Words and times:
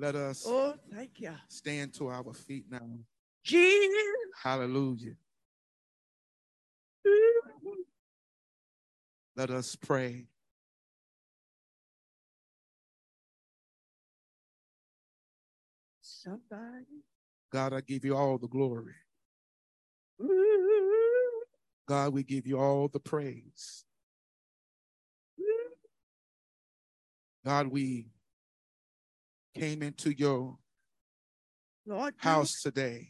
Let 0.00 0.16
us 0.16 0.44
Oh, 0.46 0.74
thank 0.90 1.20
you. 1.20 1.34
stand 1.48 1.92
to 1.94 2.08
our 2.08 2.32
feet 2.32 2.64
now. 2.70 2.88
Jesus. 3.44 3.92
Hallelujah. 4.42 5.12
Let 9.36 9.50
us 9.50 9.76
pray. 9.76 10.26
Somebody. 16.00 17.04
God, 17.52 17.74
I 17.74 17.82
give 17.82 18.02
you 18.02 18.16
all 18.16 18.38
the 18.38 18.48
glory. 18.48 18.94
God, 21.86 22.14
we 22.14 22.22
give 22.22 22.46
you 22.46 22.58
all 22.58 22.88
the 22.88 23.00
praise. 23.00 23.84
God, 27.44 27.66
we 27.66 28.06
came 29.54 29.82
into 29.82 30.12
your 30.16 30.56
Lord, 31.86 32.14
house 32.18 32.62
today. 32.62 33.08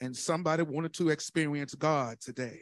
And 0.00 0.16
somebody 0.16 0.62
wanted 0.62 0.92
to 0.94 1.08
experience 1.08 1.74
God 1.74 2.20
today. 2.20 2.60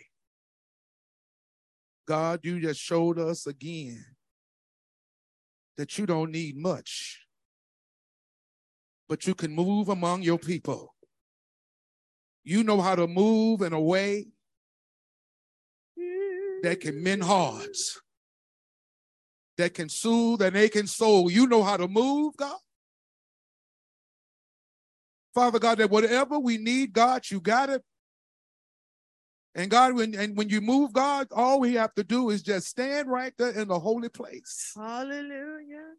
God, 2.06 2.41
you 2.45 2.60
just 2.60 2.80
showed 2.80 3.19
us 3.19 3.47
again 3.47 4.05
that 5.77 5.98
you 5.98 6.06
don't 6.06 6.30
need 6.30 6.56
much, 6.56 7.20
but 9.08 9.27
you 9.27 9.34
can 9.34 9.52
move 9.52 9.88
among 9.88 10.22
your 10.22 10.38
people. 10.38 10.95
You 12.45 12.62
know 12.62 12.80
how 12.80 12.95
to 12.95 13.06
move 13.06 13.61
in 13.61 13.72
a 13.72 13.80
way 13.80 14.28
that 16.62 16.80
can 16.80 17.02
mend 17.02 17.24
hearts, 17.24 18.00
that 19.59 19.74
can 19.74 19.88
soothe 19.88 20.42
an 20.42 20.56
aching 20.56 20.87
soul. 20.87 21.30
You 21.30 21.46
know 21.46 21.62
how 21.62 21.77
to 21.77 21.88
move, 21.88 22.37
God. 22.37 22.59
Father 25.34 25.58
God, 25.58 25.78
that 25.78 25.91
whatever 25.91 26.39
we 26.39 26.56
need, 26.56 26.92
God, 26.92 27.30
you 27.30 27.41
got 27.41 27.69
it. 27.69 27.83
And 29.55 29.70
God, 29.70 29.95
when 29.95 30.14
and 30.14 30.36
when 30.36 30.50
you 30.50 30.61
move, 30.61 30.92
God, 30.92 31.28
all 31.30 31.61
we 31.61 31.75
have 31.75 31.95
to 31.95 32.05
do 32.05 32.28
is 32.30 32.42
just 32.42 32.69
stand 32.69 33.11
right 33.11 33.33
there 33.39 33.50
in 33.50 33.69
the 33.69 33.78
holy 33.78 34.11
place. 34.11 34.72
Hallelujah. 34.77 35.95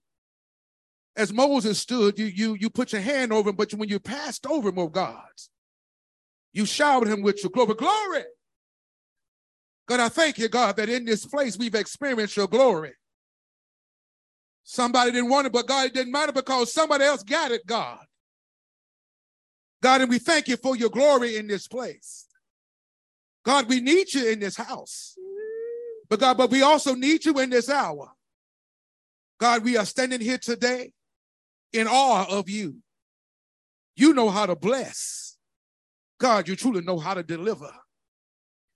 As 1.15 1.33
Moses 1.33 1.79
stood, 1.79 2.19
you 2.19 2.25
you 2.25 2.55
you 2.59 2.69
put 2.69 2.93
your 2.93 3.01
hand 3.01 3.33
over 3.33 3.49
him, 3.49 3.55
but 3.55 3.73
when 3.73 3.89
you 3.89 3.99
passed 3.99 4.45
over 4.45 4.69
him, 4.69 4.77
oh 4.77 4.87
God, 4.87 5.29
you 6.53 6.67
showered 6.67 7.07
him 7.07 7.23
with 7.23 7.43
your 7.43 7.49
glory. 7.49 7.73
Glory. 7.73 8.25
God, 9.87 10.01
I 10.01 10.09
thank 10.09 10.37
you, 10.37 10.49
God, 10.49 10.75
that 10.75 10.89
in 10.89 11.05
this 11.05 11.25
place 11.25 11.57
we've 11.57 11.73
experienced 11.73 12.37
your 12.37 12.47
glory. 12.47 12.93
Somebody 14.69 15.11
didn't 15.11 15.29
want 15.29 15.47
it, 15.47 15.53
but 15.53 15.65
God, 15.65 15.85
it 15.85 15.93
didn't 15.93 16.11
matter 16.11 16.33
because 16.33 16.73
somebody 16.73 17.05
else 17.05 17.23
got 17.23 17.51
it, 17.51 17.65
God. 17.65 18.05
God, 19.81 20.01
and 20.01 20.09
we 20.09 20.19
thank 20.19 20.49
you 20.49 20.57
for 20.57 20.75
your 20.75 20.89
glory 20.89 21.37
in 21.37 21.47
this 21.47 21.69
place. 21.69 22.27
God, 23.45 23.69
we 23.69 23.79
need 23.79 24.13
you 24.13 24.27
in 24.27 24.41
this 24.41 24.57
house. 24.57 25.15
But 26.09 26.19
God, 26.19 26.37
but 26.37 26.51
we 26.51 26.63
also 26.63 26.95
need 26.95 27.23
you 27.23 27.39
in 27.39 27.49
this 27.49 27.69
hour. 27.69 28.11
God, 29.39 29.63
we 29.63 29.77
are 29.77 29.85
standing 29.85 30.19
here 30.19 30.37
today 30.37 30.91
in 31.71 31.87
awe 31.87 32.25
of 32.29 32.49
you. 32.49 32.79
You 33.95 34.13
know 34.13 34.29
how 34.29 34.47
to 34.47 34.55
bless. 34.57 35.37
God, 36.19 36.49
you 36.49 36.57
truly 36.57 36.81
know 36.81 36.99
how 36.99 37.13
to 37.13 37.23
deliver. 37.23 37.71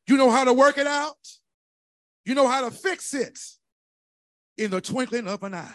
You 0.07 0.15
know 0.15 0.31
how 0.31 0.45
to 0.45 0.53
work 0.53 0.77
it 0.77 0.87
out. 0.87 1.17
You 2.23 2.33
know 2.33 2.47
how 2.47 2.61
to 2.61 2.71
fix 2.71 3.13
it 3.13 3.37
in 4.61 4.71
the 4.71 4.81
twinkling 4.81 5.27
of 5.27 5.41
an 5.43 5.55
eye. 5.55 5.73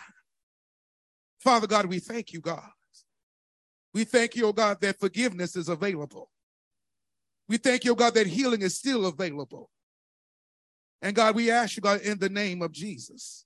Father 1.41 1.67
God, 1.67 1.87
we 1.87 1.99
thank 1.99 2.33
you, 2.33 2.41
God. 2.41 2.69
We 3.93 4.05
thank 4.05 4.37
you, 4.37 4.47
oh 4.47 4.53
God, 4.53 4.81
that 4.81 5.01
forgiveness 5.01 5.57
is 5.57 5.69
available. 5.69 6.31
We 7.49 7.57
thank 7.57 7.85
you, 7.85 7.93
oh 7.93 7.97
God, 7.97 8.15
that 8.15 8.27
healing 8.27 8.63
is 8.63 8.77
still 8.77 9.07
available. 9.07 9.71
And 11.03 11.15
God, 11.15 11.35
we 11.35 11.51
ask 11.51 11.77
you, 11.77 11.83
God, 11.83 12.01
in 12.01 12.19
the 12.19 12.29
name 12.29 12.63
of 12.63 12.73
Jesus, 12.73 13.45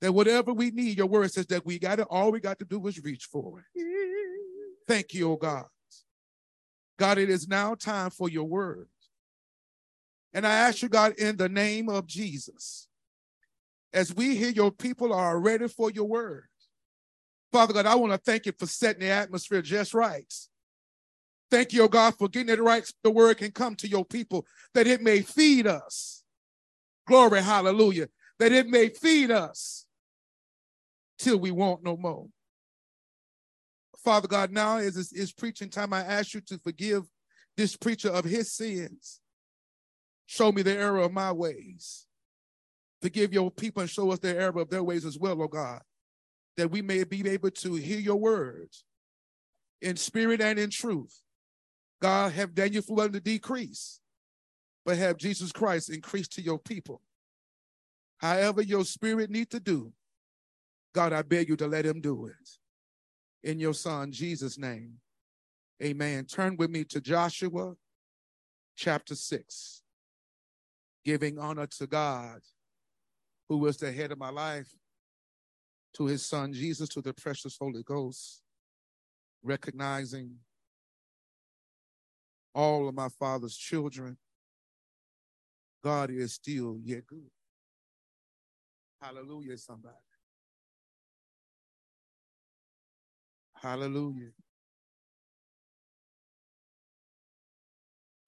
that 0.00 0.12
whatever 0.12 0.52
we 0.52 0.70
need, 0.70 0.98
your 0.98 1.06
word 1.06 1.30
says 1.30 1.46
that 1.46 1.64
we 1.64 1.78
got 1.78 2.00
it. 2.00 2.06
All 2.10 2.32
we 2.32 2.40
got 2.40 2.58
to 2.58 2.64
do 2.64 2.86
is 2.86 3.02
reach 3.02 3.26
for 3.26 3.60
it. 3.60 3.86
Thank 4.88 5.14
you, 5.14 5.32
oh 5.32 5.36
God. 5.36 5.66
God, 6.98 7.18
it 7.18 7.30
is 7.30 7.48
now 7.48 7.74
time 7.74 8.10
for 8.10 8.28
your 8.28 8.44
word. 8.44 8.88
And 10.34 10.46
I 10.46 10.52
ask 10.52 10.82
you, 10.82 10.88
God, 10.88 11.12
in 11.18 11.36
the 11.36 11.48
name 11.48 11.88
of 11.88 12.06
Jesus, 12.06 12.88
as 13.92 14.14
we 14.14 14.36
hear 14.36 14.50
your 14.50 14.70
people 14.70 15.12
are 15.12 15.38
ready 15.38 15.68
for 15.68 15.90
your 15.90 16.06
word. 16.06 16.44
Father 17.52 17.74
God, 17.74 17.86
I 17.86 17.94
want 17.94 18.12
to 18.12 18.18
thank 18.18 18.46
you 18.46 18.52
for 18.58 18.66
setting 18.66 19.00
the 19.00 19.10
atmosphere 19.10 19.60
just 19.60 19.92
right. 19.92 20.32
Thank 21.50 21.74
you, 21.74 21.82
oh 21.82 21.88
God, 21.88 22.14
for 22.14 22.28
getting 22.28 22.54
it 22.54 22.62
right 22.62 22.86
so 22.86 22.94
the 23.04 23.10
word 23.10 23.36
can 23.36 23.50
come 23.50 23.74
to 23.76 23.88
your 23.88 24.06
people, 24.06 24.46
that 24.72 24.86
it 24.86 25.02
may 25.02 25.20
feed 25.20 25.66
us. 25.66 26.24
Glory, 27.06 27.42
hallelujah. 27.42 28.08
That 28.38 28.52
it 28.52 28.68
may 28.68 28.88
feed 28.88 29.30
us 29.30 29.84
till 31.18 31.38
we 31.38 31.50
want 31.50 31.84
no 31.84 31.96
more. 31.96 32.26
Father 34.02 34.28
God, 34.28 34.50
now 34.50 34.78
is 34.78 35.12
is 35.12 35.32
preaching 35.32 35.68
time. 35.68 35.92
I 35.92 36.00
ask 36.00 36.34
you 36.34 36.40
to 36.40 36.58
forgive 36.58 37.04
this 37.56 37.76
preacher 37.76 38.08
of 38.08 38.24
his 38.24 38.52
sins. 38.52 39.20
Show 40.26 40.50
me 40.52 40.62
the 40.62 40.76
error 40.76 41.00
of 41.00 41.12
my 41.12 41.30
ways. 41.32 42.06
Forgive 43.02 43.32
your 43.32 43.50
people 43.50 43.82
and 43.82 43.90
show 43.90 44.12
us 44.12 44.20
the 44.20 44.34
error 44.34 44.60
of 44.60 44.70
their 44.70 44.84
ways 44.84 45.04
as 45.04 45.18
well, 45.18 45.42
oh 45.42 45.48
God, 45.48 45.82
that 46.56 46.70
we 46.70 46.80
may 46.80 47.02
be 47.02 47.28
able 47.28 47.50
to 47.50 47.74
hear 47.74 47.98
your 47.98 48.16
words 48.16 48.84
in 49.80 49.96
spirit 49.96 50.40
and 50.40 50.58
in 50.58 50.70
truth. 50.70 51.20
God, 52.00 52.32
have 52.32 52.54
Daniel 52.54 52.82
Fuller 52.82 53.08
to 53.08 53.20
decrease, 53.20 54.00
but 54.84 54.98
have 54.98 55.16
Jesus 55.16 55.50
Christ 55.50 55.90
increase 55.90 56.28
to 56.28 56.42
your 56.42 56.58
people. 56.58 57.02
However, 58.18 58.62
your 58.62 58.84
spirit 58.84 59.30
need 59.30 59.50
to 59.50 59.58
do, 59.58 59.92
God, 60.94 61.12
I 61.12 61.22
beg 61.22 61.48
you 61.48 61.56
to 61.56 61.66
let 61.66 61.84
him 61.84 62.00
do 62.00 62.26
it. 62.26 63.48
In 63.48 63.58
your 63.58 63.74
son 63.74 64.12
Jesus' 64.12 64.58
name. 64.58 64.98
Amen. 65.82 66.26
Turn 66.26 66.56
with 66.56 66.70
me 66.70 66.84
to 66.84 67.00
Joshua 67.00 67.74
chapter 68.76 69.16
6. 69.16 69.82
Giving 71.04 71.40
honor 71.40 71.66
to 71.66 71.88
God, 71.88 72.40
who 73.48 73.58
was 73.58 73.76
the 73.76 73.92
head 73.92 74.12
of 74.12 74.18
my 74.18 74.30
life, 74.30 74.68
to 75.94 76.06
his 76.06 76.24
son 76.24 76.52
Jesus, 76.52 76.88
to 76.90 77.02
the 77.02 77.12
precious 77.12 77.56
Holy 77.60 77.82
Ghost, 77.82 78.42
recognizing 79.42 80.36
all 82.54 82.88
of 82.88 82.94
my 82.94 83.08
father's 83.08 83.56
children. 83.56 84.16
God 85.82 86.10
is 86.10 86.34
still 86.34 86.78
yet 86.82 87.06
good. 87.06 87.30
Hallelujah, 89.00 89.58
somebody. 89.58 89.96
Hallelujah. 93.54 94.30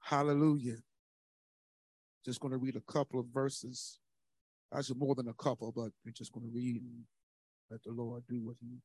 Hallelujah. 0.01 0.77
Just 2.25 2.41
going 2.41 2.53
to 2.53 2.59
read 2.59 2.77
a 2.77 2.93
couple 2.93 3.19
of 3.19 3.27
verses. 3.27 3.99
Actually, 4.73 4.99
more 4.99 5.15
than 5.15 5.29
a 5.29 5.35
couple, 5.35 5.73
but 5.73 5.91
we're 6.05 6.13
just 6.13 6.33
going 6.33 6.47
to 6.47 6.53
read 6.53 6.77
and 6.77 7.05
let 7.71 7.83
the 7.83 7.93
Lord 7.93 8.23
do 8.29 8.41
what 8.45 8.57
he 8.61 8.79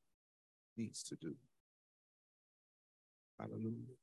needs 0.78 1.03
to 1.03 1.16
do. 1.16 1.35
Hallelujah. 3.40 3.95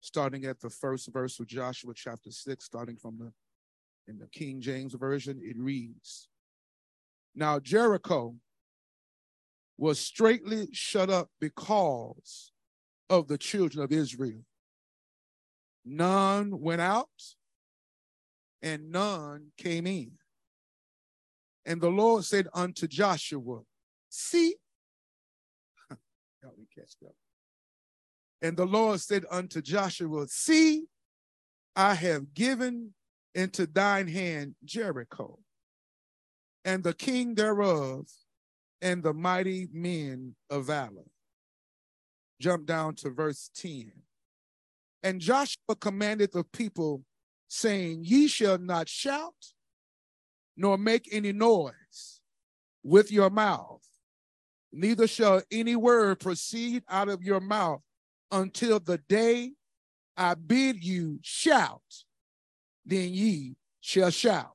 Starting 0.00 0.44
at 0.44 0.60
the 0.60 0.70
first 0.70 1.12
verse 1.12 1.38
of 1.40 1.46
Joshua 1.46 1.92
chapter 1.94 2.30
6, 2.30 2.64
starting 2.64 2.96
from 2.96 3.18
the 3.18 3.32
in 4.08 4.18
the 4.18 4.28
King 4.28 4.60
James 4.60 4.94
Version, 4.94 5.40
it 5.42 5.56
reads 5.58 6.28
Now 7.34 7.58
Jericho 7.58 8.36
was 9.76 9.98
straightly 9.98 10.68
shut 10.72 11.10
up 11.10 11.28
because 11.40 12.52
of 13.10 13.28
the 13.28 13.38
children 13.38 13.84
of 13.84 13.92
Israel. 13.92 14.44
None 15.84 16.60
went 16.60 16.80
out 16.80 17.08
and 18.62 18.90
none 18.90 19.48
came 19.58 19.86
in. 19.86 20.12
And 21.66 21.80
the 21.80 21.90
Lord 21.90 22.24
said 22.24 22.46
unto 22.54 22.86
Joshua, 22.86 23.60
See, 24.08 24.54
me 25.90 26.66
catch 26.74 26.94
up. 27.04 27.12
And 28.40 28.56
the 28.56 28.64
Lord 28.64 29.00
said 29.00 29.24
unto 29.30 29.60
Joshua, 29.60 30.26
See, 30.28 30.84
I 31.74 31.94
have 31.94 32.32
given 32.32 32.94
into 33.34 33.66
thine 33.66 34.06
hand 34.06 34.54
Jericho, 34.64 35.40
and 36.64 36.84
the 36.84 36.94
king 36.94 37.34
thereof, 37.34 38.06
and 38.80 39.02
the 39.02 39.12
mighty 39.12 39.66
men 39.72 40.36
of 40.48 40.66
valor. 40.66 41.10
Jump 42.40 42.66
down 42.66 42.94
to 42.96 43.10
verse 43.10 43.50
10. 43.56 43.90
And 45.02 45.20
Joshua 45.20 45.74
commanded 45.80 46.32
the 46.32 46.44
people, 46.44 47.02
saying, 47.48 48.04
Ye 48.04 48.28
shall 48.28 48.58
not 48.58 48.88
shout, 48.88 49.34
nor 50.56 50.78
make 50.78 51.08
any 51.12 51.32
noise 51.32 52.20
with 52.82 53.12
your 53.12 53.30
mouth, 53.30 53.82
neither 54.72 55.06
shall 55.06 55.42
any 55.50 55.76
word 55.76 56.20
proceed 56.20 56.82
out 56.88 57.08
of 57.08 57.22
your 57.22 57.40
mouth 57.40 57.82
until 58.30 58.80
the 58.80 58.98
day 59.08 59.52
I 60.16 60.34
bid 60.34 60.82
you 60.82 61.18
shout, 61.22 61.82
then 62.84 63.12
ye 63.12 63.56
shall 63.80 64.10
shout. 64.10 64.52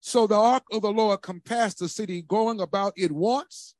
So 0.00 0.26
the 0.26 0.36
ark 0.36 0.64
of 0.70 0.82
the 0.82 0.92
Lord 0.92 1.22
compassed 1.22 1.78
the 1.78 1.88
city, 1.88 2.20
going 2.20 2.60
about 2.60 2.92
it 2.96 3.10
once, 3.10 3.74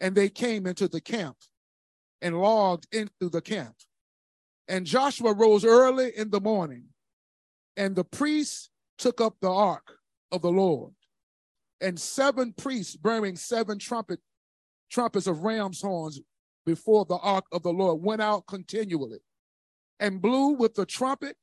and 0.00 0.14
they 0.14 0.28
came 0.28 0.66
into 0.66 0.88
the 0.88 1.00
camp 1.00 1.36
and 2.20 2.40
logged 2.40 2.88
into 2.90 3.28
the 3.30 3.40
camp. 3.40 3.76
And 4.66 4.86
Joshua 4.86 5.32
rose 5.32 5.64
early 5.64 6.10
in 6.16 6.30
the 6.30 6.40
morning, 6.40 6.86
and 7.76 7.94
the 7.94 8.04
priests 8.04 8.70
took 8.98 9.20
up 9.20 9.36
the 9.40 9.50
ark 9.50 9.99
of 10.32 10.42
the 10.42 10.50
Lord. 10.50 10.92
And 11.80 11.98
seven 11.98 12.52
priests 12.52 12.96
bearing 12.96 13.36
seven 13.36 13.78
trumpet 13.78 14.20
trumpets 14.90 15.26
of 15.26 15.44
ram's 15.44 15.80
horns 15.80 16.20
before 16.66 17.04
the 17.04 17.16
ark 17.16 17.44
of 17.52 17.62
the 17.62 17.72
Lord 17.72 18.02
went 18.02 18.20
out 18.20 18.46
continually 18.46 19.20
and 19.98 20.20
blew 20.20 20.48
with 20.48 20.74
the 20.74 20.86
trumpet, 20.86 21.36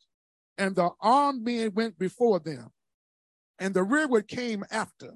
and 0.58 0.76
the 0.76 0.90
armed 1.00 1.44
men 1.44 1.74
went 1.74 1.98
before 1.98 2.40
them. 2.40 2.72
And 3.60 3.74
the 3.74 3.84
rearward 3.84 4.28
came 4.28 4.64
after 4.70 5.14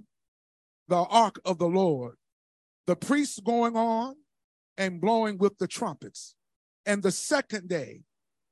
the 0.88 0.98
ark 0.98 1.40
of 1.46 1.58
the 1.58 1.68
Lord, 1.68 2.16
the 2.88 2.96
priests 2.96 3.40
going 3.40 3.76
on 3.76 4.16
and 4.78 5.02
blowing 5.02 5.38
with 5.38 5.58
the 5.58 5.68
trumpets. 5.68 6.36
And 6.86 7.04
the 7.04 7.12
second 7.12 7.70
day 7.70 8.02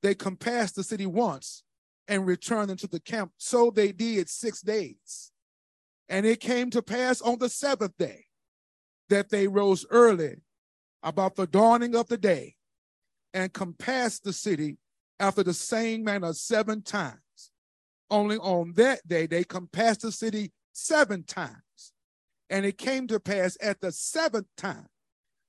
they 0.01 0.15
compassed 0.15 0.75
the 0.75 0.83
city 0.83 1.05
once 1.05 1.63
and 2.09 2.25
returned 2.25 2.71
into 2.71 2.87
the 2.87 2.99
camp. 2.99 3.31
So 3.37 3.69
they 3.69 3.93
did 3.93 4.27
six 4.27 4.61
days. 4.61 5.31
And 6.09 6.25
it 6.25 6.41
came 6.41 6.71
to 6.71 6.81
pass 6.81 7.21
on 7.21 7.37
the 7.37 7.49
seventh 7.49 7.95
day 7.97 8.25
that 9.09 9.29
they 9.29 9.47
rose 9.47 9.85
early 9.91 10.37
about 11.03 11.35
the 11.35 11.47
dawning 11.47 11.95
of 11.95 12.07
the 12.07 12.17
day 12.17 12.55
and 13.33 13.53
compassed 13.53 14.23
the 14.23 14.33
city 14.33 14.77
after 15.19 15.43
the 15.43 15.53
same 15.53 16.03
manner 16.03 16.33
seven 16.33 16.81
times. 16.81 17.51
Only 18.09 18.37
on 18.37 18.73
that 18.73 19.07
day 19.07 19.27
they 19.27 19.43
compassed 19.43 20.01
the 20.01 20.11
city 20.11 20.51
seven 20.73 21.23
times. 21.23 21.93
And 22.49 22.65
it 22.65 22.79
came 22.79 23.05
to 23.07 23.19
pass 23.19 23.55
at 23.61 23.79
the 23.81 23.91
seventh 23.91 24.47
time, 24.57 24.87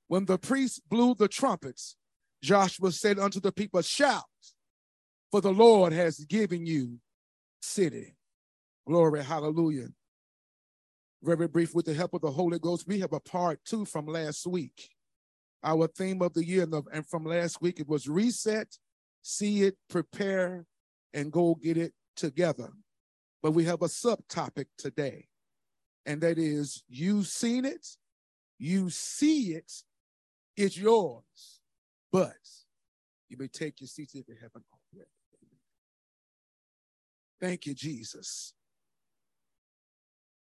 when 0.07 0.25
the 0.25 0.37
priests 0.37 0.79
blew 0.87 1.15
the 1.15 1.27
trumpets, 1.27 1.95
Joshua 2.43 2.91
said 2.91 3.17
unto 3.17 3.39
the 3.39 3.51
people, 3.51 3.81
Shout, 3.81 4.25
for 5.31 5.41
the 5.41 5.51
Lord 5.51 5.93
has 5.93 6.19
given 6.25 6.65
you 6.65 6.99
city. 7.61 8.15
Glory, 8.85 9.23
hallelujah. 9.23 9.87
Very 11.23 11.47
brief, 11.47 11.73
with 11.73 11.85
the 11.85 11.93
help 11.93 12.13
of 12.13 12.21
the 12.21 12.31
Holy 12.31 12.59
Ghost, 12.59 12.87
we 12.87 12.99
have 12.99 13.13
a 13.13 13.19
part 13.19 13.59
two 13.63 13.85
from 13.85 14.07
last 14.07 14.45
week. 14.45 14.89
Our 15.63 15.87
theme 15.87 16.21
of 16.21 16.33
the 16.33 16.43
year, 16.43 16.67
and 16.91 17.07
from 17.07 17.23
last 17.23 17.61
week, 17.61 17.79
it 17.79 17.87
was 17.87 18.09
reset, 18.09 18.77
see 19.21 19.63
it, 19.63 19.77
prepare, 19.87 20.65
and 21.13 21.31
go 21.31 21.55
get 21.55 21.77
it 21.77 21.93
together. 22.15 22.71
But 23.43 23.51
we 23.51 23.65
have 23.65 23.83
a 23.83 23.87
subtopic 23.87 24.65
today, 24.77 25.27
and 26.05 26.19
that 26.21 26.39
is 26.39 26.83
you've 26.89 27.27
seen 27.27 27.63
it, 27.63 27.87
you 28.57 28.89
see 28.89 29.53
it, 29.53 29.71
it's 30.57 30.77
yours, 30.77 31.61
but 32.11 32.33
you 33.29 33.37
may 33.37 33.47
take 33.47 33.79
your 33.79 33.87
seats 33.87 34.15
if 34.15 34.27
you 34.27 34.35
haven't. 34.41 34.65
Thank 37.41 37.65
you, 37.65 37.73
Jesus. 37.73 38.53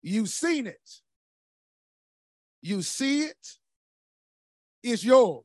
You've 0.01 0.29
seen 0.29 0.65
it. 0.65 1.01
You 2.61 2.81
see 2.81 3.23
it. 3.23 3.47
It's 4.81 5.03
yours. 5.03 5.43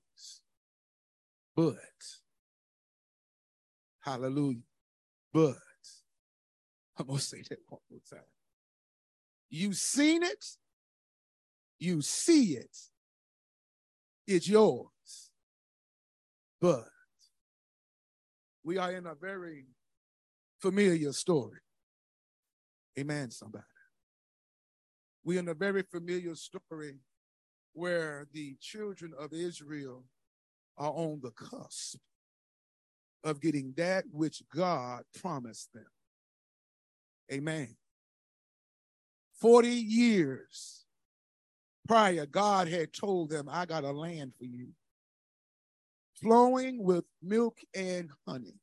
But, 1.57 1.75
hallelujah. 4.01 4.61
But, 5.33 5.57
I'm 6.97 7.07
going 7.07 7.19
to 7.19 7.25
say 7.25 7.43
that 7.51 7.59
one 7.69 7.81
more 7.91 8.01
time. 8.09 8.21
You've 9.51 9.77
seen 9.77 10.23
it. 10.23 10.45
You 11.79 12.01
see 12.03 12.53
it. 12.53 12.77
It's 14.27 14.49
yours. 14.49 15.31
But, 16.61 16.85
we 18.63 18.79
are 18.79 18.93
in 18.93 19.07
a 19.07 19.15
very 19.15 19.65
familiar 20.61 21.13
story. 21.13 21.61
Amen, 22.99 23.31
somebody. 23.31 23.65
We're 25.25 25.41
in 25.41 25.49
a 25.49 25.55
very 25.55 25.83
familiar 25.83 26.35
story 26.35 26.99
where 27.73 28.27
the 28.33 28.57
children 28.61 29.13
of 29.19 29.33
Israel 29.33 30.05
are 30.77 30.93
on 30.93 31.21
the 31.23 31.31
cusp 31.31 31.99
of 33.23 33.41
getting 33.41 33.75
that 33.77 34.05
which 34.11 34.43
God 34.55 35.03
promised 35.21 35.73
them. 35.73 35.87
Amen. 37.33 37.77
40 39.41 39.69
years 39.69 40.85
prior, 41.87 42.27
God 42.27 42.69
had 42.69 42.93
told 42.93 43.31
them, 43.31 43.49
I 43.51 43.67
got 43.67 43.85
a 43.85 43.91
land 43.91 44.33
for 44.39 44.45
you, 44.45 44.69
flowing 46.15 46.83
with 46.83 47.05
milk 47.23 47.59
and 47.75 48.11
honey. 48.27 48.55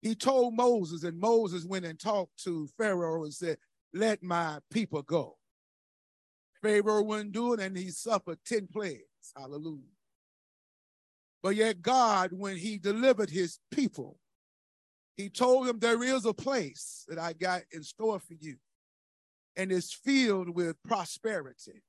He 0.00 0.14
told 0.14 0.54
Moses, 0.54 1.02
and 1.02 1.18
Moses 1.18 1.64
went 1.64 1.84
and 1.84 1.98
talked 1.98 2.42
to 2.44 2.68
Pharaoh 2.78 3.24
and 3.24 3.34
said, 3.34 3.58
Let 3.92 4.22
my 4.22 4.58
people 4.70 5.02
go. 5.02 5.36
Pharaoh 6.62 7.02
wouldn't 7.02 7.32
do 7.32 7.54
it, 7.54 7.60
and 7.60 7.76
he 7.76 7.90
suffered 7.90 8.38
10 8.46 8.68
plagues. 8.72 9.32
Hallelujah. 9.36 9.82
But 11.42 11.56
yet, 11.56 11.82
God, 11.82 12.30
when 12.32 12.56
he 12.56 12.78
delivered 12.78 13.30
his 13.30 13.58
people, 13.70 14.18
he 15.16 15.28
told 15.28 15.66
them, 15.66 15.78
There 15.80 16.02
is 16.02 16.24
a 16.24 16.32
place 16.32 17.04
that 17.08 17.18
I 17.18 17.32
got 17.32 17.62
in 17.72 17.82
store 17.82 18.20
for 18.20 18.34
you, 18.34 18.56
and 19.56 19.72
it's 19.72 19.92
filled 19.92 20.50
with 20.50 20.80
prosperity. 20.84 21.82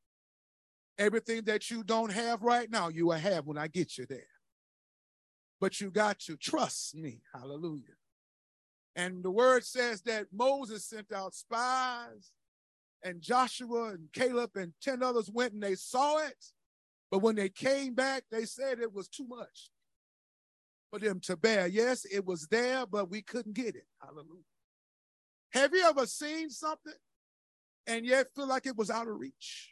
Everything 0.98 1.44
that 1.44 1.70
you 1.70 1.84
don't 1.84 2.12
have 2.12 2.42
right 2.42 2.70
now, 2.70 2.90
you 2.90 3.06
will 3.06 3.14
have 3.14 3.46
when 3.46 3.58
I 3.58 3.68
get 3.68 3.98
you 3.98 4.06
there. 4.08 4.28
But 5.62 5.80
you 5.80 5.92
got 5.92 6.20
to 6.22 6.36
trust 6.36 6.96
me. 6.96 7.22
Hallelujah. 7.34 7.99
And 8.96 9.24
the 9.24 9.32
word 9.32 9.64
says 9.64 10.02
that 10.04 10.28
Moses 10.34 10.86
sent 10.86 11.12
out 11.12 11.34
spies, 11.34 12.32
and 13.04 13.22
Joshua 13.22 13.92
and 13.92 14.12
Caleb 14.14 14.52
and 14.56 14.74
10 14.82 15.04
others 15.04 15.30
went 15.32 15.54
and 15.54 15.64
they 15.64 15.76
saw 15.76 16.18
it. 16.18 16.46
But 17.12 17.20
when 17.20 17.36
they 17.36 17.50
came 17.50 17.96
back, 17.96 18.24
they 18.30 18.46
said 18.46 18.80
it 18.80 18.94
was 18.94 19.08
too 19.08 19.28
much 19.28 19.72
for 20.90 21.00
them 21.00 21.20
to 21.22 21.38
bear. 21.38 21.68
Yes, 21.68 22.06
it 22.06 22.26
was 22.26 22.48
there, 22.48 22.86
but 22.86 23.10
we 23.10 23.22
couldn't 23.22 23.56
get 23.56 23.76
it. 23.76 23.86
Hallelujah. 24.02 24.44
Have 25.52 25.74
you 25.74 25.84
ever 25.84 26.06
seen 26.06 26.50
something 26.50 26.94
and 27.88 28.06
yet 28.06 28.28
feel 28.36 28.48
like 28.48 28.66
it 28.66 28.78
was 28.78 28.90
out 28.90 29.08
of 29.08 29.20
reach? 29.20 29.70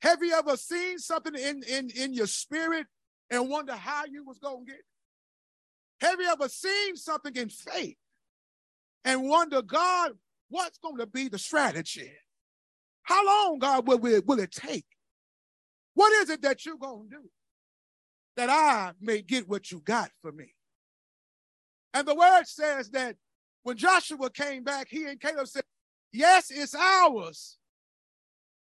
Have 0.00 0.22
you 0.22 0.34
ever 0.34 0.56
seen 0.56 0.98
something 0.98 1.34
in, 1.34 1.62
in, 1.62 1.90
in 1.90 2.12
your 2.12 2.26
spirit 2.26 2.86
and 3.30 3.48
wonder 3.48 3.74
how 3.74 4.04
you 4.10 4.24
was 4.24 4.38
going 4.38 4.66
to 4.66 4.72
get 4.72 4.80
it? 4.80 4.84
Have 6.02 6.20
you 6.20 6.28
ever 6.28 6.48
seen 6.48 6.96
something 6.96 7.36
in 7.36 7.48
faith 7.48 7.96
and 9.04 9.28
wonder, 9.28 9.62
God, 9.62 10.10
what's 10.48 10.78
going 10.78 10.98
to 10.98 11.06
be 11.06 11.28
the 11.28 11.38
strategy? 11.38 12.10
How 13.04 13.24
long, 13.24 13.60
God, 13.60 13.86
will, 13.86 14.00
will, 14.00 14.20
will 14.26 14.40
it 14.40 14.50
take? 14.50 14.84
What 15.94 16.12
is 16.22 16.28
it 16.28 16.42
that 16.42 16.66
you're 16.66 16.76
going 16.76 17.08
to 17.08 17.16
do 17.18 17.30
that 18.36 18.50
I 18.50 18.92
may 19.00 19.22
get 19.22 19.48
what 19.48 19.70
you 19.70 19.78
got 19.78 20.10
for 20.22 20.32
me? 20.32 20.52
And 21.94 22.08
the 22.08 22.16
word 22.16 22.46
says 22.46 22.90
that 22.90 23.14
when 23.62 23.76
Joshua 23.76 24.28
came 24.30 24.64
back, 24.64 24.88
he 24.90 25.04
and 25.04 25.20
Caleb 25.20 25.46
said, 25.46 25.62
Yes, 26.12 26.50
it's 26.50 26.74
ours. 26.74 27.58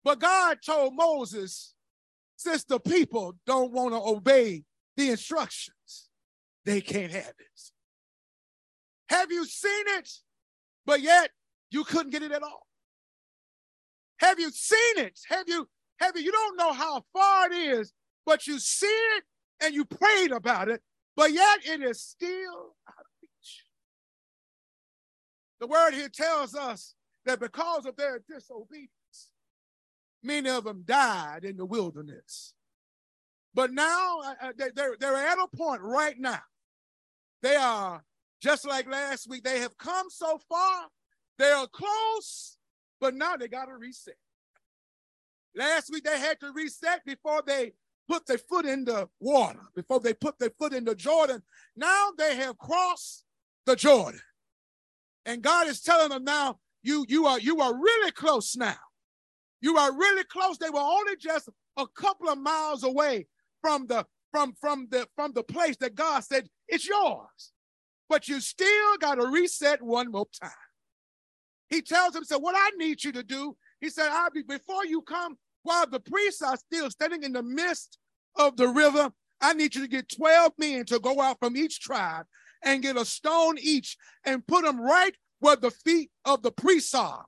But 0.04 0.20
God 0.20 0.58
told 0.66 0.96
Moses, 0.96 1.76
since 2.36 2.66
the 2.66 2.80
people 2.80 3.36
don't 3.48 3.72
want 3.72 3.94
to 3.94 4.02
obey 4.02 4.64
the 4.98 5.12
instructions, 5.12 6.10
they 6.66 6.82
can't 6.82 7.12
have 7.12 7.34
it. 7.40 7.62
Have 9.10 9.32
you 9.32 9.46
seen 9.46 9.84
it? 9.88 10.10
But 10.86 11.02
yet 11.02 11.32
you 11.70 11.84
couldn't 11.84 12.12
get 12.12 12.24
it 12.24 12.32
at 12.32 12.44
all. 12.44 12.68
Have 14.20 14.40
you 14.40 14.52
seen 14.52 14.98
it? 14.98 15.20
Have 15.30 15.48
you, 15.48 15.68
have 16.00 16.16
you, 16.16 16.24
you 16.24 16.32
don't 16.32 16.58
know 16.58 16.74
how 16.74 17.04
far 17.14 17.52
it 17.52 17.56
is, 17.56 17.92
but 18.26 18.48
you 18.48 18.60
see 18.60 18.86
it 18.86 19.24
and 19.62 19.74
you 19.74 19.86
prayed 19.86 20.32
about 20.32 20.70
it, 20.70 20.82
but 21.16 21.32
yet 21.32 21.60
it 21.66 21.82
is 21.82 22.02
still 22.02 22.76
out 22.88 23.00
of 23.00 23.06
reach. 23.22 23.64
The 25.60 25.68
word 25.68 25.94
here 25.94 26.10
tells 26.10 26.56
us 26.56 26.96
that 27.26 27.40
because 27.40 27.86
of 27.86 27.96
their 27.96 28.22
disobedience, 28.30 28.90
many 30.24 30.50
of 30.50 30.64
them 30.64 30.84
died 30.86 31.44
in 31.44 31.58
the 31.58 31.66
wilderness. 31.66 32.54
But 33.54 33.72
now 33.72 34.20
uh, 34.22 34.34
uh 34.42 34.52
they're, 34.76 34.96
they're 35.00 35.18
at 35.18 35.38
a 35.38 35.48
point 35.56 35.82
right 35.82 36.18
now 36.18 36.42
they 37.42 37.56
are 37.56 38.04
just 38.42 38.68
like 38.68 38.90
last 38.90 39.30
week. 39.30 39.44
They 39.44 39.60
have 39.60 39.78
come 39.78 40.08
so 40.10 40.40
far. 40.50 40.88
They 41.38 41.50
are 41.50 41.68
close, 41.68 42.58
but 43.00 43.16
now 43.16 43.36
they 43.38 43.48
got 43.48 43.66
to 43.66 43.76
reset. 43.76 44.16
Last 45.56 45.92
week 45.92 46.04
they 46.04 46.20
had 46.20 46.40
to 46.40 46.52
reset 46.54 47.04
before 47.06 47.42
they 47.46 47.74
put 48.08 48.26
their 48.26 48.38
foot 48.38 48.66
in 48.66 48.86
the 48.86 49.08
water, 49.20 49.60
before 49.76 50.00
they 50.00 50.14
put 50.14 50.38
their 50.40 50.52
foot 50.58 50.74
in 50.74 50.86
the 50.86 50.96
Jordan. 50.96 51.42
Now 51.76 52.10
they 52.18 52.36
have 52.36 52.58
crossed 52.58 53.26
the 53.66 53.76
Jordan. 53.76 54.22
And 55.26 55.42
God 55.42 55.68
is 55.68 55.82
telling 55.82 56.10
them 56.10 56.24
now, 56.24 56.60
you, 56.84 57.06
you 57.08 57.28
are 57.28 57.40
you 57.40 57.62
are 57.62 57.76
really 57.76 58.12
close 58.12 58.56
now. 58.56 58.78
You 59.62 59.78
are 59.78 59.96
really 59.96 60.24
close. 60.24 60.58
They 60.58 60.70
were 60.70 60.80
only 60.80 61.16
just 61.18 61.48
a 61.78 61.86
couple 61.88 62.30
of 62.30 62.40
miles 62.40 62.84
away 62.84 63.28
from 63.62 63.86
the 63.86 64.06
from 64.32 64.54
from 64.60 64.88
the 64.90 65.08
from 65.16 65.34
the 65.34 65.44
place 65.44 65.78
that 65.78 65.96
God 65.96 66.24
said 66.24 66.48
it's 66.68 66.88
yours. 66.88 67.52
But 68.10 68.28
you 68.28 68.42
still 68.42 68.98
got 69.00 69.16
to 69.16 69.28
reset 69.28 69.82
one 69.82 70.12
more 70.12 70.28
time. 70.42 70.52
He 71.70 71.82
tells 71.82 72.14
him, 72.14 72.26
so 72.26 72.38
what 72.38 72.56
I 72.58 72.72
need 72.78 73.02
you 73.02 73.14
to 73.14 73.24
do, 73.24 73.56
he 73.80 73.90
said, 73.90 74.10
I'll 74.12 74.30
be 74.30 74.42
before 74.42 74.86
you 74.86 75.02
come, 75.02 75.38
while 75.64 75.88
the 75.88 76.02
priests 76.02 76.42
are 76.42 76.58
still 76.58 76.90
standing 76.90 77.24
in 77.24 77.32
the 77.32 77.44
midst 77.44 77.98
of 78.36 78.58
the 78.58 78.68
river, 78.68 79.12
I 79.40 79.54
need 79.54 79.76
you 79.76 79.82
to 79.82 79.88
get 79.88 80.10
12 80.10 80.54
men 80.58 80.86
to 80.86 81.00
go 81.00 81.22
out 81.22 81.40
from 81.40 81.56
each 81.56 81.80
tribe 81.80 82.26
and 82.64 82.82
get 82.82 82.98
a 82.98 83.06
stone 83.06 83.58
each 83.60 83.98
and 84.26 84.46
put 84.46 84.66
them 84.66 84.80
right 84.80 85.16
where 85.40 85.56
the 85.56 85.72
feet 85.72 86.12
of 86.26 86.42
the 86.42 86.52
priests 86.52 86.94
are. 86.94 87.26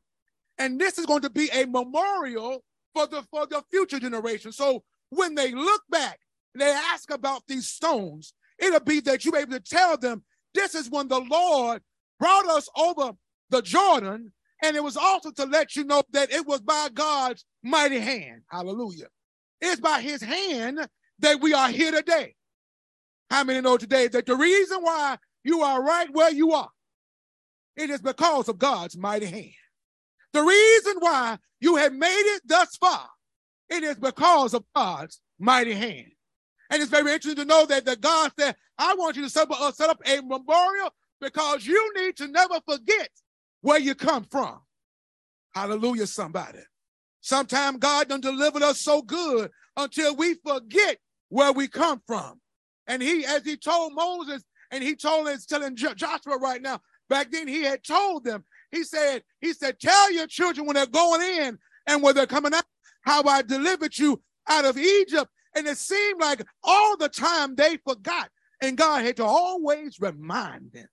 And 0.58 0.80
this 0.80 1.00
is 1.00 1.06
going 1.06 1.22
to 1.22 1.30
be 1.30 1.50
a 1.50 1.66
memorial 1.66 2.64
for 2.94 3.08
the 3.08 3.24
for 3.24 3.48
the 3.48 3.64
future 3.72 4.00
generation. 4.00 4.52
So 4.52 4.84
when 5.10 5.36
they 5.36 5.52
look 5.52 5.82
back, 5.90 6.20
they 6.62 6.72
ask 6.72 7.12
about 7.12 7.44
these 7.48 7.68
stones, 7.68 8.34
it'll 8.60 8.80
be 8.80 9.00
that 9.02 9.26
you're 9.26 9.38
able 9.38 9.54
to 9.54 9.60
tell 9.60 9.98
them 9.98 10.24
this 10.54 10.76
is 10.76 10.90
when 10.90 11.08
the 11.08 11.20
Lord 11.20 11.82
brought 12.20 12.48
us 12.48 12.70
over 12.78 13.12
the 13.50 13.62
Jordan, 13.62 14.32
and 14.62 14.76
it 14.76 14.84
was 14.84 14.98
also 14.98 15.32
to 15.32 15.46
let 15.46 15.76
you 15.76 15.84
know 15.84 16.04
that 16.12 16.32
it 16.32 16.46
was 16.48 16.62
by 16.62 16.90
God's 16.94 17.46
mighty 17.64 18.00
hand. 18.00 18.42
Hallelujah. 18.50 19.08
It's 19.62 19.82
by 19.82 20.02
his 20.02 20.22
hand 20.22 20.88
that 21.20 21.42
we 21.42 21.54
are 21.54 21.70
here 21.70 21.92
today. 21.92 22.36
How 23.30 23.44
many 23.44 23.62
know 23.62 23.78
today 23.78 24.08
that 24.08 24.26
the 24.26 24.36
reason 24.36 24.82
why 24.82 25.18
you 25.44 25.62
are 25.62 25.84
right 25.84 26.08
where 26.12 26.32
you 26.32 26.54
are, 26.54 26.70
it 27.76 27.90
is 27.90 28.02
because 28.02 28.48
of 28.48 28.58
God's 28.58 28.96
mighty 28.96 29.26
hand. 29.26 29.52
The 30.34 30.42
reason 30.42 30.96
why 31.00 31.38
you 31.60 31.76
have 31.76 31.94
made 31.94 32.34
it 32.36 32.42
thus 32.46 32.76
far, 32.78 33.10
it 33.70 33.84
is 33.84 33.98
because 33.98 34.54
of 34.54 34.64
God's 34.76 35.20
mighty 35.40 35.74
hand. 35.74 36.13
And 36.74 36.82
it's 36.82 36.90
very 36.90 37.14
interesting 37.14 37.36
to 37.36 37.46
know 37.46 37.68
that, 37.68 37.86
that 37.86 38.02
God 38.02 38.32
said, 38.40 38.56
I 38.80 38.96
want 38.96 39.16
you 39.16 39.22
to 39.22 39.30
set 39.30 39.44
up, 39.44 39.62
uh, 39.62 39.72
set 39.72 39.92
up 39.92 40.02
a 40.08 40.22
memorial 40.22 40.90
because 41.22 41.68
you 41.68 41.94
need 41.96 42.18
to 42.18 42.28
never 42.28 42.56
forget 42.68 43.10
where 43.62 43.80
you 43.80 43.94
come 43.94 44.26
from. 44.32 44.60
Hallelujah, 45.54 46.08
somebody. 46.08 46.58
Sometimes 47.22 47.78
God 47.78 48.10
done 48.10 48.22
delivered 48.22 48.64
us 48.64 48.82
so 48.82 49.04
good 49.04 49.52
until 49.78 50.16
we 50.16 50.34
forget 50.34 50.98
where 51.30 51.52
we 51.52 51.68
come 51.68 52.02
from. 52.08 52.42
And 52.88 53.04
he, 53.04 53.24
as 53.24 53.44
he 53.44 53.56
told 53.56 53.94
Moses, 53.94 54.44
and 54.72 54.84
he 54.84 54.96
told 54.96 55.28
us, 55.28 55.46
telling 55.46 55.76
Joshua 55.76 56.40
right 56.40 56.60
now, 56.60 56.80
back 57.08 57.30
then 57.30 57.48
he 57.48 57.62
had 57.62 57.84
told 57.84 58.24
them, 58.24 58.46
he 58.72 58.84
said, 58.84 59.22
he 59.42 59.54
said, 59.54 59.80
tell 59.80 60.12
your 60.12 60.26
children 60.26 60.66
when 60.66 60.74
they're 60.74 60.88
going 60.88 61.22
in 61.22 61.60
and 61.86 62.02
when 62.02 62.16
they're 62.16 62.26
coming 62.26 62.56
out, 62.56 62.66
how 63.04 63.22
I 63.26 63.44
delivered 63.44 63.96
you 63.96 64.24
out 64.50 64.66
of 64.66 64.76
Egypt. 64.76 65.30
And 65.56 65.68
it 65.68 65.78
seemed 65.78 66.20
like 66.20 66.46
all 66.64 66.98
the 66.98 67.10
time 67.10 67.56
they 67.56 67.78
forgot. 67.78 68.30
And 68.62 68.78
God 68.78 69.04
had 69.04 69.18
to 69.18 69.26
always 69.26 70.00
remind 70.00 70.72
them. 70.72 70.88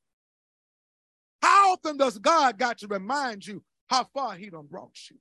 How 1.42 1.72
often 1.72 1.96
does 1.96 2.18
God 2.18 2.58
got 2.58 2.78
to 2.78 2.88
remind 2.88 3.46
you 3.46 3.62
how 3.88 4.04
far 4.12 4.34
he 4.34 4.50
done 4.50 4.66
brought 4.70 4.96
you? 5.10 5.16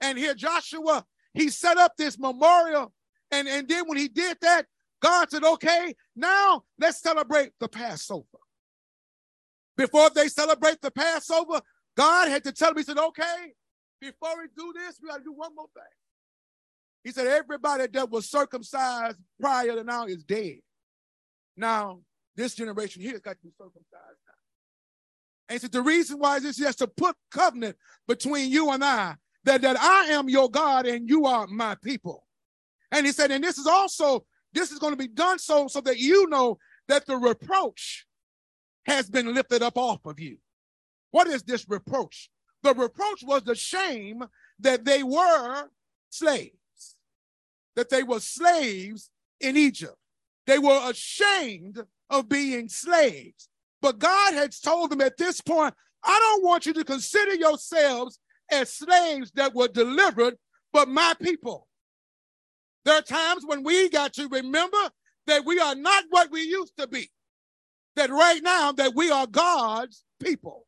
And 0.00 0.18
here 0.18 0.34
Joshua, 0.34 1.04
he 1.32 1.48
set 1.48 1.78
up 1.78 1.96
this 1.96 2.18
memorial. 2.18 2.92
And, 3.30 3.48
and 3.48 3.66
then 3.68 3.84
when 3.86 3.96
he 3.96 4.08
did 4.08 4.36
that, 4.42 4.66
God 5.00 5.30
said, 5.30 5.44
okay, 5.44 5.94
now 6.16 6.64
let's 6.78 7.00
celebrate 7.00 7.52
the 7.60 7.68
Passover. 7.68 8.26
Before 9.76 10.10
they 10.10 10.28
celebrate 10.28 10.80
the 10.80 10.90
Passover, 10.90 11.60
God 11.96 12.28
had 12.28 12.44
to 12.44 12.52
tell 12.52 12.72
me, 12.72 12.80
he 12.80 12.84
said, 12.84 12.98
okay, 12.98 13.52
before 14.00 14.38
we 14.38 14.48
do 14.56 14.72
this, 14.74 14.98
we 15.02 15.08
got 15.08 15.18
to 15.18 15.24
do 15.24 15.32
one 15.32 15.54
more 15.54 15.68
thing. 15.74 15.82
He 17.04 17.12
said, 17.12 17.26
everybody 17.26 17.86
that 17.86 18.10
was 18.10 18.30
circumcised 18.30 19.18
prior 19.38 19.76
to 19.76 19.84
now 19.84 20.06
is 20.06 20.24
dead. 20.24 20.56
Now, 21.56 22.00
this 22.34 22.54
generation 22.54 23.02
here 23.02 23.12
has 23.12 23.20
got 23.20 23.36
to 23.36 23.42
be 23.42 23.52
circumcised 23.56 23.84
now. 24.26 24.32
And 25.48 25.56
he 25.56 25.58
said, 25.58 25.72
the 25.72 25.82
reason 25.82 26.18
why 26.18 26.38
is 26.38 26.42
this 26.42 26.58
is 26.58 26.76
to 26.76 26.86
put 26.86 27.14
covenant 27.30 27.76
between 28.08 28.50
you 28.50 28.70
and 28.70 28.82
I, 28.82 29.16
that, 29.44 29.60
that 29.60 29.78
I 29.78 30.06
am 30.12 30.28
your 30.30 30.50
God 30.50 30.86
and 30.86 31.08
you 31.08 31.26
are 31.26 31.46
my 31.46 31.76
people. 31.76 32.26
And 32.90 33.04
he 33.04 33.12
said, 33.12 33.30
and 33.30 33.44
this 33.44 33.58
is 33.58 33.66
also, 33.66 34.24
this 34.54 34.72
is 34.72 34.78
going 34.78 34.92
to 34.92 34.96
be 34.96 35.08
done 35.08 35.38
so, 35.38 35.68
so 35.68 35.82
that 35.82 35.98
you 35.98 36.28
know 36.28 36.56
that 36.88 37.06
the 37.06 37.16
reproach 37.16 38.06
has 38.86 39.10
been 39.10 39.34
lifted 39.34 39.62
up 39.62 39.76
off 39.76 40.06
of 40.06 40.18
you. 40.18 40.38
What 41.10 41.26
is 41.26 41.42
this 41.42 41.66
reproach? 41.68 42.30
The 42.62 42.72
reproach 42.72 43.22
was 43.22 43.42
the 43.42 43.54
shame 43.54 44.24
that 44.60 44.84
they 44.84 45.02
were 45.02 45.68
slaves, 46.08 46.56
that 47.76 47.90
they 47.90 48.02
were 48.02 48.20
slaves 48.20 49.10
in 49.40 49.56
Egypt. 49.56 49.96
They 50.46 50.58
were 50.58 50.90
ashamed 50.90 51.82
of 52.10 52.28
being 52.28 52.68
slaves. 52.68 53.48
But 53.80 53.98
God 53.98 54.34
had 54.34 54.52
told 54.62 54.90
them 54.90 55.00
at 55.00 55.16
this 55.16 55.40
point, 55.40 55.74
I 56.02 56.18
don't 56.18 56.44
want 56.44 56.66
you 56.66 56.72
to 56.74 56.84
consider 56.84 57.34
yourselves 57.34 58.18
as 58.50 58.72
slaves 58.72 59.30
that 59.32 59.54
were 59.54 59.68
delivered, 59.68 60.34
but 60.72 60.88
my 60.88 61.14
people. 61.20 61.66
There 62.84 62.96
are 62.96 63.02
times 63.02 63.44
when 63.46 63.62
we 63.62 63.88
got 63.88 64.12
to 64.14 64.28
remember 64.28 64.90
that 65.26 65.46
we 65.46 65.58
are 65.58 65.74
not 65.74 66.04
what 66.10 66.30
we 66.30 66.42
used 66.42 66.76
to 66.76 66.86
be 66.86 67.10
that 67.96 68.10
right 68.10 68.42
now 68.42 68.72
that 68.72 68.94
we 68.94 69.10
are 69.10 69.26
God's 69.26 70.04
people. 70.22 70.66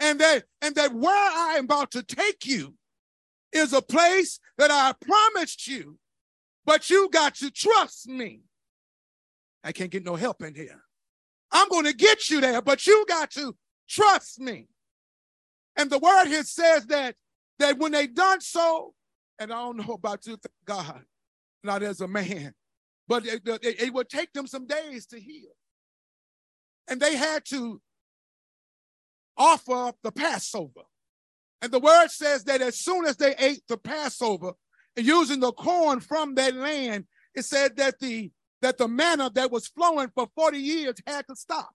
And 0.00 0.20
that 0.20 0.44
and 0.62 0.74
that 0.76 0.94
where 0.94 1.12
I 1.12 1.56
am 1.58 1.64
about 1.64 1.90
to 1.92 2.02
take 2.02 2.46
you 2.46 2.74
is 3.52 3.72
a 3.72 3.82
place 3.82 4.40
that 4.58 4.70
I 4.70 4.94
promised 5.00 5.66
you, 5.66 5.98
but 6.64 6.90
you 6.90 7.08
got 7.10 7.34
to 7.36 7.50
trust 7.50 8.08
me. 8.08 8.42
I 9.64 9.72
can't 9.72 9.90
get 9.90 10.04
no 10.04 10.16
help 10.16 10.42
in 10.42 10.54
here. 10.54 10.82
I'm 11.50 11.68
going 11.68 11.86
to 11.86 11.94
get 11.94 12.28
you 12.30 12.40
there, 12.40 12.62
but 12.62 12.86
you 12.86 13.04
got 13.08 13.30
to 13.32 13.56
trust 13.88 14.38
me. 14.38 14.68
And 15.76 15.90
the 15.90 15.98
word 15.98 16.26
here 16.26 16.44
says 16.44 16.86
that 16.86 17.14
that 17.58 17.78
when 17.78 17.90
they 17.92 18.06
done 18.06 18.40
so, 18.40 18.94
and 19.38 19.52
I 19.52 19.56
don't 19.56 19.78
know 19.78 19.94
about 19.94 20.26
you, 20.26 20.38
God, 20.64 21.02
not 21.64 21.82
as 21.82 22.00
a 22.00 22.06
man, 22.06 22.52
but 23.08 23.26
it, 23.26 23.42
it, 23.44 23.82
it 23.82 23.92
would 23.92 24.08
take 24.08 24.32
them 24.32 24.46
some 24.46 24.66
days 24.66 25.06
to 25.06 25.18
heal 25.18 25.50
and 26.88 27.00
they 27.00 27.16
had 27.16 27.44
to 27.46 27.80
offer 29.36 29.92
the 30.02 30.10
Passover. 30.10 30.82
And 31.60 31.72
the 31.72 31.80
word 31.80 32.08
says 32.08 32.44
that 32.44 32.60
as 32.60 32.78
soon 32.78 33.04
as 33.06 33.16
they 33.16 33.34
ate 33.38 33.62
the 33.68 33.76
Passover, 33.76 34.52
and 34.96 35.06
using 35.06 35.40
the 35.40 35.52
corn 35.52 36.00
from 36.00 36.34
that 36.36 36.54
land, 36.54 37.06
it 37.34 37.44
said 37.44 37.76
that 37.76 37.98
the 38.00 38.30
that 38.60 38.78
the 38.78 38.88
manna 38.88 39.30
that 39.34 39.52
was 39.52 39.68
flowing 39.68 40.10
for 40.12 40.28
40 40.34 40.58
years 40.58 40.96
had 41.06 41.24
to 41.28 41.36
stop. 41.36 41.70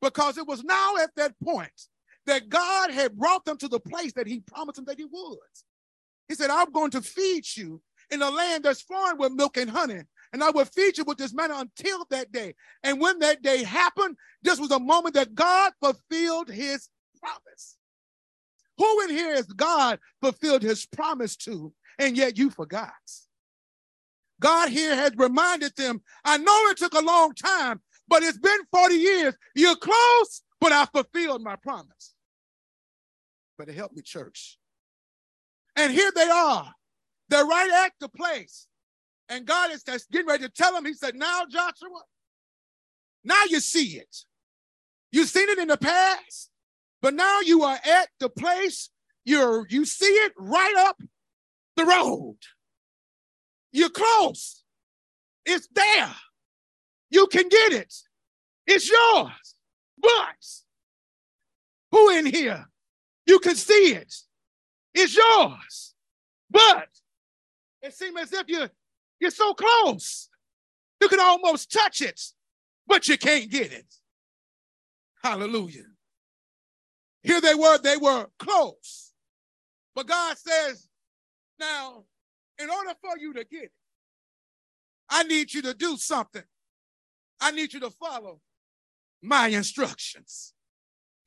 Because 0.00 0.38
it 0.38 0.46
was 0.46 0.64
now 0.64 0.96
at 0.96 1.10
that 1.16 1.34
point 1.44 1.88
that 2.24 2.48
God 2.48 2.90
had 2.90 3.18
brought 3.18 3.44
them 3.44 3.58
to 3.58 3.68
the 3.68 3.80
place 3.80 4.14
that 4.14 4.26
he 4.26 4.40
promised 4.40 4.76
them 4.76 4.86
that 4.86 4.98
he 4.98 5.04
would. 5.04 5.38
He 6.26 6.34
said, 6.34 6.48
I'm 6.48 6.72
going 6.72 6.90
to 6.92 7.02
feed 7.02 7.44
you 7.54 7.82
in 8.10 8.22
a 8.22 8.30
land 8.30 8.64
that's 8.64 8.80
flowing 8.80 9.18
with 9.18 9.32
milk 9.32 9.58
and 9.58 9.68
honey 9.68 10.04
and 10.32 10.42
I 10.44 10.50
will 10.50 10.64
feed 10.64 10.98
you 10.98 11.04
with 11.04 11.18
this 11.18 11.34
manna 11.34 11.56
until 11.58 12.06
that 12.10 12.30
day. 12.30 12.54
And 12.82 13.00
when 13.00 13.18
that 13.20 13.42
day 13.42 13.64
happened, 13.64 14.16
this 14.42 14.60
was 14.60 14.70
a 14.70 14.78
moment 14.78 15.14
that 15.14 15.34
God 15.34 15.72
fulfilled 15.80 16.48
his 16.48 16.88
promise. 17.20 17.76
Who 18.80 19.02
in 19.02 19.10
here 19.10 19.34
has 19.34 19.46
God 19.46 19.98
fulfilled 20.20 20.62
his 20.62 20.86
promise 20.86 21.36
to, 21.36 21.72
and 21.98 22.16
yet 22.16 22.38
you 22.38 22.50
forgot? 22.50 22.90
God 24.40 24.70
here 24.70 24.96
has 24.96 25.12
reminded 25.16 25.76
them, 25.76 26.02
I 26.24 26.38
know 26.38 26.68
it 26.68 26.78
took 26.78 26.94
a 26.94 27.04
long 27.04 27.34
time, 27.34 27.80
but 28.08 28.22
it's 28.22 28.38
been 28.38 28.60
40 28.72 28.94
years. 28.94 29.36
You're 29.54 29.76
close, 29.76 30.42
but 30.60 30.72
I 30.72 30.86
fulfilled 30.86 31.42
my 31.42 31.56
promise. 31.56 32.14
But 33.58 33.68
it 33.68 33.74
helped 33.74 33.94
me, 33.94 34.02
church. 34.02 34.58
And 35.76 35.92
here 35.92 36.10
they 36.14 36.28
are. 36.28 36.72
They're 37.28 37.44
right 37.44 37.84
at 37.84 37.92
the 38.00 38.08
place 38.08 38.66
and 39.30 39.46
God 39.46 39.70
is 39.70 39.84
getting 40.10 40.26
ready 40.26 40.44
to 40.44 40.50
tell 40.50 40.74
them, 40.74 40.84
He 40.84 40.92
said, 40.92 41.14
Now, 41.14 41.44
Joshua, 41.48 42.02
now 43.24 43.42
you 43.48 43.60
see 43.60 43.96
it. 43.96 44.16
You've 45.12 45.28
seen 45.28 45.48
it 45.48 45.58
in 45.58 45.68
the 45.68 45.76
past, 45.76 46.50
but 47.02 47.14
now 47.14 47.40
you 47.40 47.62
are 47.62 47.78
at 47.84 48.08
the 48.18 48.28
place 48.28 48.90
you're 49.24 49.66
you 49.68 49.84
see 49.84 50.06
it 50.06 50.32
right 50.36 50.74
up 50.76 51.00
the 51.76 51.84
road. 51.84 52.36
You're 53.72 53.90
close. 53.90 54.64
It's 55.46 55.68
there. 55.72 56.14
You 57.10 57.26
can 57.26 57.48
get 57.48 57.72
it. 57.72 57.94
It's 58.66 58.90
yours. 58.90 59.54
But 59.98 60.44
who 61.90 62.10
in 62.10 62.26
here? 62.26 62.66
You 63.26 63.38
can 63.38 63.54
see 63.54 63.94
it. 63.94 64.12
It's 64.94 65.16
yours. 65.16 65.94
but 66.50 66.88
it 67.82 67.94
seems 67.94 68.18
as 68.20 68.32
if 68.32 68.48
you 68.48 68.68
you're 69.20 69.30
so 69.30 69.54
close. 69.54 70.28
You 71.00 71.08
can 71.08 71.20
almost 71.20 71.70
touch 71.70 72.02
it, 72.02 72.20
but 72.86 73.08
you 73.08 73.16
can't 73.16 73.50
get 73.50 73.72
it. 73.72 73.86
Hallelujah. 75.22 75.89
Here 77.22 77.40
they 77.40 77.54
were, 77.54 77.78
they 77.78 77.96
were 77.96 78.26
close. 78.38 79.12
But 79.94 80.06
God 80.06 80.36
says, 80.38 80.88
now, 81.58 82.04
in 82.58 82.70
order 82.70 82.92
for 83.00 83.18
you 83.18 83.34
to 83.34 83.44
get 83.44 83.64
it, 83.64 83.72
I 85.08 85.24
need 85.24 85.52
you 85.52 85.62
to 85.62 85.74
do 85.74 85.96
something. 85.96 86.42
I 87.40 87.50
need 87.50 87.72
you 87.72 87.80
to 87.80 87.90
follow 87.90 88.40
my 89.22 89.48
instructions. 89.48 90.54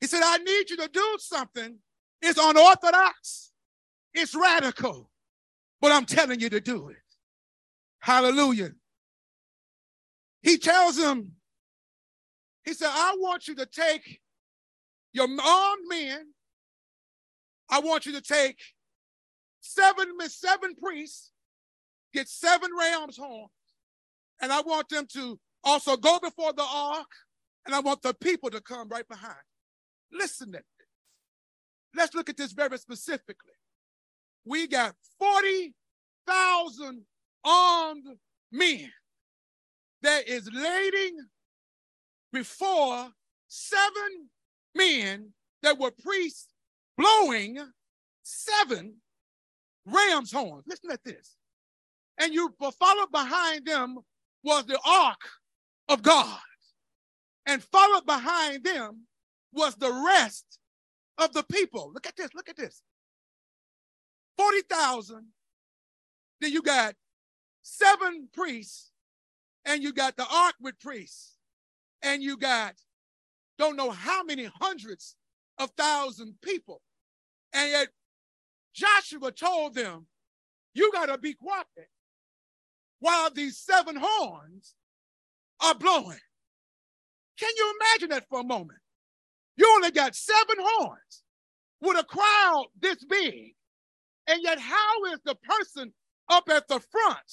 He 0.00 0.06
said, 0.06 0.22
I 0.24 0.38
need 0.38 0.70
you 0.70 0.76
to 0.78 0.88
do 0.88 1.16
something. 1.18 1.78
It's 2.22 2.38
unorthodox, 2.42 3.52
it's 4.14 4.34
radical, 4.34 5.10
but 5.80 5.92
I'm 5.92 6.06
telling 6.06 6.40
you 6.40 6.48
to 6.48 6.60
do 6.60 6.88
it. 6.88 6.96
Hallelujah. 8.00 8.70
He 10.42 10.58
tells 10.58 10.98
him, 10.98 11.32
he 12.64 12.72
said, 12.72 12.88
I 12.90 13.16
want 13.18 13.46
you 13.46 13.54
to 13.56 13.66
take 13.66 14.20
your 15.14 15.28
armed 15.28 15.84
men. 15.88 16.26
I 17.70 17.80
want 17.80 18.04
you 18.04 18.12
to 18.12 18.20
take 18.20 18.58
seven, 19.60 20.08
seven 20.28 20.74
priests, 20.74 21.30
get 22.12 22.28
seven 22.28 22.70
rams 22.78 23.16
horns, 23.16 23.50
and 24.42 24.52
I 24.52 24.60
want 24.60 24.90
them 24.90 25.06
to 25.14 25.38
also 25.62 25.96
go 25.96 26.18
before 26.18 26.52
the 26.52 26.66
ark, 26.68 27.06
and 27.64 27.74
I 27.74 27.80
want 27.80 28.02
the 28.02 28.12
people 28.12 28.50
to 28.50 28.60
come 28.60 28.88
right 28.88 29.08
behind. 29.08 29.34
Listen 30.12 30.52
to 30.52 30.58
this. 30.58 30.64
Let's 31.96 32.14
look 32.14 32.28
at 32.28 32.36
this 32.36 32.52
very 32.52 32.76
specifically. 32.76 33.52
We 34.44 34.66
got 34.66 34.94
40,000 35.18 37.02
armed 37.44 38.04
men 38.52 38.90
that 40.02 40.28
is 40.28 40.50
lading 40.52 41.16
before 42.32 43.08
seven 43.48 44.28
men 44.74 45.32
that 45.62 45.78
were 45.78 45.90
priests 45.90 46.48
blowing 46.96 47.58
seven 48.22 48.96
ram's 49.86 50.32
horns. 50.32 50.64
Listen 50.66 50.90
at 50.90 51.04
this. 51.04 51.36
And 52.18 52.32
you 52.32 52.54
followed 52.78 53.10
behind 53.10 53.66
them 53.66 53.98
was 54.42 54.66
the 54.66 54.78
ark 54.86 55.20
of 55.88 56.02
God. 56.02 56.38
And 57.46 57.62
followed 57.62 58.06
behind 58.06 58.64
them 58.64 59.02
was 59.52 59.74
the 59.76 59.92
rest 59.92 60.58
of 61.18 61.32
the 61.32 61.44
people. 61.44 61.90
Look 61.92 62.06
at 62.06 62.16
this, 62.16 62.34
look 62.34 62.48
at 62.48 62.56
this. 62.56 62.82
40,000. 64.38 65.26
Then 66.40 66.52
you 66.52 66.62
got 66.62 66.94
seven 67.62 68.28
priests, 68.32 68.90
and 69.64 69.82
you 69.82 69.92
got 69.92 70.16
the 70.16 70.26
ark 70.30 70.54
with 70.60 70.78
priests, 70.80 71.36
and 72.02 72.22
you 72.22 72.36
got 72.36 72.74
don't 73.58 73.76
know 73.76 73.90
how 73.90 74.22
many 74.22 74.48
hundreds 74.60 75.16
of 75.58 75.70
thousand 75.70 76.34
people. 76.42 76.82
And 77.52 77.70
yet 77.70 77.88
Joshua 78.74 79.30
told 79.32 79.74
them, 79.74 80.06
You 80.74 80.90
got 80.92 81.06
to 81.06 81.18
be 81.18 81.34
quiet 81.34 81.66
while 82.98 83.30
these 83.30 83.58
seven 83.58 83.96
horns 84.00 84.74
are 85.60 85.74
blowing. 85.74 86.18
Can 87.38 87.50
you 87.56 87.74
imagine 87.80 88.10
that 88.10 88.28
for 88.28 88.40
a 88.40 88.44
moment? 88.44 88.78
You 89.56 89.70
only 89.76 89.90
got 89.90 90.14
seven 90.14 90.56
horns 90.58 91.22
with 91.80 91.98
a 91.98 92.04
crowd 92.04 92.66
this 92.80 93.04
big. 93.04 93.54
And 94.26 94.42
yet, 94.42 94.58
how 94.58 95.04
is 95.12 95.20
the 95.24 95.36
person 95.36 95.92
up 96.28 96.48
at 96.48 96.66
the 96.68 96.80
front 96.80 97.32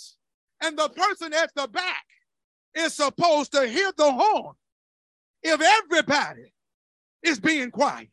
and 0.62 0.78
the 0.78 0.90
person 0.90 1.34
at 1.34 1.52
the 1.56 1.68
back 1.68 2.04
is 2.76 2.94
supposed 2.94 3.54
to 3.54 3.68
hear 3.68 3.92
the 3.98 4.12
horn 4.12 4.56
if 5.44 5.62
everybody 5.62 6.54
is 7.24 7.40
being 7.40 7.72
quiet? 7.72 8.10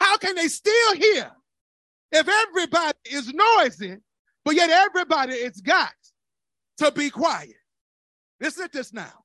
How 0.00 0.16
can 0.18 0.34
they 0.34 0.48
still 0.48 0.94
hear 0.94 1.30
if 2.12 2.28
everybody 2.28 2.98
is 3.10 3.32
noisy, 3.32 3.96
but 4.44 4.54
yet 4.54 4.70
everybody 4.70 5.34
is 5.34 5.60
got 5.60 5.92
to 6.78 6.90
be 6.90 7.10
quiet? 7.10 7.54
Listen 8.40 8.68
to 8.68 8.78
this 8.78 8.92
now. 8.92 9.24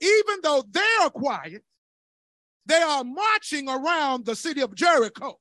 Even 0.00 0.40
though 0.42 0.64
they 0.70 0.80
are 1.02 1.10
quiet, 1.10 1.62
they 2.66 2.80
are 2.80 3.04
marching 3.04 3.68
around 3.68 4.24
the 4.24 4.34
city 4.34 4.60
of 4.62 4.74
Jericho. 4.74 5.38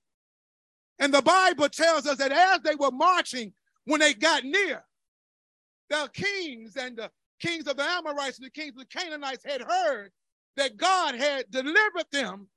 And 0.99 1.13
the 1.13 1.21
Bible 1.21 1.69
tells 1.69 2.05
us 2.05 2.17
that 2.17 2.31
as 2.31 2.61
they 2.61 2.75
were 2.75 2.91
marching, 2.91 3.53
when 3.85 4.01
they 4.01 4.13
got 4.13 4.43
near, 4.43 4.83
the 5.89 6.09
kings 6.13 6.75
and 6.75 6.97
the 6.97 7.09
kings 7.39 7.67
of 7.67 7.77
the 7.77 7.83
Amorites 7.83 8.37
and 8.37 8.45
the 8.45 8.51
kings 8.51 8.73
of 8.77 8.87
the 8.87 8.99
Canaanites 8.99 9.43
had 9.45 9.61
heard 9.61 10.11
that 10.57 10.77
God 10.77 11.15
had 11.15 11.49
delivered 11.49 12.05
them 12.11 12.47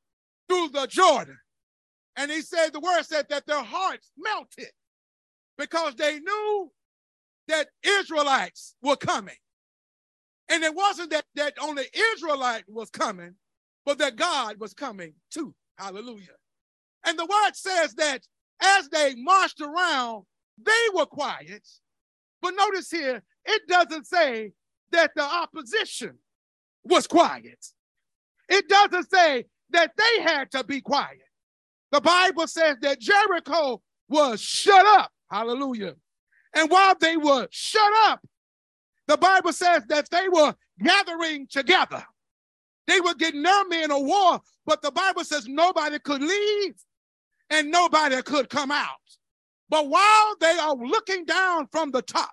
through 0.49 0.69
the 0.69 0.87
Jordan. 0.87 1.39
And 2.17 2.31
he 2.31 2.43
said, 2.43 2.73
the 2.73 2.81
word 2.81 3.05
said 3.05 3.27
that 3.31 3.47
their 3.47 3.63
hearts 3.63 4.11
melted 4.17 4.73
because 5.57 5.95
they 5.95 6.19
knew 6.19 6.71
that 7.49 7.69
Israelites 7.83 8.75
were 8.83 8.97
coming. 8.97 9.37
And 10.51 10.63
it 10.63 10.75
wasn't 10.75 11.11
that, 11.11 11.25
that 11.37 11.55
only 11.61 11.85
Israelite 12.15 12.65
was 12.69 12.91
coming, 12.91 13.35
but 13.87 13.99
that 13.99 14.17
God 14.17 14.57
was 14.59 14.75
coming 14.75 15.15
too. 15.31 15.55
Hallelujah. 15.79 16.37
And 17.07 17.19
the 17.19 17.27
word 17.27 17.53
says 17.55 17.95
that 17.95 18.21
as 18.63 18.89
they 18.91 19.15
marched 19.17 19.61
around, 19.61 20.25
they 20.59 20.73
were 20.95 21.07
quiet. 21.07 21.67
But 22.43 22.55
notice 22.57 22.91
here, 22.91 23.23
it 23.45 23.63
doesn't 23.69 24.07
say 24.07 24.53
that 24.93 25.13
the 25.15 25.23
opposition 25.23 26.19
was 26.85 27.07
quiet. 27.07 27.65
It 28.49 28.69
doesn't 28.69 29.11
say 29.11 29.47
that 29.71 29.93
they 29.97 30.23
had 30.23 30.51
to 30.53 30.65
be 30.65 30.81
quiet. 30.81 31.19
The 31.91 32.01
Bible 32.01 32.47
says 32.47 32.77
that 32.81 33.01
Jericho 33.01 33.83
was 34.09 34.41
shut 34.41 34.85
up. 34.87 35.11
Hallelujah. 35.31 35.95
And 36.55 36.71
while 36.71 36.95
they 36.99 37.17
were 37.17 37.49
shut 37.51 37.93
up, 38.05 38.21
the 39.09 39.17
Bible 39.17 39.53
says 39.53 39.85
that 39.89 40.09
they 40.11 40.29
were 40.29 40.55
gathering 40.83 41.47
together. 41.51 42.05
They 42.87 43.01
were 43.01 43.15
getting 43.15 43.43
their 43.43 43.67
men 43.69 43.91
a 43.91 43.99
war, 43.99 44.41
but 44.67 44.83
the 44.83 44.91
Bible 44.91 45.25
says 45.25 45.47
nobody 45.47 45.99
could 45.99 46.23
leave 46.23 46.75
and 47.51 47.71
nobody 47.71 48.21
could 48.23 48.49
come 48.49 48.71
out. 48.71 48.89
But 49.69 49.89
while 49.89 50.37
they 50.41 50.59
are 50.59 50.75
looking 50.75 51.25
down 51.25 51.69
from 51.73 51.91
the 51.91 52.03
top, 52.03 52.33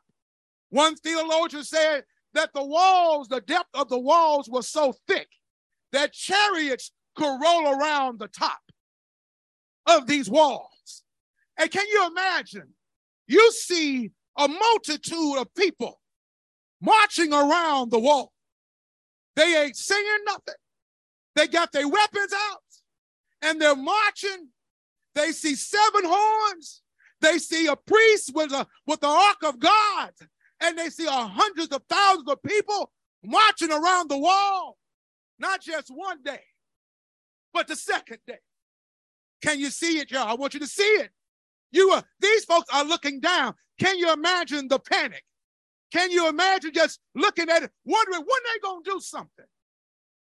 one 0.70 0.96
theologian 0.96 1.64
said 1.64 2.04
that 2.34 2.52
the 2.54 2.64
walls, 2.64 3.28
the 3.28 3.42
depth 3.42 3.70
of 3.74 3.90
the 3.90 4.00
walls 4.00 4.50
was 4.50 4.68
so 4.68 4.94
thick 5.08 5.28
that 5.92 6.14
chariots 6.14 6.92
could 7.16 7.40
roll 7.42 7.68
around 7.68 8.20
the 8.20 8.28
top 8.28 8.60
of 9.86 10.08
these 10.08 10.30
walls. 10.30 11.04
And 11.58 11.70
can 11.70 11.86
you 11.88 12.08
imagine? 12.08 12.74
You 13.28 13.52
see 13.52 14.12
a 14.38 14.48
multitude 14.48 15.38
of 15.38 15.54
people 15.56 16.00
marching 16.82 17.34
around 17.34 17.92
the 17.92 18.00
wall. 18.00 18.32
They 19.36 19.56
ain't 19.64 19.76
singing 19.76 20.24
nothing. 20.26 20.56
They 21.36 21.48
got 21.48 21.72
their 21.72 21.88
weapons 21.88 22.34
out 22.34 22.64
and 23.42 23.62
they're 23.62 23.76
marching. 23.76 24.50
They 25.16 25.32
see 25.32 25.56
seven 25.56 26.04
horns. 26.06 26.82
They 27.22 27.38
see 27.38 27.68
a 27.68 27.76
priest 27.76 28.32
with, 28.34 28.52
a, 28.54 28.66
with 28.88 29.02
the 29.02 29.08
ark 29.08 29.44
of 29.44 29.60
God. 29.60 30.12
And 30.62 30.78
they 30.78 30.90
see 30.90 31.08
hundreds 31.08 31.74
of 31.74 31.82
thousands 31.90 32.30
of 32.30 32.42
people 32.44 32.92
marching 33.24 33.72
around 33.72 34.10
the 34.10 34.18
wall. 34.18 34.78
Not 35.40 35.62
just 35.62 35.90
one 35.90 36.22
day, 36.24 36.42
but 37.54 37.68
the 37.68 37.76
second 37.76 38.20
day. 38.28 38.40
Can 39.42 39.60
you 39.60 39.70
see 39.70 40.00
it, 40.00 40.12
y'all? 40.12 40.28
I 40.28 40.34
want 40.34 40.54
you 40.54 40.60
to 40.60 40.68
see 40.68 40.84
it. 40.84 41.12
You 41.72 41.92
are, 41.92 42.04
these 42.20 42.44
folks 42.46 42.68
are 42.74 42.84
looking 42.84 43.20
down. 43.22 43.54
Can 43.80 43.98
you 43.98 44.12
imagine 44.12 44.68
the 44.68 44.80
panic? 44.80 45.24
Can 45.92 46.12
you 46.12 46.28
imagine 46.28 46.72
just 46.74 47.00
looking 47.16 47.50
at 47.50 47.64
it, 47.64 47.72
wondering 47.86 48.22
when 48.22 48.42
they 48.44 48.60
gonna 48.62 48.82
do 48.84 49.00
something? 49.00 49.46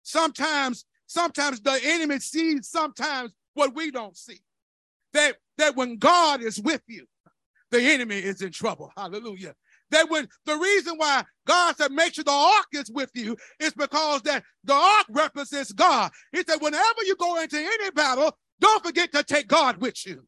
Sometimes, 0.03 0.85
sometimes 1.07 1.61
the 1.61 1.79
enemy 1.83 2.19
sees 2.19 2.67
sometimes 2.69 3.33
what 3.53 3.75
we 3.75 3.91
don't 3.91 4.15
see. 4.15 4.39
That 5.13 5.37
that 5.57 5.75
when 5.75 5.97
God 5.97 6.41
is 6.41 6.59
with 6.59 6.81
you, 6.87 7.05
the 7.71 7.81
enemy 7.81 8.17
is 8.17 8.41
in 8.41 8.51
trouble. 8.51 8.91
Hallelujah. 8.95 9.55
That 9.91 10.09
when 10.09 10.27
the 10.45 10.57
reason 10.57 10.95
why 10.97 11.23
God 11.47 11.75
said 11.77 11.91
make 11.91 12.15
sure 12.15 12.23
the 12.23 12.31
ark 12.31 12.67
is 12.73 12.91
with 12.91 13.11
you 13.13 13.37
is 13.59 13.73
because 13.73 14.23
that 14.23 14.43
the 14.63 14.73
ark 14.73 15.05
represents 15.09 15.71
God. 15.73 16.11
He 16.31 16.43
said, 16.47 16.61
whenever 16.61 17.03
you 17.05 17.15
go 17.17 17.39
into 17.41 17.57
any 17.57 17.91
battle, 17.91 18.37
don't 18.59 18.85
forget 18.85 19.11
to 19.13 19.23
take 19.23 19.47
God 19.47 19.77
with 19.77 20.05
you. 20.05 20.27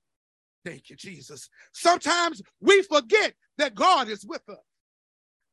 Thank 0.65 0.89
you, 0.89 0.95
Jesus. 0.95 1.49
Sometimes 1.73 2.41
we 2.61 2.83
forget 2.83 3.33
that 3.57 3.75
God 3.75 4.09
is 4.09 4.25
with 4.25 4.47
us. 4.49 4.57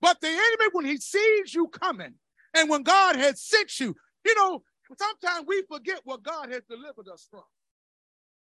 But 0.00 0.20
the 0.20 0.28
enemy, 0.28 0.70
when 0.72 0.86
he 0.86 0.96
sees 0.98 1.54
you 1.54 1.68
coming, 1.68 2.14
and 2.54 2.70
when 2.70 2.82
God 2.82 3.16
has 3.16 3.42
sent 3.42 3.78
you, 3.80 3.94
you 4.24 4.34
know, 4.34 4.62
sometimes 4.98 5.44
we 5.46 5.62
forget 5.70 6.00
what 6.04 6.22
God 6.22 6.50
has 6.52 6.62
delivered 6.68 7.08
us 7.12 7.26
from. 7.30 7.42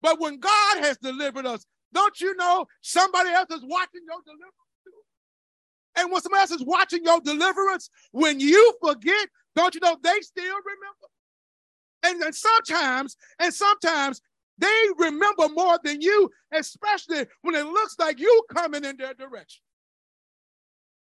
But 0.03 0.21
when 0.21 0.41
God 0.41 0.79
has 0.79 0.99
delivered 0.99 1.47
us, 1.47 1.65
Don't 1.93 2.21
you 2.21 2.35
know 2.37 2.67
somebody 2.81 3.31
else 3.31 3.51
is 3.51 3.65
watching 3.65 4.03
your 4.09 4.21
deliverance? 4.25 4.72
And 5.97 6.11
when 6.11 6.23
somebody 6.23 6.41
else 6.41 6.51
is 6.51 6.65
watching 6.65 7.05
your 7.05 7.21
deliverance, 7.21 7.91
when 8.13 8.41
you 8.41 8.75
forget, 8.83 9.29
don't 9.55 9.75
you 9.75 9.81
know 9.81 9.97
they 10.03 10.21
still 10.21 10.45
remember? 10.45 11.09
And, 12.05 12.23
and 12.23 12.35
sometimes, 12.35 13.17
and 13.39 13.53
sometimes 13.53 14.21
they 14.59 14.87
remember 14.99 15.49
more 15.49 15.79
than 15.83 16.01
you, 16.01 16.31
especially 16.53 17.27
when 17.43 17.55
it 17.55 17.67
looks 17.67 17.97
like 17.99 18.19
you 18.19 18.43
coming 18.55 18.85
in 18.85 18.97
their 18.97 19.15
direction. 19.15 19.63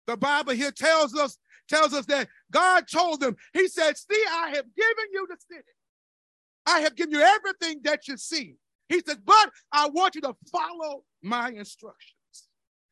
The 0.06 0.16
Bible 0.16 0.52
here 0.52 0.72
tells 0.72 1.16
us 1.16 1.38
tells 1.68 1.94
us 1.94 2.06
that 2.06 2.28
God 2.50 2.84
told 2.92 3.20
them, 3.20 3.36
He 3.52 3.68
said, 3.68 3.96
See, 3.96 4.22
I 4.30 4.48
have 4.48 4.74
given 4.74 5.04
you 5.12 5.26
the 5.28 5.36
city. 5.48 5.62
I 6.66 6.80
have 6.80 6.94
given 6.94 7.14
you 7.14 7.20
everything 7.20 7.80
that 7.84 8.08
you 8.08 8.16
see. 8.16 8.56
He 8.88 9.00
said, 9.06 9.18
But 9.24 9.50
I 9.72 9.88
want 9.88 10.14
you 10.14 10.20
to 10.22 10.34
follow 10.50 11.04
my 11.22 11.48
instructions. 11.48 12.14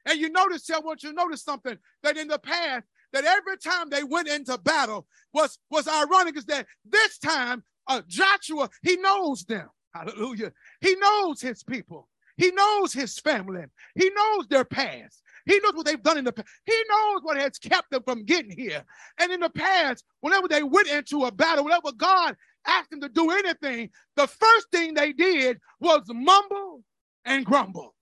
And 0.07 0.19
you 0.19 0.31
notice, 0.31 0.71
I 0.71 0.79
want 0.79 1.03
you 1.03 1.11
to 1.11 1.15
notice 1.15 1.43
something 1.43 1.77
that 2.03 2.17
in 2.17 2.29
the 2.29 2.39
past, 2.39 2.87
that 3.13 3.25
every 3.25 3.57
time 3.59 3.91
they 3.91 4.05
went 4.05 4.29
into 4.29 4.57
battle 4.59 5.07
was, 5.33 5.59
was 5.71 5.89
ironic 5.89 6.37
is 6.37 6.47
that 6.47 6.67
this 6.85 7.19
time 7.19 7.63
uh, 7.89 8.03
Joshua, 8.07 8.71
he 8.83 8.97
knows 8.97 9.45
them. 9.45 9.69
Hallelujah. 9.95 10.53
He 10.81 10.95
knows 10.97 11.41
his 11.41 11.65
people. 11.65 12.09
He 12.37 12.53
knows 12.53 12.93
his 12.93 13.19
family. 13.19 13.65
He 13.95 14.11
knows 14.11 14.47
their 14.49 14.65
past. 14.65 15.23
He 15.45 15.59
knows 15.59 15.75
what 15.75 15.87
they've 15.87 16.03
done 16.03 16.19
in 16.19 16.25
the 16.25 16.33
past. 16.33 16.49
He 16.65 16.81
knows 16.89 17.21
what 17.23 17.37
has 17.37 17.59
kept 17.59 17.91
them 17.91 18.03
from 18.05 18.25
getting 18.25 18.57
here. 18.57 18.85
And 19.19 19.33
in 19.33 19.41
the 19.41 19.51
past, 19.51 20.05
whenever 20.21 20.49
they 20.49 20.63
went 20.63 20.89
into 20.89 21.25
a 21.25 21.33
battle, 21.33 21.65
whenever 21.65 21.93
God 21.93 22.37
asked 22.67 22.91
them 22.91 23.01
to 23.01 23.09
do 23.09 23.31
anything, 23.31 23.91
the 24.17 24.27
first 24.27 24.71
thing 24.71 24.95
they 24.95 25.13
did 25.13 25.59
was 25.81 26.03
mumble 26.09 26.83
and 27.25 27.45
grumble. 27.45 27.95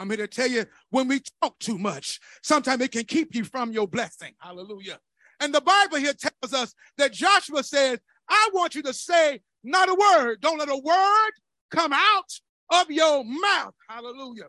I'm 0.00 0.08
here 0.08 0.16
to 0.16 0.26
tell 0.26 0.48
you 0.48 0.64
when 0.88 1.08
we 1.08 1.20
talk 1.42 1.58
too 1.58 1.76
much, 1.76 2.20
sometimes 2.42 2.80
it 2.80 2.90
can 2.90 3.04
keep 3.04 3.34
you 3.34 3.44
from 3.44 3.70
your 3.70 3.86
blessing. 3.86 4.32
Hallelujah. 4.38 4.98
And 5.40 5.54
the 5.54 5.60
Bible 5.60 5.98
here 5.98 6.14
tells 6.14 6.54
us 6.54 6.74
that 6.96 7.12
Joshua 7.12 7.62
says, 7.62 7.98
I 8.26 8.48
want 8.54 8.74
you 8.74 8.82
to 8.84 8.94
say 8.94 9.40
not 9.62 9.90
a 9.90 9.94
word. 9.94 10.40
Don't 10.40 10.58
let 10.58 10.70
a 10.70 10.76
word 10.76 11.30
come 11.70 11.92
out 11.92 12.32
of 12.72 12.90
your 12.90 13.24
mouth. 13.24 13.74
Hallelujah. 13.90 14.46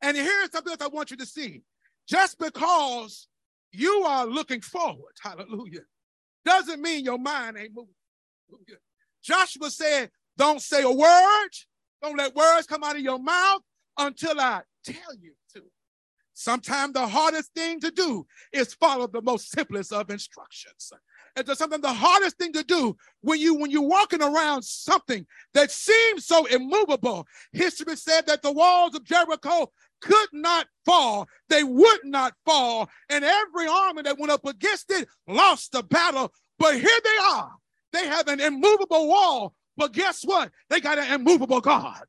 And 0.00 0.16
here's 0.16 0.52
something 0.52 0.70
else 0.70 0.82
I 0.82 0.88
want 0.88 1.10
you 1.10 1.16
to 1.16 1.26
see. 1.26 1.62
Just 2.06 2.38
because 2.38 3.26
you 3.72 4.04
are 4.06 4.26
looking 4.26 4.60
forward, 4.60 5.14
hallelujah, 5.20 5.80
doesn't 6.44 6.80
mean 6.80 7.04
your 7.04 7.18
mind 7.18 7.56
ain't 7.56 7.74
moving. 7.74 7.94
Hallelujah. 8.48 8.78
Joshua 9.24 9.70
said, 9.70 10.10
Don't 10.36 10.60
say 10.60 10.82
a 10.82 10.90
word, 10.90 11.48
don't 12.04 12.18
let 12.18 12.34
words 12.34 12.66
come 12.66 12.84
out 12.84 12.96
of 12.96 13.02
your 13.02 13.18
mouth 13.18 13.62
until 13.98 14.38
I 14.38 14.60
tell 14.84 15.14
you 15.20 15.32
to. 15.54 15.62
Sometimes 16.34 16.92
the 16.92 17.06
hardest 17.06 17.54
thing 17.54 17.80
to 17.80 17.90
do 17.90 18.26
is 18.52 18.74
follow 18.74 19.06
the 19.06 19.22
most 19.22 19.50
simplest 19.50 19.92
of 19.92 20.10
instructions. 20.10 20.92
It's 21.36 21.58
something 21.58 21.80
the 21.80 21.92
hardest 21.92 22.36
thing 22.36 22.52
to 22.52 22.62
do 22.62 22.96
when 23.22 23.40
you 23.40 23.54
when 23.54 23.70
you're 23.70 23.82
walking 23.82 24.22
around 24.22 24.62
something 24.62 25.26
that 25.54 25.70
seems 25.70 26.26
so 26.26 26.44
immovable. 26.46 27.26
History 27.52 27.96
said 27.96 28.26
that 28.26 28.42
the 28.42 28.52
walls 28.52 28.94
of 28.94 29.04
Jericho 29.04 29.72
could 30.00 30.28
not 30.32 30.66
fall. 30.84 31.26
They 31.48 31.64
would 31.64 32.00
not 32.04 32.34
fall. 32.44 32.88
And 33.08 33.24
every 33.24 33.66
army 33.66 34.02
that 34.02 34.18
went 34.18 34.30
up 34.30 34.46
against 34.46 34.90
it 34.90 35.08
lost 35.26 35.72
the 35.72 35.82
battle. 35.82 36.32
But 36.58 36.74
here 36.74 37.00
they 37.02 37.24
are. 37.30 37.52
They 37.92 38.06
have 38.06 38.28
an 38.28 38.40
immovable 38.40 39.08
wall. 39.08 39.54
But 39.76 39.92
guess 39.92 40.22
what? 40.22 40.50
They 40.70 40.80
got 40.80 40.98
an 40.98 41.12
immovable 41.12 41.60
God. 41.60 42.04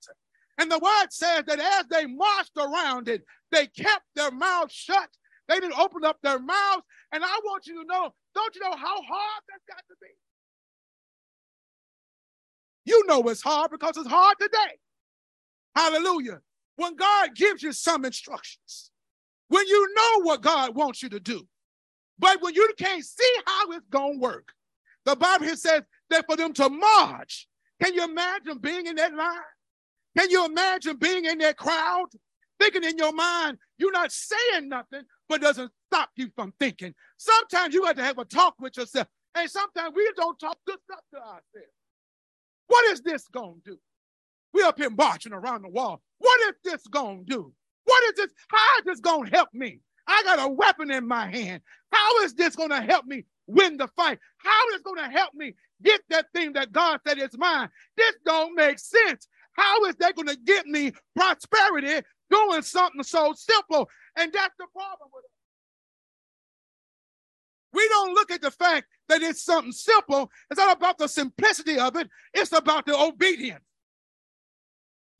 And 0.58 0.72
the 0.72 0.80
word 0.80 1.08
says 1.10 1.44
that 1.48 1.60
as 1.60 1.86
they 1.90 2.06
marched 2.06 2.58
around 2.58 3.10
it, 3.10 3.24
they 3.52 3.68
kept 3.68 4.06
their 4.16 4.32
mouths 4.32 4.74
shut. 4.74 5.10
They 5.48 5.60
didn't 5.60 5.80
open 5.80 6.06
up 6.06 6.18
their 6.22 6.40
mouths. 6.40 6.84
And 7.12 7.24
I 7.24 7.40
want 7.44 7.68
you 7.68 7.82
to 7.82 7.88
know, 7.88 8.14
don't 8.34 8.56
you 8.56 8.62
know 8.62 8.76
how 8.76 9.02
hard 9.02 9.44
that's 9.50 9.66
got 9.68 9.84
to 9.88 9.96
be? 10.02 10.08
You 12.86 13.06
know 13.08 13.22
it's 13.24 13.42
hard 13.42 13.72
because 13.72 13.98
it's 13.98 14.08
hard 14.08 14.36
today. 14.40 14.78
Hallelujah. 15.76 16.40
When 16.78 16.96
God 16.96 17.36
gives 17.36 17.64
you 17.64 17.72
some 17.72 18.06
instructions, 18.06 18.92
when 19.48 19.68
you 19.68 19.94
know 19.94 20.24
what 20.24 20.42
God 20.42 20.76
wants 20.76 21.02
you 21.02 21.10
to 21.10 21.20
do, 21.20 21.48
but 22.18 22.42
when 22.42 22.54
you 22.54 22.72
can't 22.78 23.04
see 23.04 23.36
how 23.46 23.72
it's 23.72 23.88
going 23.90 24.14
to 24.14 24.20
work, 24.20 24.50
the 25.06 25.16
Bible 25.16 25.46
here 25.46 25.56
says 25.56 25.82
that 26.10 26.26
for 26.28 26.36
them 26.36 26.54
to 26.54 26.70
march, 26.70 27.48
can 27.86 27.94
you 27.94 28.04
imagine 28.04 28.58
being 28.58 28.88
in 28.88 28.96
that 28.96 29.14
line? 29.14 29.38
Can 30.18 30.32
you 30.32 30.44
imagine 30.44 30.98
being 30.98 31.26
in 31.26 31.38
that 31.38 31.56
crowd? 31.56 32.08
Thinking 32.60 32.84
in 32.84 32.98
your 32.98 33.14
mind, 33.14 33.60
you're 33.78 33.92
not 33.92 34.12
saying 34.12 34.70
nothing, 34.70 35.04
but 35.30 35.42
doesn't 35.42 35.72
stop 35.92 36.10
you 36.16 36.30
from 36.36 36.52
thinking. 36.60 36.96
Sometimes 37.18 37.76
you 37.76 37.84
have 37.84 37.98
to 37.98 38.04
have 38.04 38.18
a 38.18 38.26
talk 38.26 38.56
with 38.60 38.76
yourself. 38.76 39.08
And 39.36 39.48
sometimes 39.52 39.94
we 39.96 40.10
don't 40.16 40.40
talk 40.40 40.58
good 40.66 40.80
stuff 40.90 41.02
to 41.14 41.20
ourselves. 41.20 41.74
What 42.68 42.86
is 42.86 43.02
this 43.02 43.28
going 43.28 43.62
to 43.66 43.72
do? 43.72 43.78
We 44.52 44.64
up 44.64 44.80
here 44.80 44.90
marching 44.90 45.34
around 45.34 45.62
the 45.62 45.70
wall. 45.70 46.02
What 46.18 46.40
is 46.50 46.56
this 46.64 46.88
going 46.88 47.26
to 47.26 47.32
do? 47.32 47.54
What 47.84 48.04
is 48.06 48.14
this? 48.16 48.32
How 48.48 48.80
is 48.80 48.86
this 48.86 49.00
going 49.00 49.30
to 49.30 49.36
help 49.36 49.50
me? 49.54 49.82
I 50.08 50.24
got 50.24 50.40
a 50.40 50.48
weapon 50.48 50.90
in 50.90 51.08
my 51.08 51.30
hand. 51.30 51.62
How 51.92 52.22
is 52.22 52.34
this 52.34 52.56
going 52.56 52.70
to 52.70 52.82
help 52.82 53.06
me 53.06 53.26
win 53.48 53.78
the 53.78 53.88
fight? 53.90 54.20
How 54.38 54.70
is 54.76 54.82
going 54.82 54.98
to 54.98 55.10
help 55.10 55.34
me 55.34 55.56
get 55.84 56.02
that 56.10 56.28
thing 56.34 56.54
that 56.54 56.72
God 56.72 57.00
said 57.06 57.18
is 57.18 57.38
mine? 57.38 57.70
This 57.98 58.16
don't 58.26 58.56
make 58.56 58.80
sense. 58.80 59.28
How 59.54 59.86
is 59.86 59.96
that 59.98 60.16
going 60.16 60.28
to 60.28 60.38
get 60.38 60.66
me 60.66 60.92
prosperity 61.16 62.06
doing 62.30 62.62
something 62.62 63.04
so 63.04 63.34
simple? 63.36 63.90
And 64.18 64.32
that's 64.32 64.56
the 64.58 64.68
problem 64.74 65.10
with 65.14 65.24
it. 65.26 65.32
We 67.74 67.88
don't 67.90 68.14
look 68.14 68.32
at 68.32 68.42
the 68.42 68.52
fact 68.52 68.88
that 69.10 69.22
it's 69.22 69.44
something 69.44 69.74
simple. 69.74 70.32
It's 70.50 70.60
not 70.60 70.78
about 70.78 70.98
the 70.98 71.08
simplicity 71.08 71.78
of 71.78 71.96
it, 71.98 72.10
it's 72.34 72.54
about 72.54 72.86
the 72.86 72.98
obedience. 72.98 73.64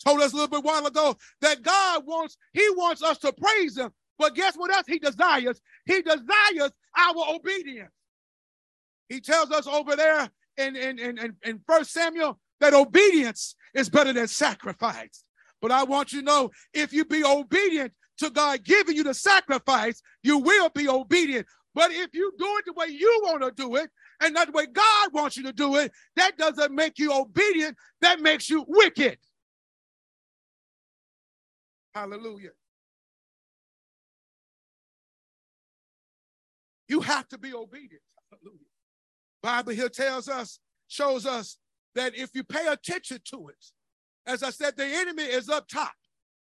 Told 0.04 0.22
us 0.22 0.34
a 0.34 0.36
little 0.36 0.50
bit 0.50 0.64
while 0.64 0.86
ago 0.86 1.18
that 1.42 1.62
God 1.62 2.06
wants, 2.06 2.38
He 2.54 2.68
wants 2.72 3.02
us 3.02 3.18
to 3.20 3.34
praise 3.34 3.78
Him. 3.78 3.92
But 4.18 4.36
guess 4.36 4.56
what 4.56 4.72
else 4.72 4.86
He 4.88 5.00
desires? 5.00 5.60
He 5.86 6.02
desires 6.02 6.72
our 6.98 7.36
obedience. 7.36 7.92
He 9.10 9.22
tells 9.22 9.52
us 9.52 9.68
over 9.68 9.96
there 9.96 10.30
in, 10.58 10.76
in, 10.76 11.00
in, 11.00 11.36
in 11.44 11.62
1 11.66 11.86
Samuel 11.86 12.40
that 12.60 12.74
obedience 12.74 13.56
is 13.74 13.90
better 13.90 14.14
than 14.14 14.28
sacrifice. 14.28 15.24
But 15.62 15.72
I 15.72 15.84
want 15.84 16.14
you 16.14 16.20
to 16.20 16.26
know 16.26 16.52
if 16.74 16.94
you 16.94 17.06
be 17.06 17.24
obedient 17.24 17.94
to 18.20 18.30
God 18.30 18.64
giving 18.64 18.96
you 18.96 19.04
the 19.04 19.14
sacrifice, 19.14 20.02
you 20.24 20.38
will 20.38 20.70
be 20.70 20.88
obedient. 20.88 21.46
But 21.74 21.92
if 21.92 22.10
you 22.14 22.32
do 22.38 22.46
it 22.58 22.66
the 22.66 22.74
way 22.74 22.88
you 22.88 23.22
want 23.24 23.44
to 23.44 23.52
do 23.52 23.76
it 23.76 23.90
and 24.22 24.34
not 24.34 24.48
the 24.48 24.54
way 24.54 24.66
God 24.66 25.10
wants 25.14 25.36
you 25.36 25.44
to 25.44 25.54
do 25.54 25.76
it, 25.76 25.92
that 26.16 26.38
doesn't 26.38 26.74
make 26.74 26.98
you 26.98 27.14
obedient. 27.14 27.76
That 28.02 28.22
makes 28.22 28.50
you 28.50 28.64
wicked. 28.68 29.18
Hallelujah. 31.94 32.52
You 36.88 37.02
have 37.02 37.28
to 37.30 37.38
be 37.38 37.54
obedient. 37.54 38.02
Bible 39.46 39.74
here 39.74 39.90
tells 39.90 40.28
us, 40.28 40.58
shows 40.88 41.28
us 41.28 41.60
that 41.94 42.18
if 42.18 42.32
you 42.34 42.44
pay 42.44 42.66
attention 42.66 43.20
to 43.26 43.50
it, 43.50 43.66
as 44.26 44.42
I 44.42 44.50
said, 44.50 44.76
the 44.76 44.88
enemy 44.88 45.22
is 45.22 45.50
up 45.50 45.68
top. 45.68 45.94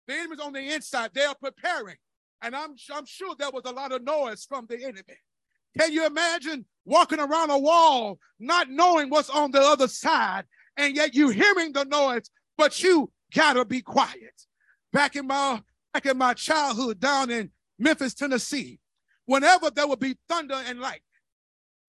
The 0.10 0.16
enemy's 0.16 0.42
on 0.42 0.52
the 0.52 0.74
inside. 0.74 1.12
They 1.14 1.24
are 1.24 1.36
preparing. 1.42 1.96
And 2.42 2.54
I'm, 2.54 2.76
I'm 2.94 3.06
sure 3.06 3.34
there 3.40 3.50
was 3.50 3.64
a 3.64 3.72
lot 3.72 3.94
of 3.94 4.04
noise 4.04 4.44
from 4.44 4.66
the 4.68 4.84
enemy. 4.84 5.18
Can 5.80 5.94
you 5.94 6.06
imagine 6.06 6.66
walking 6.84 7.22
around 7.22 7.50
a 7.50 7.58
wall, 7.58 8.20
not 8.42 8.70
knowing 8.70 9.10
what's 9.10 9.30
on 9.30 9.52
the 9.52 9.62
other 9.62 9.88
side, 9.88 10.44
and 10.76 10.94
yet 10.94 11.16
you 11.16 11.30
hearing 11.30 11.72
the 11.72 11.86
noise, 11.86 12.30
but 12.58 12.84
you 12.84 13.10
gotta 13.34 13.64
be 13.64 13.82
quiet. 13.82 14.34
Back 14.92 15.16
in 15.16 15.28
my 15.28 15.62
back 15.94 16.08
in 16.08 16.18
my 16.18 16.34
childhood 16.34 17.00
down 17.00 17.30
in 17.30 17.52
Memphis, 17.80 18.14
Tennessee, 18.14 18.80
whenever 19.28 19.72
there 19.72 19.88
would 19.88 20.00
be 20.02 20.18
thunder 20.28 20.62
and 20.68 20.82
light, 20.82 21.02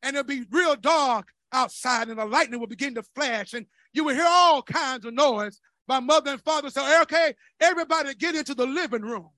and 0.02 0.16
it'll 0.16 0.26
be 0.26 0.44
real 0.50 0.76
dark 0.76 1.28
outside, 1.52 2.08
and 2.08 2.18
the 2.18 2.24
lightning 2.24 2.60
will 2.60 2.66
begin 2.66 2.94
to 2.94 3.02
flash, 3.14 3.52
and 3.52 3.66
you 3.92 4.04
will 4.04 4.14
hear 4.14 4.26
all 4.26 4.62
kinds 4.62 5.04
of 5.04 5.14
noise. 5.14 5.60
My 5.88 6.00
mother 6.00 6.32
and 6.32 6.42
father 6.42 6.70
said, 6.70 7.02
okay, 7.02 7.34
everybody 7.60 8.14
get 8.14 8.34
into 8.34 8.54
the 8.54 8.66
living 8.66 9.02
room. 9.02 9.28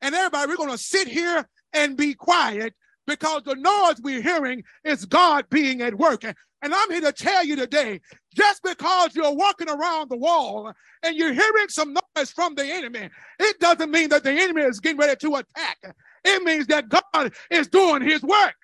And 0.00 0.14
everybody, 0.14 0.48
we're 0.48 0.56
going 0.56 0.70
to 0.70 0.78
sit 0.78 1.06
here 1.06 1.46
and 1.72 1.96
be 1.96 2.14
quiet 2.14 2.74
because 3.06 3.42
the 3.44 3.54
noise 3.54 4.00
we're 4.02 4.22
hearing 4.22 4.64
is 4.84 5.04
God 5.04 5.46
being 5.50 5.80
at 5.80 5.96
work. 5.96 6.24
And, 6.24 6.34
and 6.62 6.74
I'm 6.74 6.90
here 6.90 7.02
to 7.02 7.12
tell 7.12 7.44
you 7.44 7.56
today 7.56 8.00
just 8.34 8.62
because 8.62 9.14
you're 9.14 9.34
walking 9.34 9.68
around 9.68 10.10
the 10.10 10.16
wall 10.16 10.72
and 11.02 11.16
you're 11.16 11.32
hearing 11.32 11.68
some 11.68 11.94
noise 12.16 12.30
from 12.30 12.54
the 12.54 12.64
enemy, 12.64 13.08
it 13.38 13.60
doesn't 13.60 13.90
mean 13.90 14.08
that 14.08 14.24
the 14.24 14.32
enemy 14.32 14.62
is 14.62 14.80
getting 14.80 14.98
ready 14.98 15.16
to 15.16 15.36
attack. 15.36 15.78
It 16.24 16.42
means 16.42 16.66
that 16.68 16.88
God 16.88 17.32
is 17.50 17.68
doing 17.68 18.02
his 18.02 18.22
work. 18.22 18.54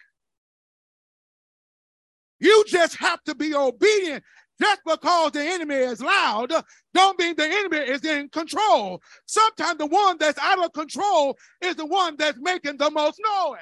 You 2.40 2.64
just 2.68 2.96
have 2.98 3.22
to 3.24 3.34
be 3.34 3.54
obedient 3.54 4.24
Just 4.60 4.82
because 4.86 5.32
the 5.32 5.42
enemy 5.42 5.76
is 5.76 6.00
loud, 6.02 6.52
don't 6.94 7.18
mean 7.20 7.36
the 7.36 7.46
enemy 7.46 7.78
is 7.78 8.04
in 8.04 8.28
control. 8.30 9.02
Sometimes 9.26 9.78
the 9.78 9.86
one 9.86 10.16
that's 10.18 10.38
out 10.38 10.64
of 10.64 10.72
control 10.72 11.36
is 11.62 11.76
the 11.76 11.86
one 11.86 12.16
that's 12.18 12.38
making 12.40 12.78
the 12.78 12.90
most 12.90 13.20
noise. 13.24 13.60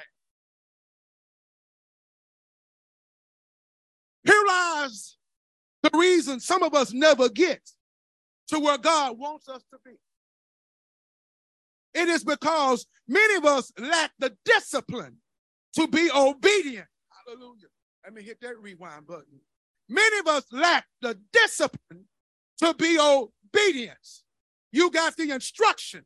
Here 4.25 4.43
lies 4.47 5.17
the 5.83 5.91
reason 5.97 6.39
some 6.39 6.63
of 6.63 6.73
us 6.75 6.93
never 6.93 7.29
get 7.29 7.61
to 8.49 8.59
where 8.59 8.77
God 8.77 9.17
wants 9.19 9.49
us 9.49 9.63
to 9.71 9.79
be. 9.85 9.97
It 11.93 12.09
is 12.09 12.23
because 12.23 12.87
many 13.07 13.35
of 13.37 13.45
us 13.45 13.71
lack 13.79 14.11
the 14.19 14.35
discipline 14.45 15.17
to 15.75 15.87
be 15.87 16.09
obedient. 16.15 16.87
Hallelujah. 17.27 17.67
Let 18.07 18.13
me 18.13 18.23
hit 18.23 18.39
that 18.39 18.57
rewind 18.61 19.05
button. 19.05 19.41
Many 19.89 20.19
of 20.19 20.27
us 20.27 20.45
lack 20.53 20.85
the 21.01 21.19
discipline 21.33 22.05
to 22.59 22.73
be 22.75 22.97
obedient. 22.97 23.97
You 24.71 24.89
got 24.91 25.17
the 25.17 25.31
instruction, 25.31 26.05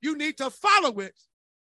you 0.00 0.16
need 0.16 0.38
to 0.38 0.48
follow 0.48 1.00
it. 1.00 1.14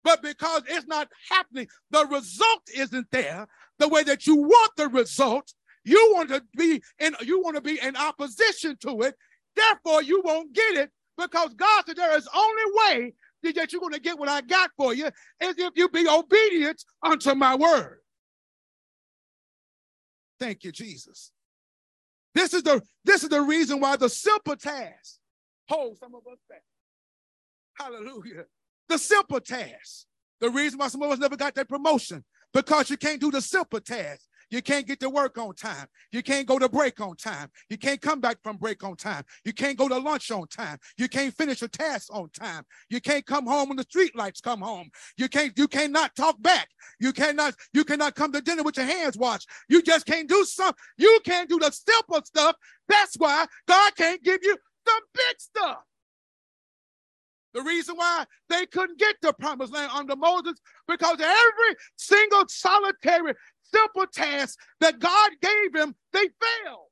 But 0.04 0.22
because 0.22 0.62
it's 0.68 0.86
not 0.86 1.08
happening, 1.32 1.66
the 1.90 2.06
result 2.06 2.62
isn't 2.76 3.08
there 3.12 3.48
the 3.80 3.88
way 3.88 4.04
that 4.04 4.28
you 4.28 4.36
want 4.36 4.72
the 4.78 4.88
result. 4.88 5.52
You 5.84 6.12
want 6.14 6.30
to 6.30 6.44
be 6.56 6.84
in 7.00 7.16
you 7.22 7.42
want 7.42 7.56
to 7.56 7.62
be 7.62 7.80
in 7.82 7.96
opposition 7.96 8.78
to 8.82 9.02
it. 9.02 9.16
Therefore, 9.56 10.04
you 10.04 10.22
won't 10.24 10.54
get 10.54 10.76
it 10.76 10.92
because 11.18 11.56
God 11.56 11.86
said 11.88 11.96
there 11.96 12.16
is 12.16 12.30
only 12.36 12.64
way 12.76 13.14
that 13.56 13.72
you're 13.72 13.82
going 13.82 13.94
to 13.94 14.00
get 14.00 14.20
what 14.20 14.30
I 14.30 14.42
got 14.42 14.70
for 14.78 14.94
you 14.94 15.08
is 15.08 15.56
if 15.58 15.72
you 15.76 15.90
be 15.90 16.08
obedient 16.08 16.84
unto 17.02 17.34
my 17.34 17.56
word. 17.56 18.01
Thank 20.42 20.64
you, 20.64 20.72
Jesus. 20.72 21.32
This 22.34 22.56
is 22.56 22.64
the 22.64 22.82
this 23.06 23.22
is 23.22 23.30
the 23.30 23.42
reason 23.42 23.80
why 23.80 23.96
the 23.96 24.10
simple 24.10 24.56
task 24.56 25.20
holds 25.70 26.00
some 26.00 26.16
of 26.16 26.22
us 26.32 26.40
back. 26.50 26.64
Hallelujah. 27.76 28.46
The 28.90 28.98
simple 28.98 29.40
task. 29.40 30.08
The 30.40 30.50
reason 30.50 30.80
why 30.80 30.88
some 30.88 31.04
of 31.04 31.12
us 31.12 31.20
never 31.20 31.38
got 31.38 31.54
that 31.54 31.70
promotion 31.70 32.24
because 32.56 32.90
you 32.90 32.98
can't 32.98 33.22
do 33.22 33.30
the 33.30 33.40
simple 33.40 33.80
task. 33.80 34.22
You 34.52 34.62
can't 34.62 34.86
get 34.86 35.00
to 35.00 35.10
work 35.10 35.38
on 35.38 35.56
time. 35.56 35.88
You 36.12 36.22
can't 36.22 36.46
go 36.46 36.60
to 36.60 36.68
break 36.68 37.00
on 37.00 37.16
time. 37.16 37.50
You 37.70 37.78
can't 37.78 38.02
come 38.02 38.20
back 38.20 38.38
from 38.44 38.58
break 38.58 38.84
on 38.84 38.98
time. 38.98 39.24
You 39.46 39.54
can't 39.54 39.78
go 39.78 39.88
to 39.88 39.98
lunch 39.98 40.30
on 40.30 40.46
time. 40.48 40.78
You 40.98 41.08
can't 41.08 41.34
finish 41.34 41.62
a 41.62 41.70
task 41.70 42.10
on 42.14 42.30
time. 42.32 42.64
You 42.90 43.00
can't 43.00 43.26
come 43.26 43.48
home 43.48 43.70
when 43.70 43.78
the 43.78 43.84
street 43.84 44.16
lights 44.16 44.42
come 44.42 44.60
home. 44.60 44.90
You 45.18 45.30
can't, 45.30 45.58
you 45.58 45.70
cannot 45.70 46.16
talk 46.16 46.42
back. 46.42 46.68
You 47.00 47.14
cannot, 47.14 47.56
you 47.74 47.86
cannot 47.86 48.16
come 48.16 48.34
to 48.34 48.42
dinner 48.42 48.64
with 48.64 48.76
your 48.76 48.86
hands 48.86 49.18
washed. 49.18 49.50
You 49.70 49.82
just 49.82 50.06
can't 50.06 50.28
do 50.28 50.44
some, 50.44 50.74
you 50.98 51.20
can't 51.24 51.50
do 51.50 51.58
the 51.58 51.72
simple 51.72 52.22
stuff. 52.26 52.58
That's 52.90 53.16
why 53.16 53.46
God 53.68 53.96
can't 53.96 54.22
give 54.22 54.42
you 54.44 54.58
the 54.86 55.02
big 55.14 55.40
stuff. 55.40 55.78
The 57.54 57.62
reason 57.62 57.96
why 57.98 58.26
they 58.50 58.66
couldn't 58.66 58.98
get 58.98 59.18
the 59.22 59.34
promised 59.34 59.74
land 59.74 59.92
under 59.94 60.16
Moses 60.16 60.54
because 60.88 61.20
every 61.20 61.76
single 61.98 62.46
solitary 62.48 63.34
simple 63.74 64.06
task 64.14 64.58
that 64.80 65.00
God 65.00 65.32
gave 65.42 65.76
him, 65.76 65.96
they 66.14 66.20
failed. 66.20 66.90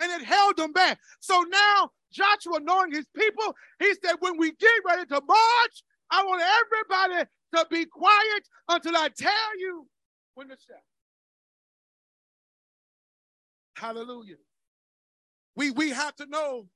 And 0.00 0.10
it 0.12 0.24
held 0.24 0.56
them 0.56 0.72
back. 0.72 0.98
So 1.20 1.44
now 1.50 1.90
Joshua, 2.12 2.60
knowing 2.60 2.92
his 2.92 3.06
people, 3.14 3.54
he 3.78 3.92
said, 4.02 4.16
when 4.20 4.38
we 4.38 4.52
get 4.52 4.70
ready 4.86 5.04
to 5.06 5.20
march, 5.26 5.82
I 6.10 6.24
want 6.24 6.42
everybody 6.42 7.28
to 7.54 7.66
be 7.70 7.84
quiet 7.84 8.48
until 8.68 8.96
I 8.96 9.08
tell 9.16 9.58
you 9.58 9.86
when 10.34 10.48
to 10.48 10.56
shout. 10.56 10.78
Hallelujah. 13.76 14.36
We, 15.56 15.70
we 15.70 15.90
have 15.90 16.14
to 16.16 16.26
know 16.26 16.66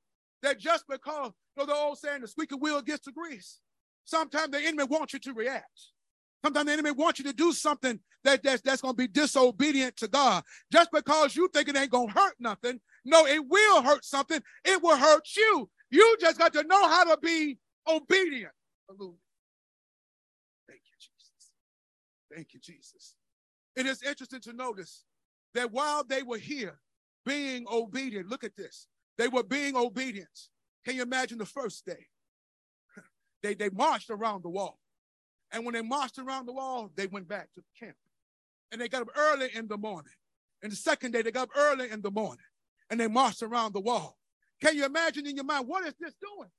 that 0.41 0.59
just 0.59 0.85
because, 0.89 1.31
you 1.57 1.63
know, 1.63 1.65
the 1.65 1.73
old 1.73 1.97
saying, 1.97 2.21
the 2.21 2.27
squeaky 2.27 2.55
wheel 2.55 2.81
gets 2.81 3.05
the 3.05 3.11
grease, 3.11 3.59
sometimes 4.05 4.51
the 4.51 4.59
enemy 4.59 4.83
wants 4.83 5.13
you 5.13 5.19
to 5.19 5.33
react. 5.33 5.91
Sometimes 6.43 6.65
the 6.67 6.73
enemy 6.73 6.91
wants 6.91 7.19
you 7.19 7.25
to 7.25 7.33
do 7.33 7.51
something 7.51 7.99
that, 8.25 8.43
that's, 8.43 8.61
that's 8.61 8.81
going 8.81 8.93
to 8.93 8.97
be 8.97 9.07
disobedient 9.07 9.95
to 9.97 10.07
God. 10.07 10.43
Just 10.71 10.91
because 10.91 11.35
you 11.35 11.47
think 11.53 11.69
it 11.69 11.77
ain't 11.77 11.91
going 11.91 12.09
to 12.09 12.13
hurt 12.13 12.35
nothing. 12.39 12.79
No, 13.05 13.25
it 13.25 13.47
will 13.47 13.83
hurt 13.83 14.03
something. 14.03 14.41
It 14.65 14.81
will 14.81 14.97
hurt 14.97 15.27
you. 15.35 15.69
You 15.91 16.17
just 16.19 16.37
got 16.37 16.51
to 16.53 16.63
know 16.63 16.87
how 16.87 17.03
to 17.05 17.17
be 17.21 17.57
obedient. 17.87 18.51
Hallelujah. 18.89 19.13
Thank 20.67 20.81
you, 20.89 20.97
Jesus. 20.99 21.51
Thank 22.33 22.53
you, 22.53 22.59
Jesus. 22.59 23.15
It 23.75 23.85
is 23.85 24.01
interesting 24.03 24.41
to 24.41 24.53
notice 24.53 25.05
that 25.53 25.71
while 25.71 26.03
they 26.03 26.23
were 26.23 26.37
here 26.37 26.79
being 27.25 27.65
obedient, 27.71 28.27
look 28.27 28.43
at 28.43 28.55
this. 28.55 28.87
They 29.17 29.27
were 29.27 29.43
being 29.43 29.75
obedient. 29.75 30.27
Can 30.83 30.95
you 30.95 31.03
imagine 31.03 31.37
the 31.37 31.45
first 31.45 31.85
day? 31.85 32.07
They, 33.43 33.53
they 33.53 33.69
marched 33.69 34.09
around 34.09 34.43
the 34.43 34.49
wall. 34.49 34.79
And 35.51 35.63
when 35.63 35.75
they 35.75 35.83
marched 35.83 36.17
around 36.17 36.47
the 36.47 36.53
wall, 36.53 36.89
they 36.95 37.05
went 37.05 37.27
back 37.27 37.53
to 37.53 37.61
the 37.61 37.85
camp. 37.85 37.95
And 38.75 38.81
they 38.81 38.89
got 38.89 39.03
up 39.03 39.11
early 39.15 39.47
in 39.55 39.69
the 39.69 39.77
morning. 39.77 40.11
And 40.61 40.69
the 40.69 40.75
second 40.75 41.11
day, 41.13 41.21
they 41.21 41.31
got 41.31 41.43
up 41.43 41.55
early 41.55 41.89
in 41.89 42.01
the 42.01 42.11
morning 42.11 42.43
and 42.89 42.99
they 42.99 43.07
marched 43.07 43.41
around 43.41 43.73
the 43.73 43.79
wall. 43.79 44.17
Can 44.61 44.75
you 44.75 44.83
imagine 44.83 45.25
in 45.25 45.37
your 45.37 45.45
mind, 45.45 45.65
what 45.65 45.87
is 45.87 45.93
this 45.97 46.13
doing? 46.15 46.49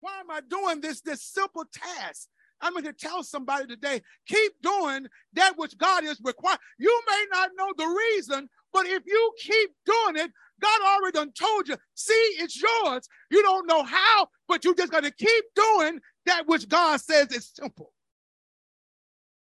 Why 0.00 0.18
am 0.18 0.30
I 0.30 0.40
doing 0.48 0.80
this, 0.80 1.02
this 1.02 1.22
simple 1.22 1.66
task? 1.70 2.26
I'm 2.62 2.72
going 2.72 2.86
to 2.86 2.94
tell 2.94 3.22
somebody 3.22 3.66
today, 3.66 4.00
keep 4.26 4.52
doing 4.62 5.08
that 5.34 5.58
which 5.58 5.76
God 5.76 6.04
is 6.04 6.18
required. 6.24 6.58
You 6.78 7.02
may 7.06 7.26
not 7.32 7.50
know 7.54 7.70
the 7.76 7.86
reason, 7.86 8.48
but 8.72 8.86
if 8.86 9.02
you 9.04 9.32
keep 9.38 9.70
doing 9.84 10.24
it, 10.24 10.30
God 10.62 10.80
already 10.80 11.16
done 11.16 11.32
told 11.38 11.68
you, 11.68 11.76
see, 11.92 12.14
it's 12.14 12.58
yours. 12.58 13.06
You 13.30 13.42
don't 13.42 13.66
know 13.66 13.82
how, 13.82 14.28
but 14.48 14.64
you 14.64 14.74
just 14.74 14.90
got 14.90 15.04
to 15.04 15.10
keep 15.10 15.44
doing 15.54 16.00
that 16.24 16.44
which 16.46 16.66
God 16.66 16.98
says 17.02 17.30
is 17.30 17.52
simple. 17.54 17.92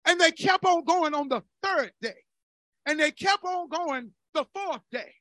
And 0.06 0.20
they 0.20 0.32
kept 0.32 0.66
on 0.66 0.84
going 0.84 1.13
on 1.13 1.30
the 1.30 1.42
third 1.62 1.92
day. 2.02 2.16
And 2.86 3.00
they 3.00 3.12
kept 3.12 3.44
on 3.44 3.70
going 3.70 4.12
the 4.34 4.46
fourth 4.54 4.82
day. 4.92 5.13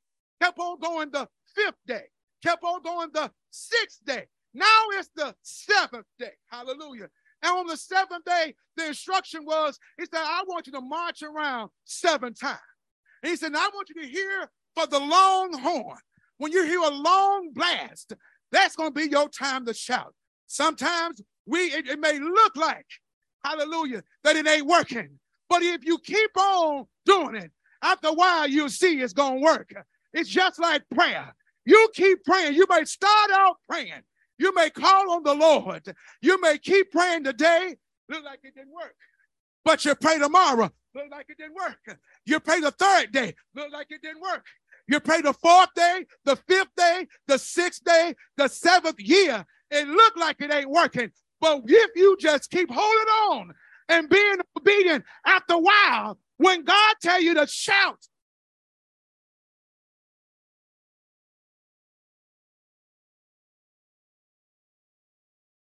Kept 0.42 0.59
on 0.59 0.81
going 0.81 1.11
the 1.11 1.29
fifth 1.55 1.79
day. 1.87 2.05
Kept 2.45 2.64
on 2.64 2.83
going 2.83 3.11
the 3.12 3.31
sixth 3.51 4.05
day. 4.05 4.27
Now 4.55 4.83
it's 4.92 5.11
the 5.14 5.35
seventh 5.42 6.07
day. 6.18 6.33
Hallelujah. 6.51 7.09
And 7.42 7.53
on 7.53 7.66
the 7.66 7.77
seventh 7.77 8.25
day, 8.25 8.55
the 8.77 8.88
instruction 8.88 9.45
was, 9.45 9.79
he 9.99 10.05
said, 10.05 10.21
I 10.23 10.42
want 10.47 10.66
you 10.66 10.73
to 10.75 10.81
march 10.81 11.23
around 11.23 11.71
seven 11.85 12.35
times. 12.35 12.59
And 13.23 13.31
he 13.31 13.37
said, 13.37 13.55
I 13.55 13.71
want 13.73 13.88
you 13.88 14.03
to 14.03 14.09
hear 14.09 14.51
for 14.75 14.87
the 14.87 14.99
long 14.99 15.59
horn. 15.59 15.99
When 16.38 16.53
you 16.53 16.64
hear 16.64 16.81
a 16.81 16.90
long 16.90 17.51
blast, 17.53 18.14
that's 18.51 18.77
going 18.77 18.92
to 18.92 19.01
be 19.01 19.11
your 19.11 19.29
time 19.29 19.64
to 19.66 19.75
shout. 19.75 20.14
Sometimes 20.47 21.23
we 21.47 21.61
it, 21.73 21.88
it 21.88 22.01
may 22.01 22.18
look 22.18 22.57
like 22.57 22.87
hallelujah, 23.44 24.02
that 24.24 24.37
it 24.37 24.46
ain't 24.46 24.66
working. 24.66 25.18
But 25.48 25.62
if 25.62 25.85
you 25.85 25.98
keep 25.98 26.37
on 26.37 26.87
doing 27.05 27.37
it, 27.37 27.50
after 27.83 28.09
a 28.09 28.12
while, 28.12 28.48
you'll 28.48 28.68
see 28.68 29.00
it's 29.00 29.12
going 29.12 29.40
to 29.40 29.44
work. 29.44 29.72
It's 30.14 30.28
just 30.28 30.59
like 30.61 30.83
prayer. 30.94 31.35
You 31.64 31.88
keep 31.94 32.24
praying. 32.24 32.55
You 32.55 32.66
may 32.68 32.85
start 32.85 33.31
out 33.33 33.57
praying. 33.68 34.02
You 34.38 34.55
may 34.55 34.70
call 34.70 35.12
on 35.12 35.22
the 35.22 35.35
Lord. 35.35 35.83
You 36.20 36.40
may 36.40 36.59
keep 36.59 36.90
praying 36.90 37.24
today. 37.24 37.76
Look 38.09 38.24
like 38.24 38.40
it 38.42 38.55
didn't 38.55 38.72
work. 38.72 38.94
But 39.64 39.85
you 39.85 39.94
pray 39.94 40.18
tomorrow. 40.18 40.70
Look 40.94 41.11
like 41.11 41.26
it 41.28 41.38
didn't 41.38 41.55
work. 41.55 41.98
You 42.26 42.40
pray 42.40 42.61
the 42.61 42.72
third 42.72 43.12
day. 43.12 43.35
Look 43.55 43.72
like 43.72 43.87
it 43.90 44.02
didn't 44.02 44.20
work. 44.20 44.44
You 44.88 45.00
pray 45.00 45.22
the 45.22 45.33
fourth 45.33 45.70
day, 45.74 46.07
the 46.24 46.37
fifth 46.37 46.74
day, 46.76 47.07
the 47.28 47.38
sixth 47.38 47.85
day, 47.85 48.14
the 48.37 48.48
seventh 48.48 49.00
year. 49.00 49.44
It 49.70 49.88
looked 49.88 50.18
like 50.18 50.40
it 50.40 50.52
ain't 50.52 50.68
working. 50.68 51.11
But 51.42 51.62
if 51.66 51.90
you 51.96 52.16
just 52.20 52.50
keep 52.52 52.70
holding 52.70 53.09
on 53.09 53.52
and 53.88 54.09
being 54.09 54.37
obedient, 54.57 55.05
after 55.26 55.55
a 55.55 55.59
while, 55.59 56.16
when 56.37 56.62
God 56.62 56.94
tell 57.02 57.20
you 57.20 57.35
to 57.35 57.48
shout, 57.48 57.98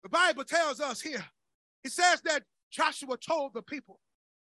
the 0.04 0.10
Bible 0.10 0.44
tells 0.44 0.80
us 0.80 1.02
here, 1.02 1.26
it 1.84 1.92
says 1.92 2.22
that 2.26 2.44
Joshua 2.70 3.18
told 3.18 3.56
the 3.56 3.64
people, 3.64 4.00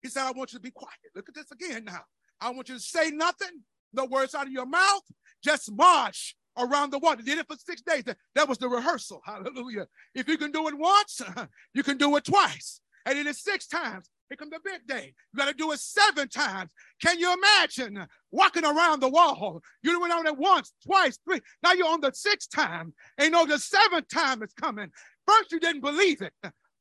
he 0.03 0.09
said, 0.09 0.25
I 0.25 0.33
want 0.33 0.53
you 0.53 0.59
to 0.59 0.62
be 0.62 0.73
quiet. 0.73 0.99
Look 1.14 1.29
at 1.29 1.37
this 1.37 1.53
again 1.53 1.85
now. 1.85 2.03
I 2.40 2.51
want 2.51 2.69
you 2.69 2.75
to 2.75 2.81
say 2.81 3.12
nothing, 3.12 3.62
no 3.93 4.05
words 4.07 4.35
out 4.35 4.47
of 4.47 4.53
your 4.53 4.66
mouth, 4.66 5.03
just 5.45 5.71
march 5.71 6.35
around 6.61 6.90
the. 6.90 7.01
They 7.01 7.23
did 7.23 7.38
it 7.38 7.46
for 7.49 7.57
six 7.57 7.83
days. 7.83 8.05
That 8.35 8.49
was 8.49 8.59
the 8.59 8.68
rehearsal. 8.68 9.20
Hallelujah. 9.25 9.87
If 10.14 10.29
you 10.29 10.38
can 10.38 10.53
do 10.53 10.68
it 10.68 10.77
once, 10.77 11.20
you 11.75 11.83
can 11.83 11.96
do 11.96 12.16
it 12.16 12.25
twice. 12.25 12.81
And 13.07 13.18
it 13.18 13.27
is 13.27 13.42
six 13.42 13.66
times. 13.66 14.11
Here 14.29 14.37
comes 14.37 14.53
the 14.53 14.61
big 14.62 14.87
day. 14.87 15.12
You 15.33 15.38
got 15.38 15.49
to 15.49 15.55
do 15.55 15.73
it 15.73 15.81
seven 15.81 16.29
times. 16.29 16.70
Can 17.03 17.18
you 17.18 17.33
imagine 17.33 18.07
walking 18.31 18.64
around 18.64 19.01
the 19.01 19.09
wall? 19.09 19.61
You 19.83 20.01
went 20.01 20.12
on 20.12 20.27
it 20.27 20.37
once, 20.37 20.73
twice, 20.87 21.18
three. 21.25 21.40
Now 21.64 21.73
you're 21.73 21.88
on 21.88 22.01
the 22.01 22.12
sixth 22.14 22.51
time. 22.51 22.94
And 23.18 23.25
you 23.25 23.31
know 23.31 23.46
the 23.46 23.59
seventh 23.59 24.09
time 24.09 24.42
is 24.42 24.53
coming. 24.53 24.90
First, 25.27 25.51
you 25.51 25.59
didn't 25.59 25.81
believe 25.81 26.23
it. 26.23 26.33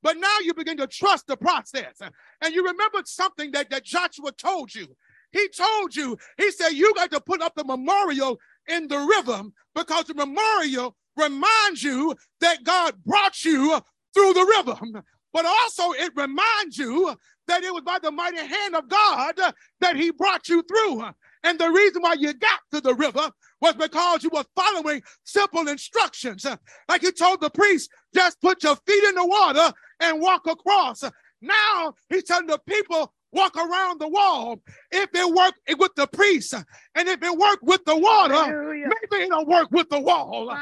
But 0.01 0.17
now 0.17 0.37
you 0.43 0.53
begin 0.53 0.77
to 0.77 0.87
trust 0.87 1.27
the 1.27 1.37
process. 1.37 1.99
And 2.41 2.53
you 2.53 2.65
remembered 2.65 3.07
something 3.07 3.51
that, 3.51 3.69
that 3.69 3.83
Joshua 3.83 4.31
told 4.31 4.73
you. 4.73 4.87
He 5.31 5.47
told 5.49 5.95
you, 5.95 6.17
he 6.37 6.51
said, 6.51 6.69
you 6.69 6.93
got 6.95 7.11
to 7.11 7.21
put 7.21 7.41
up 7.41 7.53
the 7.55 7.63
memorial 7.63 8.39
in 8.69 8.87
the 8.87 8.97
rhythm 8.97 9.53
because 9.75 10.05
the 10.05 10.13
memorial 10.13 10.95
reminds 11.17 11.83
you 11.83 12.15
that 12.41 12.63
God 12.63 12.93
brought 13.05 13.43
you 13.43 13.81
through 14.13 14.33
the 14.33 14.45
rhythm. 14.57 15.01
But 15.31 15.45
also, 15.45 15.91
it 15.91 16.11
reminds 16.15 16.77
you 16.77 17.15
that 17.47 17.63
it 17.63 17.73
was 17.73 17.83
by 17.83 17.99
the 18.01 18.11
mighty 18.11 18.37
hand 18.37 18.75
of 18.75 18.89
God 18.89 19.35
that 19.79 19.95
He 19.95 20.11
brought 20.11 20.47
you 20.49 20.63
through. 20.63 21.03
And 21.43 21.59
the 21.59 21.69
reason 21.69 22.01
why 22.01 22.13
you 22.13 22.33
got 22.33 22.59
to 22.73 22.81
the 22.81 22.95
river 22.95 23.29
was 23.61 23.75
because 23.75 24.23
you 24.23 24.29
were 24.33 24.45
following 24.55 25.01
simple 25.23 25.67
instructions. 25.67 26.45
Like 26.87 27.03
you 27.03 27.11
told 27.11 27.41
the 27.41 27.49
priest, 27.49 27.89
just 28.15 28.41
put 28.41 28.63
your 28.63 28.75
feet 28.75 29.03
in 29.03 29.15
the 29.15 29.25
water 29.25 29.71
and 29.99 30.21
walk 30.21 30.47
across. 30.47 31.03
Now 31.41 31.93
he's 32.09 32.23
telling 32.23 32.47
the 32.47 32.59
people, 32.67 33.13
walk 33.31 33.55
around 33.55 33.99
the 33.99 34.07
wall. 34.07 34.61
If 34.91 35.09
it 35.13 35.33
worked 35.33 35.59
with 35.77 35.93
the 35.95 36.07
priest 36.07 36.53
and 36.53 37.07
if 37.07 37.21
it 37.21 37.37
worked 37.37 37.63
with 37.63 37.83
the 37.85 37.95
water, 37.97 38.33
Hallelujah. 38.33 38.89
maybe 39.11 39.23
it'll 39.25 39.45
work 39.45 39.69
with 39.71 39.89
the 39.89 39.99
wall. 39.99 40.55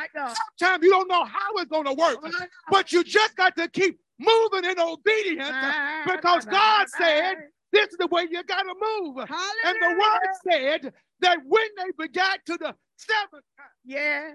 Sometimes 0.59 0.83
you 0.83 0.89
don't 0.89 1.07
know 1.07 1.25
how 1.25 1.55
it's 1.57 1.69
going 1.69 1.85
to 1.85 1.93
work, 1.93 2.17
but 2.69 2.91
you 2.91 3.03
just 3.03 3.35
got 3.35 3.55
to 3.57 3.67
keep 3.69 3.99
moving 4.19 4.69
in 4.69 4.79
obedience 4.79 5.55
because 6.05 6.45
God 6.45 6.87
said, 6.89 7.35
this 7.71 7.87
is 7.89 7.97
the 7.99 8.07
way 8.07 8.25
you 8.29 8.43
got 8.43 8.63
to 8.63 8.75
move. 8.81 9.17
And 9.17 9.77
the 9.81 9.89
word 9.89 10.29
said 10.49 10.93
that 11.21 11.37
when 11.45 11.67
they 11.77 12.05
begat 12.05 12.45
to 12.47 12.57
the 12.57 12.75
seventh 12.97 13.43
time, 13.57 13.67
Yeah. 13.85 14.31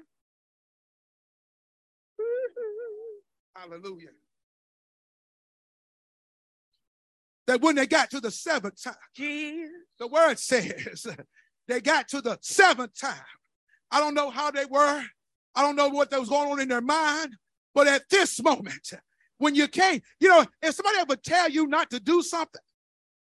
hallelujah, 3.55 4.11
that 7.47 7.61
when 7.61 7.75
they 7.75 7.87
got 7.87 8.11
to 8.11 8.21
the 8.21 8.31
seventh 8.31 8.83
time, 8.83 8.95
the 9.17 10.07
word 10.09 10.39
says 10.39 11.07
they 11.69 11.81
got 11.81 12.09
to 12.09 12.21
the 12.21 12.39
seventh 12.41 12.99
time. 12.99 13.17
I 13.91 14.01
don't 14.01 14.15
know 14.15 14.31
how 14.31 14.51
they 14.51 14.65
were. 14.65 15.03
I 15.55 15.63
don't 15.63 15.77
know 15.77 15.89
what 15.89 16.11
that 16.11 16.21
was 16.21 16.29
going 16.29 16.51
on 16.51 16.61
in 16.61 16.69
their 16.69 16.81
mind. 16.81 17.37
But 17.75 17.89
at 17.89 18.09
this 18.11 18.43
moment, 18.43 18.93
when 19.39 19.55
you 19.55 19.69
came, 19.69 20.01
you 20.21 20.29
know, 20.29 20.45
if 20.63 20.75
somebody 20.75 20.99
ever 20.99 21.17
tell 21.17 21.49
you 21.49 21.67
not 21.67 21.91
to 21.91 22.01
do 22.01 22.23
something, 22.23 22.61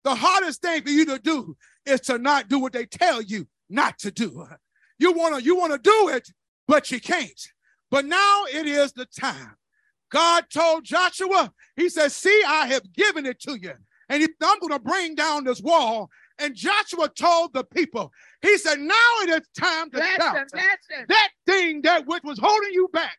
the 0.03 0.15
hardest 0.15 0.61
thing 0.61 0.83
for 0.83 0.89
you 0.89 1.05
to 1.05 1.19
do 1.19 1.55
is 1.85 2.01
to 2.01 2.17
not 2.17 2.47
do 2.47 2.59
what 2.59 2.73
they 2.73 2.85
tell 2.85 3.21
you 3.21 3.47
not 3.69 3.97
to 3.99 4.11
do. 4.11 4.45
You 4.97 5.13
want 5.13 5.35
to 5.35 5.43
you 5.43 5.55
want 5.55 5.71
to 5.73 5.79
do 5.79 6.09
it, 6.09 6.29
but 6.67 6.91
you 6.91 6.99
can't. 6.99 7.41
But 7.91 8.05
now 8.05 8.43
it 8.51 8.65
is 8.65 8.91
the 8.93 9.05
time. 9.05 9.55
God 10.11 10.45
told 10.51 10.83
Joshua, 10.83 11.51
he 11.75 11.89
said, 11.89 12.11
"See, 12.11 12.43
I 12.45 12.67
have 12.67 12.93
given 12.93 13.25
it 13.25 13.39
to 13.41 13.57
you." 13.59 13.73
And 14.09 14.21
he, 14.21 14.27
I'm 14.43 14.59
going 14.59 14.73
to 14.73 14.79
bring 14.79 15.15
down 15.15 15.43
this 15.43 15.61
wall. 15.61 16.09
And 16.39 16.55
Joshua 16.55 17.09
told 17.09 17.53
the 17.53 17.63
people, 17.63 18.11
he 18.41 18.57
said, 18.57 18.79
Now 18.79 18.95
it 19.21 19.29
is 19.29 19.47
time 19.57 19.89
to 19.91 19.97
Bless 19.97 20.15
shout. 20.15 20.35
him. 20.35 20.47
Him. 20.53 21.05
That 21.09 21.29
thing 21.45 21.81
that 21.83 22.07
which 22.07 22.23
was 22.23 22.39
holding 22.39 22.73
you 22.73 22.89
back. 22.93 23.17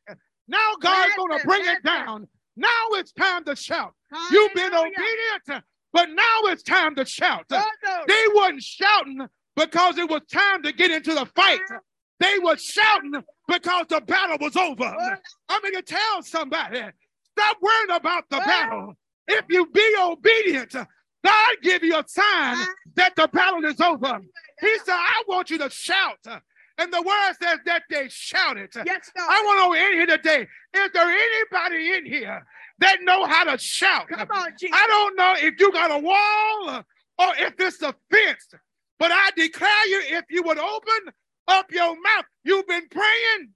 Now 0.49 0.75
God's 0.81 1.15
going 1.17 1.39
to 1.39 1.47
bring 1.47 1.63
it 1.63 1.69
him. 1.69 1.83
down. 1.85 2.29
Now 2.57 2.69
it's 2.93 3.13
time 3.13 3.45
to 3.45 3.55
shout. 3.55 3.95
You've 4.33 4.53
been 4.55 4.75
obedient, 4.75 5.65
but 5.93 6.11
now 6.11 6.41
it's 6.45 6.63
time 6.63 6.97
to 6.97 7.05
shout. 7.05 7.45
Oh, 7.53 7.65
no. 7.85 8.03
They 8.09 8.25
wasn't 8.35 8.63
shouting 8.63 9.27
because 9.57 9.99
it 9.99 10.11
was 10.11 10.23
time 10.33 10.63
to 10.65 10.73
get 10.73 10.91
into 10.91 11.15
the 11.15 11.27
fight. 11.27 11.61
They 12.19 12.39
were 12.43 12.57
shouting 12.57 13.13
because 13.47 13.87
the 13.89 14.01
battle 14.01 14.39
was 14.41 14.57
over. 14.57 14.85
I'm 15.49 15.63
going 15.63 15.75
to 15.75 15.83
tell 15.83 16.23
somebody, 16.23 16.83
stop 17.33 17.57
worrying 17.63 17.91
about 17.97 18.25
the 18.31 18.39
battle. 18.39 18.95
If 19.31 19.45
you 19.49 19.67
be 19.67 19.95
obedient, 20.01 20.73
God 20.73 21.57
give 21.63 21.85
you 21.85 21.99
a 21.99 22.05
sign 22.07 22.57
that 22.95 23.15
the 23.17 23.29
battle 23.29 23.65
is 23.65 23.81
over. 23.81 24.21
He 24.61 24.79
said, 24.85 24.95
I 24.95 25.23
want 25.29 25.51
you 25.51 25.59
to 25.59 25.71
shout. 25.71 26.19
And 26.79 26.93
the 26.93 27.03
word 27.03 27.33
says 27.43 27.59
that 27.67 27.83
they 27.91 28.09
shouted. 28.09 28.71
Yes, 28.75 29.11
God. 29.15 29.29
I 29.29 29.43
want 29.45 29.59
to 29.59 29.65
know 29.67 29.75
in 29.75 29.93
here 29.99 30.07
today, 30.07 30.47
is 30.75 30.91
there 30.95 31.11
anybody 31.11 31.93
in 31.95 32.07
here 32.07 32.43
that 32.79 32.99
know 33.03 33.27
how 33.27 33.45
to 33.45 33.59
shout? 33.59 34.09
Come 34.09 34.29
on, 34.33 34.53
Jesus. 34.59 34.79
I 34.81 34.87
don't 34.87 35.17
know 35.17 35.35
if 35.37 35.61
you 35.61 35.71
got 35.73 35.91
a 35.91 35.99
wall 35.99 36.83
or 37.19 37.35
if 37.39 37.55
it's 37.59 37.83
a 37.83 37.95
fence, 38.11 38.49
but 38.99 39.11
I 39.13 39.31
declare 39.37 39.87
you, 39.89 40.03
if 40.07 40.25
you 40.31 40.43
would 40.45 40.59
open 40.59 41.13
up 41.49 41.71
your 41.71 41.95
mouth, 42.01 42.25
you've 42.45 42.67
been 42.67 42.89
praying, 42.91 43.51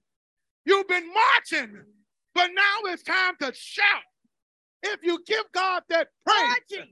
you've 0.65 0.87
been 0.87 1.09
marching, 1.11 1.81
but 2.35 2.51
now 2.53 2.91
it's 2.91 3.01
time 3.03 3.33
to 3.41 3.51
shout. 3.55 4.03
If 4.87 5.03
you 5.03 5.19
give 5.25 5.43
God 5.53 5.83
that 5.89 6.07
praise, 6.25 6.83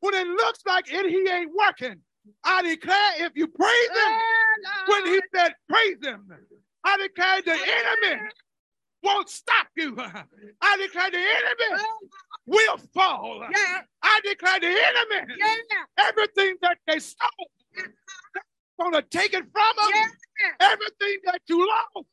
when 0.00 0.14
it 0.14 0.26
looks 0.26 0.60
like 0.66 0.90
it, 0.92 1.06
he 1.10 1.28
ain't 1.30 1.50
working, 1.54 2.00
I 2.44 2.62
declare 2.62 3.26
if 3.26 3.32
you 3.34 3.46
praise 3.46 3.88
him, 3.88 4.12
Oh, 4.14 4.84
when 4.88 5.06
he 5.06 5.20
said 5.34 5.52
praise 5.68 5.96
him, 6.02 6.28
I 6.84 6.96
declare 6.96 7.42
the 7.42 7.52
enemy 7.52 8.22
won't 9.02 9.28
stop 9.28 9.66
you. 9.76 9.96
I 10.62 10.76
declare 10.76 11.10
the 11.10 11.18
enemy 11.18 11.82
Oh, 11.84 11.98
will 12.46 12.78
fall. 12.94 13.40
Yeah. 13.42 13.80
I 14.02 14.20
declare 14.24 14.60
the 14.60 14.66
enemy, 14.68 15.34
Yeah. 15.38 16.06
everything 16.08 16.56
that 16.62 16.78
they 16.86 16.98
stole, 17.00 17.28
gonna 18.80 19.02
take 19.02 19.34
it 19.34 19.44
from 19.52 19.76
them. 19.76 19.90
Yeah. 20.40 20.68
Everything 20.72 21.18
that 21.24 21.40
you 21.48 21.66
lost, 21.68 22.06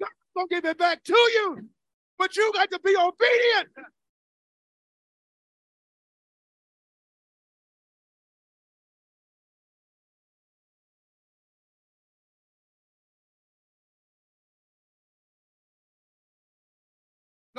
God's 0.00 0.12
gonna 0.36 0.46
give 0.50 0.64
it 0.64 0.78
back 0.78 1.02
to 1.04 1.12
you. 1.14 1.68
But 2.18 2.36
you 2.36 2.52
got 2.52 2.70
to 2.70 2.78
be 2.80 2.94
obedient. 2.96 3.68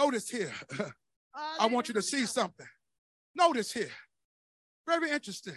Notice 0.02 0.30
here. 0.30 0.52
I 1.60 1.68
want 1.68 1.88
you 1.88 1.94
to 1.94 2.02
see 2.02 2.26
something. 2.26 2.66
Notice 3.36 3.72
here. 3.72 3.92
Very 4.88 5.12
interesting. 5.12 5.54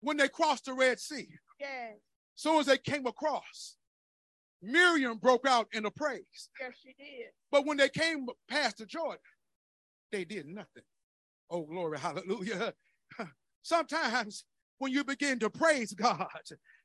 When 0.00 0.16
they 0.16 0.28
crossed 0.28 0.64
the 0.64 0.72
Red 0.74 0.98
Sea, 0.98 1.28
Yes. 1.60 1.98
soon 2.34 2.58
as 2.58 2.66
they 2.66 2.78
came 2.78 3.06
across, 3.06 3.76
Miriam 4.60 5.18
broke 5.18 5.46
out 5.46 5.68
in 5.72 5.86
a 5.86 5.90
praise. 5.90 6.48
Yes, 6.60 6.72
she 6.82 6.94
did. 6.98 7.26
But 7.52 7.64
when 7.64 7.76
they 7.76 7.88
came 7.88 8.26
past 8.50 8.78
the 8.78 8.86
Jordan, 8.86 9.20
they 10.10 10.24
did 10.24 10.46
nothing. 10.48 10.82
Oh, 11.48 11.62
glory, 11.62 11.98
hallelujah. 12.00 12.74
Sometimes 13.62 14.44
when 14.78 14.90
you 14.92 15.04
begin 15.04 15.38
to 15.38 15.48
praise 15.48 15.92
God, 15.94 16.26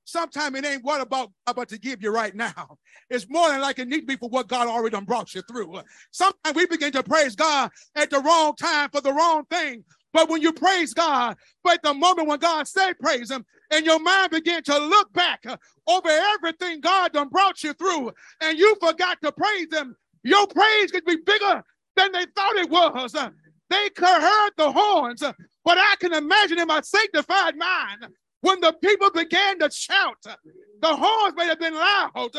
sometimes 0.06 0.58
it 0.58 0.66
ain't 0.66 0.84
what 0.84 1.02
about 1.02 1.32
about 1.48 1.70
to 1.70 1.80
give 1.80 2.04
you 2.04 2.12
right 2.12 2.36
now. 2.36 2.78
It's 3.10 3.28
more 3.30 3.50
than 3.50 3.62
like 3.62 3.80
it 3.80 3.88
need 3.88 4.02
to 4.02 4.08
be 4.08 4.18
for 4.18 4.30
what 4.30 4.48
God 4.48 4.68
already 4.68 4.94
done 4.94 5.06
brought 5.06 5.34
you 5.36 5.42
through. 5.44 5.82
Sometimes 6.12 6.56
we 6.56 6.66
begin 6.68 6.92
to 6.94 7.04
praise 7.04 7.36
God 7.36 7.72
at 7.96 8.10
the 8.10 8.20
wrong 8.22 8.56
time 8.56 8.90
for 8.92 9.02
the 9.02 9.14
wrong 9.14 9.46
thing. 9.50 9.84
But 10.14 10.30
when 10.30 10.42
you 10.42 10.54
praise 10.54 10.94
God, 10.94 11.38
but 11.64 11.82
the 11.84 11.94
moment 11.94 12.28
when 12.28 12.40
God 12.40 12.68
say 12.68 12.94
praise 12.96 13.32
him, 13.32 13.46
and 13.72 13.86
your 13.86 14.00
mind 14.00 14.32
began 14.32 14.64
to 14.64 14.78
look 14.78 15.12
back 15.14 15.42
uh, 15.48 15.58
over 15.88 16.10
everything 16.10 16.82
God 16.82 17.14
done 17.14 17.30
brought 17.30 17.64
you 17.64 17.74
through, 17.74 18.12
and 18.42 18.58
you 18.60 18.76
forgot 18.82 19.20
to 19.24 19.32
praise 19.32 19.68
him, 19.72 19.96
your 20.24 20.48
praise 20.48 20.92
could 20.92 21.06
be 21.06 21.18
bigger 21.18 21.64
than 21.98 22.12
they 22.14 22.26
thought 22.36 22.58
it 22.58 22.70
was. 22.70 23.16
Uh, 23.16 23.30
They 23.70 23.90
could 23.92 24.08
heard 24.22 24.52
the 24.58 24.72
horns, 24.72 25.24
uh, 25.24 25.34
but 25.66 25.78
I 25.78 25.96
can 26.00 26.14
imagine 26.14 26.60
in 26.60 26.68
my 26.68 26.82
sanctified 26.82 27.58
mind 27.58 28.08
when 28.44 28.60
the 28.60 28.74
people 28.74 29.10
began 29.10 29.58
to 29.60 29.72
shout, 29.72 30.18
the 30.22 30.96
horns 30.96 31.34
may 31.38 31.46
have 31.46 31.60
been 31.60 31.74
loud, 31.74 32.30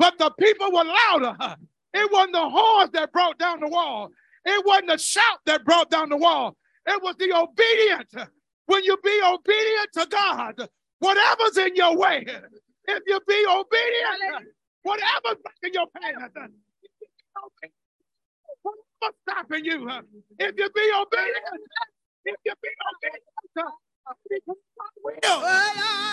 but 0.00 0.18
the 0.18 0.30
people 0.36 0.72
were 0.72 0.84
louder. 0.84 1.36
It 1.94 2.10
wasn't 2.10 2.32
the 2.32 2.48
horns 2.50 2.90
that 2.92 3.12
brought 3.12 3.38
down 3.38 3.60
the 3.60 3.68
wall. 3.68 4.10
It 4.44 4.66
wasn't 4.66 4.88
the 4.88 4.98
shout 4.98 5.38
that 5.46 5.64
brought 5.64 5.90
down 5.90 6.08
the 6.08 6.16
wall. 6.16 6.56
It 6.86 7.00
was 7.00 7.14
the 7.20 7.32
obedient. 7.32 8.12
When 8.66 8.82
you 8.82 8.96
be 9.04 9.20
obedient 9.24 9.92
to 9.92 10.06
God, 10.10 10.68
whatever's 10.98 11.56
in 11.56 11.76
your 11.76 11.96
way, 11.96 12.26
if 12.88 13.02
you 13.06 13.20
be 13.28 13.46
obedient, 13.48 14.48
whatever's 14.82 15.40
in 15.62 15.72
your 15.72 15.86
path, 15.86 16.32
whatever's 18.62 19.20
stopping 19.22 19.64
you, 19.64 19.88
if 20.40 20.54
you 20.58 20.68
be 20.74 20.90
obedient, 21.00 21.62
if 22.24 22.36
you 22.44 22.54
be 22.60 22.70
obedient. 22.90 23.74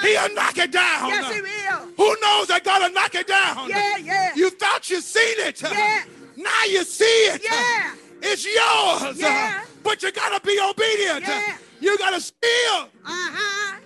He'll 0.03 0.33
knock 0.33 0.57
it 0.57 0.71
down. 0.71 1.09
Yes, 1.09 1.33
he 1.33 1.41
will. 1.41 1.87
Who 1.97 2.15
knows 2.21 2.47
that 2.47 2.61
God 2.63 2.81
will 2.81 2.93
knock 2.93 3.13
it 3.15 3.27
down? 3.27 3.69
Yeah, 3.69 3.97
yeah. 3.97 4.35
You 4.35 4.49
thought 4.49 4.89
you 4.89 4.99
seen 5.01 5.39
it. 5.39 5.61
Yeah. 5.61 6.03
Now 6.37 6.63
you 6.65 6.83
see 6.83 7.03
it. 7.05 7.43
Yeah. 7.43 7.95
It's 8.21 8.45
yours. 8.45 9.19
Yeah. 9.19 9.63
But 9.83 10.01
you 10.03 10.11
gotta 10.11 10.39
be 10.45 10.59
obedient. 10.59 11.21
Yeah. 11.21 11.57
You 11.79 11.97
gotta 11.97 12.21
steal. 12.21 12.89
Uh-huh. 13.05 13.79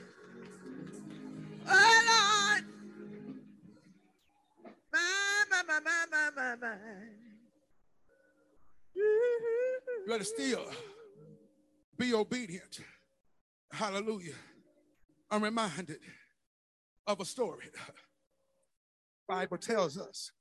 Oh, 1.67 2.53
Lord. 2.53 2.65
My, 4.93 5.43
my, 5.49 5.63
my, 5.67 5.79
my, 5.79 6.05
my, 6.11 6.29
my, 6.35 6.55
my. 6.61 6.77
You 8.95 10.07
gotta 10.07 10.25
steal. 10.25 10.65
Be 11.97 12.13
obedient. 12.13 12.79
Hallelujah. 13.75 14.35
I'm 15.29 15.43
reminded 15.43 15.97
of 17.05 17.19
a 17.19 17.25
story. 17.25 17.65
Bible 19.27 19.57
tells 19.57 19.97
us 19.97 20.31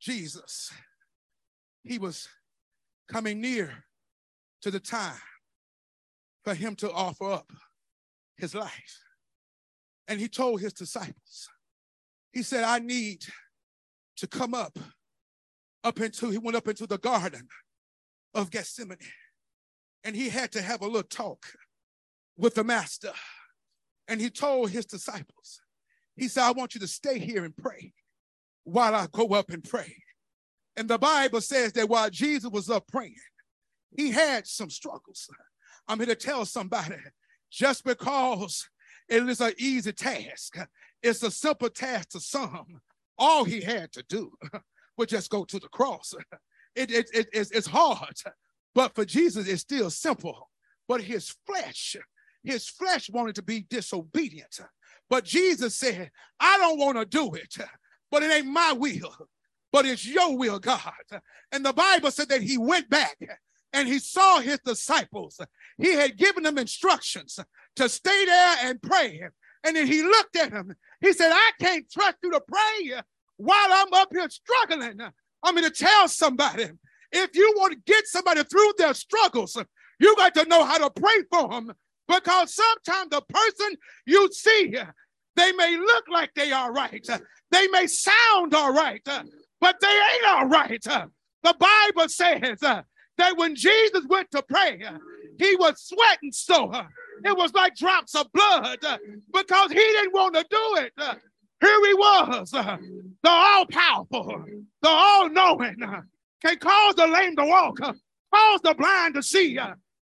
Jesus, 0.00 0.72
he 1.82 1.98
was 1.98 2.28
coming 3.10 3.40
near 3.40 3.82
to 4.62 4.70
the 4.70 4.78
time 4.78 5.18
for 6.44 6.54
him 6.54 6.76
to 6.76 6.92
offer 6.92 7.28
up 7.32 7.50
his 8.36 8.54
life. 8.54 9.00
And 10.06 10.20
he 10.20 10.28
told 10.28 10.60
his 10.60 10.72
disciples, 10.72 11.48
he 12.32 12.44
said, 12.44 12.62
I 12.62 12.78
need 12.78 13.24
to 14.16 14.28
come 14.28 14.54
up, 14.54 14.78
up 15.82 15.98
into, 15.98 16.30
he 16.30 16.38
went 16.38 16.56
up 16.56 16.68
into 16.68 16.86
the 16.86 16.98
garden 16.98 17.48
of 18.32 18.52
Gethsemane. 18.52 18.98
And 20.04 20.14
he 20.14 20.28
had 20.28 20.52
to 20.52 20.62
have 20.62 20.82
a 20.82 20.86
little 20.86 21.02
talk 21.02 21.44
with 22.38 22.54
the 22.54 22.64
master. 22.64 23.12
And 24.06 24.20
he 24.20 24.30
told 24.30 24.70
his 24.70 24.86
disciples, 24.86 25.60
he 26.16 26.28
said, 26.28 26.44
I 26.44 26.52
want 26.52 26.74
you 26.74 26.80
to 26.80 26.88
stay 26.88 27.18
here 27.18 27.44
and 27.44 27.54
pray 27.54 27.92
while 28.64 28.94
I 28.94 29.06
go 29.12 29.28
up 29.34 29.50
and 29.50 29.62
pray. 29.62 29.94
And 30.76 30.88
the 30.88 30.98
Bible 30.98 31.40
says 31.40 31.72
that 31.74 31.88
while 31.88 32.08
Jesus 32.08 32.50
was 32.50 32.70
up 32.70 32.86
praying, 32.88 33.14
he 33.96 34.10
had 34.10 34.46
some 34.46 34.70
struggles. 34.70 35.28
I'm 35.86 35.98
here 35.98 36.06
to 36.06 36.14
tell 36.14 36.44
somebody 36.44 36.96
just 37.50 37.84
because 37.84 38.68
it 39.08 39.28
is 39.28 39.40
an 39.40 39.52
easy 39.58 39.92
task, 39.92 40.56
it's 41.02 41.22
a 41.22 41.30
simple 41.30 41.70
task 41.70 42.10
to 42.10 42.20
some. 42.20 42.80
All 43.16 43.44
he 43.44 43.60
had 43.60 43.92
to 43.92 44.04
do 44.08 44.32
was 44.96 45.08
just 45.08 45.30
go 45.30 45.44
to 45.44 45.58
the 45.58 45.68
cross. 45.68 46.14
It, 46.74 46.90
it, 46.90 47.10
it, 47.12 47.28
it's, 47.32 47.50
it's 47.50 47.66
hard, 47.66 48.14
but 48.74 48.94
for 48.94 49.04
Jesus, 49.04 49.48
it's 49.48 49.62
still 49.62 49.90
simple. 49.90 50.50
But 50.86 51.00
his 51.00 51.34
flesh, 51.46 51.96
his 52.48 52.66
flesh 52.66 53.10
wanted 53.10 53.34
to 53.34 53.42
be 53.42 53.66
disobedient. 53.68 54.60
But 55.10 55.24
Jesus 55.24 55.76
said, 55.76 56.10
I 56.40 56.56
don't 56.56 56.78
want 56.78 56.96
to 56.96 57.04
do 57.04 57.34
it, 57.34 57.56
but 58.10 58.22
it 58.22 58.32
ain't 58.32 58.46
my 58.46 58.72
will, 58.72 59.14
but 59.70 59.84
it's 59.84 60.06
your 60.06 60.36
will, 60.36 60.58
God. 60.58 60.92
And 61.52 61.64
the 61.64 61.74
Bible 61.74 62.10
said 62.10 62.30
that 62.30 62.40
he 62.40 62.56
went 62.56 62.88
back 62.88 63.18
and 63.74 63.86
he 63.86 63.98
saw 63.98 64.40
his 64.40 64.58
disciples. 64.64 65.38
He 65.76 65.92
had 65.92 66.16
given 66.16 66.42
them 66.42 66.56
instructions 66.56 67.38
to 67.76 67.88
stay 67.88 68.24
there 68.24 68.56
and 68.62 68.80
pray. 68.80 69.28
And 69.64 69.76
then 69.76 69.86
he 69.86 70.02
looked 70.02 70.36
at 70.36 70.52
them. 70.52 70.74
He 71.02 71.12
said, 71.12 71.30
I 71.30 71.50
can't 71.60 71.90
trust 71.90 72.16
you 72.22 72.30
to 72.30 72.40
pray 72.40 72.94
while 73.36 73.72
I'm 73.72 73.92
up 73.92 74.08
here 74.10 74.28
struggling. 74.30 75.00
I'm 75.42 75.54
going 75.54 75.70
to 75.70 75.70
tell 75.70 76.08
somebody 76.08 76.70
if 77.12 77.36
you 77.36 77.54
want 77.58 77.74
to 77.74 77.92
get 77.92 78.06
somebody 78.06 78.42
through 78.44 78.72
their 78.78 78.94
struggles, 78.94 79.62
you 80.00 80.16
got 80.16 80.34
to 80.34 80.46
know 80.46 80.64
how 80.64 80.78
to 80.78 80.90
pray 80.90 81.22
for 81.30 81.48
them 81.48 81.74
because 82.08 82.54
sometimes 82.54 83.10
the 83.10 83.22
person 83.28 83.76
you 84.06 84.28
see, 84.32 84.74
they 85.36 85.52
may 85.52 85.76
look 85.76 86.04
like 86.10 86.32
they 86.34 86.50
are 86.50 86.72
right, 86.72 87.06
they 87.50 87.68
may 87.68 87.86
sound 87.86 88.54
all 88.54 88.72
right, 88.72 89.02
but 89.60 89.76
they 89.80 89.88
ain't 89.88 90.26
all 90.26 90.46
right. 90.46 90.82
The 90.82 91.54
Bible 91.58 92.08
says 92.08 92.58
that 92.60 93.36
when 93.36 93.54
Jesus 93.54 94.04
went 94.08 94.30
to 94.32 94.42
pray, 94.42 94.82
he 95.38 95.56
was 95.56 95.82
sweating 95.82 96.32
so 96.32 96.72
it 97.24 97.36
was 97.36 97.52
like 97.52 97.74
drops 97.74 98.14
of 98.14 98.32
blood 98.32 98.78
because 99.32 99.70
he 99.70 99.78
didn't 99.78 100.12
want 100.12 100.34
to 100.34 100.44
do 100.48 100.76
it. 100.76 100.92
Here 101.60 101.86
he 101.86 101.94
was, 101.94 102.50
the 102.52 102.78
all 103.24 103.66
powerful, 103.66 104.44
the 104.80 104.88
all 104.88 105.28
knowing, 105.28 105.76
can 106.40 106.56
cause 106.58 106.94
the 106.94 107.06
lame 107.06 107.34
to 107.36 107.44
walk, 107.44 107.78
cause 107.78 108.60
the 108.62 108.74
blind 108.74 109.14
to 109.14 109.22
see, 109.22 109.58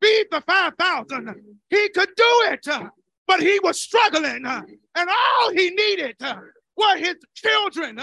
feed 0.03 0.27
the 0.31 0.43
5,000. 0.47 1.35
He 1.71 1.89
could 1.91 2.11
do 2.17 2.43
it, 2.51 2.67
uh, 2.69 2.89
but 3.27 3.41
he 3.41 3.59
was 3.63 3.81
struggling, 3.81 4.45
uh, 4.45 4.63
and 4.97 5.09
all 5.11 5.53
he 5.53 5.71
needed 5.71 6.17
uh, 6.21 6.37
were 6.77 6.97
his 6.97 7.17
children, 7.35 7.97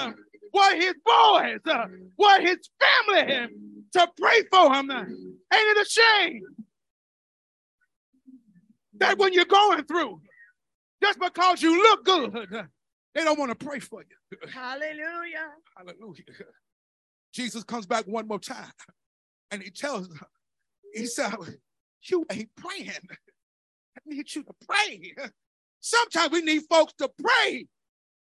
were 0.54 0.76
his 0.76 0.94
boys, 1.06 1.60
were 2.18 2.42
his 2.42 2.70
family 2.80 3.48
to 3.94 4.08
pray 4.20 4.44
for 4.52 4.74
him. 4.74 4.92
Ain't 4.92 5.08
it 5.52 5.78
a 5.78 5.86
shame 5.90 6.42
that 8.98 9.18
when 9.18 9.34
you're 9.34 9.46
going 9.46 9.84
through, 9.86 10.22
just 11.02 11.20
because 11.20 11.62
you 11.62 11.82
look 11.82 12.06
good, 12.06 12.68
they 13.14 13.24
don't 13.24 13.40
want 13.40 13.58
to 13.58 13.66
pray 13.66 13.80
for 13.80 14.02
you. 14.02 14.38
Hallelujah. 14.50 15.52
Hallelujah. 15.78 16.24
Jesus 17.34 17.64
comes 17.64 17.86
back 17.86 18.06
one 18.06 18.28
more 18.28 18.40
time 18.40 18.72
and 19.52 19.62
he 19.62 19.70
tells 19.70 20.10
he 20.94 21.06
said, 21.06 21.34
You 22.06 22.26
ain't 22.32 22.50
praying. 22.56 22.92
I 22.92 24.00
need 24.06 24.34
you 24.34 24.44
to 24.44 24.54
pray. 24.68 25.14
Sometimes 25.80 26.32
we 26.32 26.42
need 26.42 26.64
folks 26.70 26.94
to 27.00 27.10
pray. 27.22 27.68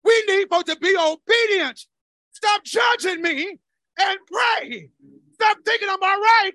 We 0.04 0.24
need 0.28 0.48
folks 0.48 0.72
to 0.72 0.78
be 0.78 0.96
obedient. 0.96 1.86
Stop 2.32 2.64
judging 2.64 3.22
me 3.22 3.58
and 3.98 4.18
pray. 4.30 4.90
Stop 5.34 5.58
thinking 5.64 5.88
I'm 5.88 6.02
all 6.02 6.20
right 6.20 6.52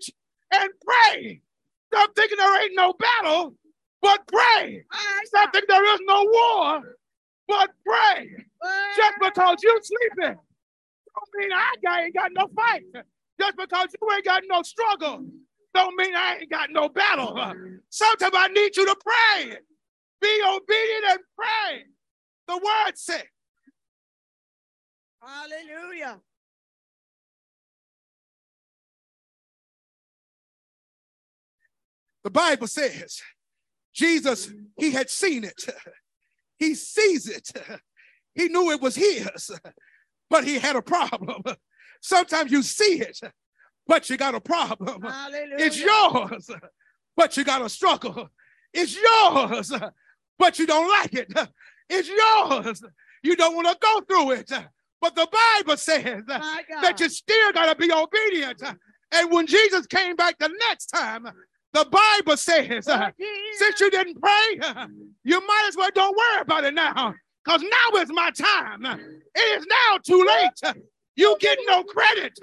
and 0.53 0.70
pray. 0.86 1.41
Stop 1.93 2.16
thinking 2.16 2.38
there 2.38 2.64
ain't 2.64 2.76
no 2.76 2.93
battle, 2.93 3.55
but 4.01 4.22
pray. 4.28 4.84
Stop 5.26 5.53
thinking 5.53 5.68
there 5.68 5.93
is 5.93 5.99
no 6.05 6.24
war, 6.24 6.97
but 7.47 7.70
pray. 7.86 8.30
Just 8.95 9.16
because 9.20 9.57
you're 9.61 9.82
sleeping 9.82 10.39
don't 11.16 11.30
mean 11.38 11.51
I 11.51 12.03
ain't 12.03 12.14
got 12.16 12.32
no 12.34 12.47
fight. 12.55 12.84
Just 13.39 13.57
because 13.57 13.88
you 13.99 14.11
ain't 14.14 14.26
got 14.26 14.43
no 14.47 14.61
struggle 14.61 15.26
don't 15.74 15.96
mean 15.96 16.16
I 16.16 16.38
ain't 16.42 16.50
got 16.50 16.70
no 16.70 16.90
battle. 16.90 17.36
Sometimes 17.90 18.34
I 18.36 18.48
need 18.48 18.76
you 18.76 18.86
to 18.86 18.96
pray. 19.04 19.58
Be 20.22 20.42
obedient 20.48 21.06
and 21.10 21.20
pray. 21.38 21.84
The 22.48 22.58
word 22.58 22.94
said. 22.96 23.24
Hallelujah. 25.22 26.20
The 32.24 32.30
Bible 32.30 32.68
says 32.68 33.22
Jesus, 33.94 34.52
he 34.78 34.92
had 34.92 35.10
seen 35.10 35.44
it. 35.44 35.66
He 36.58 36.76
sees 36.76 37.28
it. 37.28 37.52
He 38.34 38.48
knew 38.48 38.72
it 38.72 38.82
was 38.82 38.96
his, 38.96 39.52
but 40.30 40.44
he 40.44 40.58
had 40.58 40.76
a 40.76 40.82
problem. 40.82 41.44
Sometimes 42.02 42.52
you 42.52 42.64
see 42.64 43.02
it, 43.02 43.20
but 43.88 44.10
you 44.10 44.18
got 44.18 44.36
a 44.36 44.42
problem. 44.42 45.02
Hallelujah. 45.02 45.56
It's 45.58 45.80
yours, 45.80 46.50
but 47.16 47.38
you 47.38 47.44
got 47.44 47.62
a 47.62 47.70
struggle. 47.70 48.30
It's 48.74 48.98
yours, 49.00 49.72
but 50.40 50.60
you 50.60 50.66
don't 50.66 50.90
like 50.90 51.14
it. 51.14 51.32
It's 51.90 52.10
yours. 52.10 52.82
You 53.22 53.36
don't 53.36 53.56
want 53.56 53.68
to 53.68 53.78
go 53.80 54.02
through 54.02 54.32
it. 54.32 54.52
But 55.02 55.16
the 55.16 55.28
Bible 55.32 55.78
says 55.78 56.24
that 56.26 56.96
you 57.00 57.10
still 57.10 57.52
got 57.52 57.66
to 57.68 57.76
be 57.76 57.92
obedient. 57.92 58.62
And 59.12 59.32
when 59.32 59.46
Jesus 59.48 59.86
came 59.86 60.16
back 60.16 60.40
the 60.40 60.50
next 60.70 60.88
time, 60.88 61.28
the 61.74 61.86
Bible 61.86 62.38
says, 62.38 62.68
Jesus. 62.86 63.14
since 63.58 63.80
you 63.80 63.92
didn't 63.92 64.20
pray, 64.22 64.60
you 65.24 65.46
might 65.46 65.66
as 65.68 65.76
well 65.76 65.90
don't 65.94 66.18
worry 66.18 66.42
about 66.42 66.64
it 66.64 66.74
now. 66.74 67.14
Because 67.44 67.62
now 67.62 68.00
is 68.00 68.10
my 68.12 68.32
time. 68.32 68.86
It 69.36 69.60
is 69.60 69.66
now 69.68 69.98
too 70.04 70.26
late. 70.26 70.76
You 71.16 71.36
get 71.40 71.60
no 71.68 71.84
credit 71.84 72.40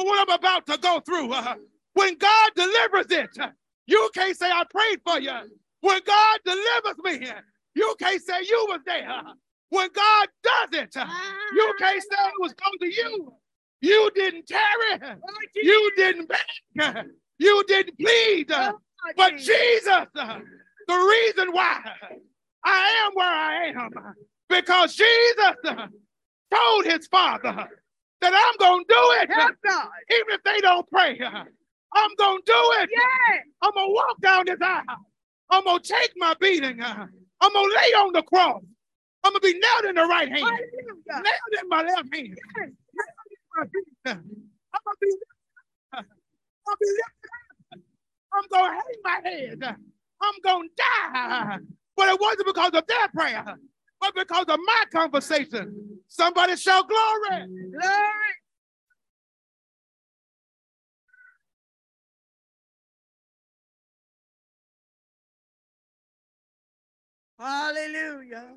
for 0.00 0.06
what 0.06 0.28
I'm 0.28 0.34
about 0.34 0.66
to 0.66 0.78
go 0.78 1.00
through. 1.00 1.32
Uh, 1.32 1.54
When 1.94 2.16
God 2.16 2.50
delivers 2.56 3.10
it, 3.10 3.30
uh, 3.38 3.48
you 3.86 4.10
can't 4.14 4.36
say 4.36 4.50
I 4.50 4.64
prayed 4.70 5.00
for 5.04 5.20
you. 5.20 5.32
When 5.80 6.00
God 6.06 6.38
delivers 6.44 6.98
me, 7.04 7.28
uh, 7.28 7.34
you 7.74 7.94
can't 7.98 8.22
say 8.22 8.40
you 8.42 8.66
was 8.68 8.80
there. 8.86 9.08
Uh, 9.10 9.32
when 9.70 9.88
God 9.92 10.28
does 10.42 10.80
it, 10.80 10.94
you 11.54 11.74
can't 11.78 12.02
say 12.02 12.18
it 12.28 12.34
was 12.40 12.54
because 12.54 12.78
to 12.80 12.86
you. 12.88 13.32
You 13.82 14.10
didn't 14.14 14.46
tarry. 14.48 15.16
You 15.54 15.92
didn't 15.96 16.28
beg. 16.28 17.06
You 17.38 17.64
didn't 17.68 17.98
plead. 17.98 18.48
But. 19.16 19.36
Jesus, 19.36 20.06
the 20.14 20.44
reason 20.88 21.52
why 21.52 21.80
I 22.64 23.04
am 23.06 23.12
where 23.14 23.26
I 23.26 23.66
am, 23.68 23.90
because 24.48 24.94
Jesus 24.94 25.54
told 26.52 26.84
his 26.84 27.06
father 27.06 27.68
that 28.20 28.32
I'm 28.34 28.56
going 28.58 28.84
to 28.84 28.94
do 28.94 29.02
it, 29.22 29.30
Help 29.32 29.56
God. 29.64 29.88
even 30.12 30.34
if 30.34 30.42
they 30.44 30.60
don't 30.60 30.88
pray. 30.88 31.18
I'm 31.92 32.10
going 32.18 32.38
to 32.38 32.44
do 32.46 32.72
it. 32.82 32.90
Yeah. 32.92 33.40
I'm 33.62 33.72
going 33.72 33.88
to 33.88 33.94
walk 33.94 34.20
down 34.20 34.44
this 34.46 34.58
aisle. 34.62 34.84
I'm 35.50 35.64
going 35.64 35.80
to 35.82 35.92
take 35.92 36.12
my 36.16 36.34
beating. 36.40 36.80
I'm 36.82 37.08
going 37.52 37.70
to 37.70 37.76
lay 37.76 37.92
on 37.94 38.12
the 38.12 38.22
cross. 38.22 38.62
I'm 39.24 39.32
going 39.32 39.40
to 39.40 39.52
be 39.52 39.58
nailed 39.58 39.84
in 39.86 39.94
the 39.96 40.06
right 40.06 40.28
hand, 40.28 40.38
Hallelujah. 40.40 41.22
nailed 41.22 41.62
in 41.62 41.68
my 41.68 41.82
left 41.82 42.14
hand. 42.14 42.38
I'm 44.06 44.22
going 44.84 44.96
to 44.96 44.98
be, 45.00 45.10
I'm 45.94 46.04
gonna 46.66 46.76
be 46.80 46.86
lifted 46.86 47.30
up. 47.32 47.80
I'm 48.32 48.44
going 48.50 48.70
to 48.70 48.76
hang 48.76 49.00
my 49.04 49.20
head. 49.28 49.76
I'm 50.22 50.34
going 50.44 50.68
to 50.68 50.74
die. 50.76 51.58
But 51.96 52.08
it 52.08 52.20
wasn't 52.20 52.46
because 52.46 52.70
of 52.74 52.86
their 52.86 53.08
prayer, 53.08 53.56
but 54.00 54.14
because 54.14 54.46
of 54.48 54.58
my 54.64 54.84
conversation. 54.92 55.98
Somebody 56.08 56.56
shout 56.56 56.88
glory. 56.88 57.46
Glory. 57.70 58.34
Hallelujah. 67.38 68.54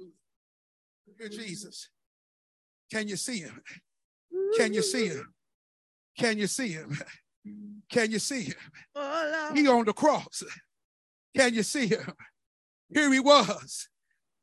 Dear 1.17 1.29
Jesus. 1.29 1.89
Can 2.91 3.07
you 3.07 3.15
see 3.15 3.39
him? 3.39 3.61
Can 4.57 4.73
you 4.73 4.81
see 4.81 5.07
him? 5.07 5.33
Can 6.17 6.37
you 6.37 6.47
see 6.47 6.69
him? 6.69 6.97
Can 7.89 8.11
you 8.11 8.19
see 8.19 8.43
him? 8.43 8.55
Oh, 8.95 9.51
He 9.53 9.67
on 9.67 9.85
the 9.85 9.93
cross. 9.93 10.43
Can 11.35 11.53
you 11.53 11.63
see 11.63 11.87
him? 11.87 12.13
Here 12.89 13.11
he 13.11 13.19
was, 13.19 13.89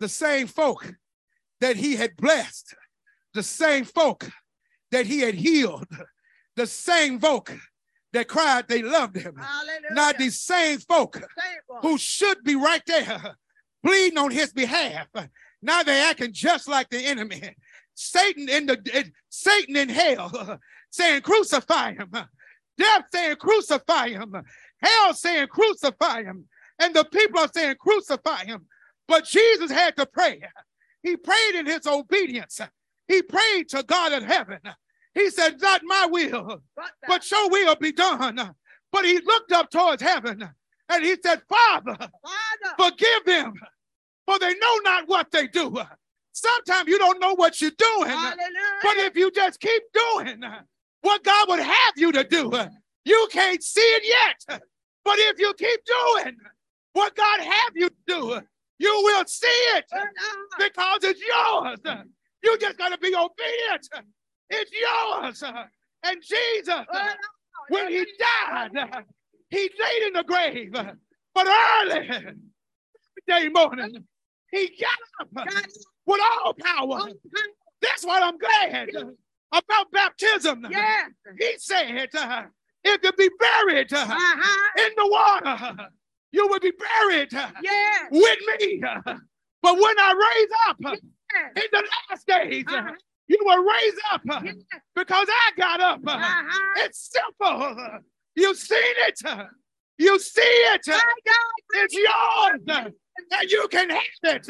the 0.00 0.08
same 0.08 0.46
folk 0.46 0.92
that 1.60 1.76
he 1.76 1.96
had 1.96 2.16
blessed, 2.16 2.74
the 3.34 3.42
same 3.42 3.84
folk 3.84 4.28
that 4.90 5.06
he 5.06 5.20
had 5.20 5.34
healed, 5.34 5.86
the 6.56 6.66
same 6.66 7.20
folk 7.20 7.52
that 8.12 8.26
cried 8.26 8.66
they 8.66 8.82
loved 8.82 9.16
him. 9.16 9.36
Hallelujah. 9.36 9.92
Not 9.92 10.18
these 10.18 10.40
same 10.40 10.78
folk 10.80 11.14
Same 11.16 11.24
one. 11.68 11.82
who 11.82 11.96
should 11.98 12.42
be 12.42 12.56
right 12.56 12.82
there 12.86 13.36
bleeding 13.84 14.18
on 14.18 14.30
his 14.30 14.52
behalf. 14.52 15.06
Now 15.62 15.82
they're 15.82 16.10
acting 16.10 16.32
just 16.32 16.66
like 16.68 16.88
the 16.88 16.98
enemy. 16.98 17.54
Satan 17.94 18.48
in 18.48 18.66
the 18.66 19.12
Satan 19.28 19.76
in 19.76 19.88
hell 19.90 20.58
saying 20.90 21.22
crucify 21.22 21.92
him. 21.94 22.10
Death 22.78 23.04
saying 23.12 23.36
crucify 23.36 24.08
him. 24.08 24.34
Hell 24.82 25.14
saying 25.14 25.48
crucify 25.48 26.22
him. 26.22 26.46
And 26.78 26.94
the 26.94 27.04
people 27.04 27.40
are 27.40 27.50
saying 27.54 27.76
crucify 27.78 28.44
him. 28.46 28.66
But 29.10 29.24
Jesus 29.24 29.72
had 29.72 29.96
to 29.96 30.06
pray. 30.06 30.40
He 31.02 31.16
prayed 31.16 31.56
in 31.56 31.66
his 31.66 31.84
obedience. 31.84 32.60
He 33.08 33.22
prayed 33.22 33.68
to 33.70 33.82
God 33.82 34.12
in 34.12 34.22
heaven. 34.22 34.60
He 35.14 35.30
said, 35.30 35.60
Not 35.60 35.80
my 35.84 36.06
will, 36.08 36.62
But 37.08 37.28
your 37.28 37.50
will 37.50 37.74
be 37.74 37.90
done. 37.90 38.54
But 38.92 39.04
he 39.04 39.18
looked 39.18 39.50
up 39.50 39.68
towards 39.68 40.00
heaven 40.00 40.48
and 40.88 41.04
he 41.04 41.16
said, 41.24 41.42
Father, 41.48 41.96
Father. 41.98 42.74
forgive 42.78 43.24
them, 43.26 43.54
for 44.26 44.38
they 44.38 44.54
know 44.54 44.76
not 44.84 45.08
what 45.08 45.32
they 45.32 45.48
do. 45.48 45.76
Sometimes 46.30 46.86
you 46.88 46.98
don't 46.98 47.20
know 47.20 47.34
what 47.34 47.60
you're 47.60 47.72
doing, 47.72 48.10
Hallelujah. 48.10 48.36
but 48.80 48.96
if 48.98 49.16
you 49.16 49.32
just 49.32 49.58
keep 49.58 49.82
doing 49.92 50.40
what 51.00 51.24
God 51.24 51.48
would 51.48 51.58
have 51.58 51.94
you 51.96 52.12
to 52.12 52.22
do, 52.22 52.52
you 53.04 53.28
can't 53.32 53.62
see 53.62 53.80
it 53.80 54.04
yet. 54.48 54.60
But 55.04 55.18
if 55.18 55.40
you 55.40 55.52
keep 55.54 55.80
doing 55.84 56.36
what 56.92 57.16
God 57.16 57.40
have 57.40 57.72
you 57.74 57.88
to 57.88 57.96
do, 58.06 58.40
you 58.80 59.02
will 59.04 59.24
see 59.26 59.46
it 59.76 59.84
because 60.58 60.98
it's 61.04 61.20
yours. 61.20 61.78
You 62.42 62.58
just 62.58 62.78
got 62.78 62.88
to 62.88 62.98
be 62.98 63.14
obedient. 63.14 63.88
It's 64.48 64.70
yours. 64.72 65.42
And 66.02 66.22
Jesus, 66.22 66.86
when 67.68 67.90
he 67.90 68.06
died, 68.18 68.70
he 69.50 69.70
laid 69.78 70.06
in 70.06 70.12
the 70.14 70.24
grave. 70.24 70.72
But 71.34 71.46
early 71.46 72.08
day 73.28 73.48
morning, 73.48 74.04
he 74.50 74.76
got 74.80 75.36
up 75.36 75.46
with 76.06 76.20
all 76.42 76.54
power. 76.54 77.00
That's 77.82 78.04
why 78.04 78.20
I'm 78.20 78.38
glad 78.38 78.88
about 79.52 79.92
baptism. 79.92 80.66
Yeah. 80.70 81.04
He 81.38 81.54
said, 81.58 82.08
uh, 82.16 82.44
if 82.82 83.02
you 83.02 83.12
be 83.12 83.30
buried 83.38 83.92
uh, 83.92 83.98
Uh-huh. 83.98 84.84
in 84.86 84.92
the 84.96 85.06
water, 85.06 85.88
you 86.32 86.46
will 86.48 86.60
be 86.60 86.72
buried 86.72 87.32
Yeah. 87.32 88.08
with 88.10 88.38
me. 88.60 88.80
But 89.62 89.74
when 89.74 89.98
I 89.98 90.12
raise 90.12 90.52
up 90.68 90.76
Yeah. 90.80 91.48
in 91.62 91.68
the 91.72 91.88
last 92.10 92.26
days, 92.26 92.64
uh, 92.68 92.76
Uh-huh. 92.76 92.94
you 93.28 93.38
will 93.42 93.62
raise 93.64 93.98
up 94.10 94.22
Yeah. 94.24 94.52
because 94.94 95.26
I 95.28 95.50
got 95.56 95.80
up. 95.80 96.00
uh, 96.06 96.10
Uh-huh. 96.12 96.72
It's 96.84 97.10
simple. 97.12 98.00
You've 98.34 98.56
seen 98.58 98.78
it. 99.08 99.20
You 99.98 100.18
see 100.18 100.40
it. 100.42 100.82
It's 100.86 101.94
yours. 101.94 102.94
And 103.32 103.50
you 103.50 103.68
can 103.68 103.90
have 103.90 104.02
it. 104.22 104.48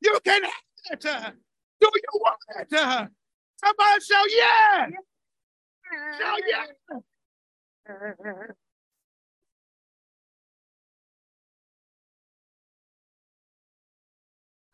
You 0.00 0.20
can 0.24 0.44
have 0.44 0.52
it. 0.90 1.00
Do 1.00 1.90
you 1.94 2.12
want 2.14 2.38
it? 2.56 2.70
Somebody 3.64 4.00
shout, 4.04 4.26
yeah. 4.30 4.88
Shout, 6.18 6.40
yeah. 6.46 6.66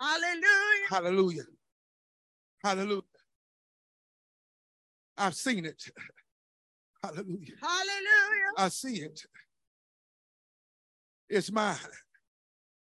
Hallelujah. 0.02 0.88
Hallelujah. 0.90 1.44
Hallelujah. 2.64 3.02
I've 5.16 5.34
seen 5.34 5.64
it. 5.64 5.80
Hallelujah. 7.04 7.54
Hallelujah. 7.60 8.52
I 8.58 8.68
see 8.68 9.02
it. 9.02 9.20
It's 11.28 11.52
mine. 11.52 11.76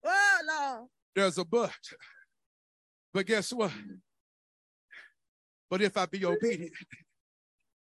Oh, 0.03 0.37
Lord. 0.45 0.89
There's 1.15 1.37
a 1.37 1.45
but. 1.45 1.71
But 3.13 3.25
guess 3.25 3.53
what? 3.53 3.71
But 5.69 5.81
if 5.81 5.95
I 5.95 6.05
be 6.07 6.25
obedient, 6.25 6.73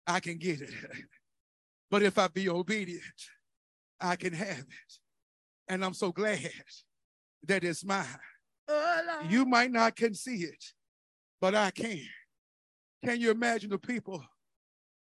I 0.05 0.19
can 0.19 0.37
get 0.37 0.61
it. 0.61 0.69
But 1.89 2.03
if 2.03 2.19
I 2.19 2.27
be 2.27 2.47
obedient, 2.47 3.01
I 3.99 4.17
can 4.17 4.33
have 4.33 4.59
it. 4.59 4.99
And 5.67 5.83
I'm 5.83 5.95
so 5.95 6.11
glad 6.11 6.51
that 7.47 7.63
it's 7.63 7.83
mine. 7.83 8.05
You 9.29 9.45
might 9.45 9.71
not 9.71 9.95
can 9.95 10.13
see 10.13 10.37
it, 10.37 10.63
but 11.41 11.55
I 11.55 11.71
can. 11.71 12.01
Can 13.03 13.19
you 13.19 13.31
imagine 13.31 13.69
the 13.69 13.77
people 13.77 14.23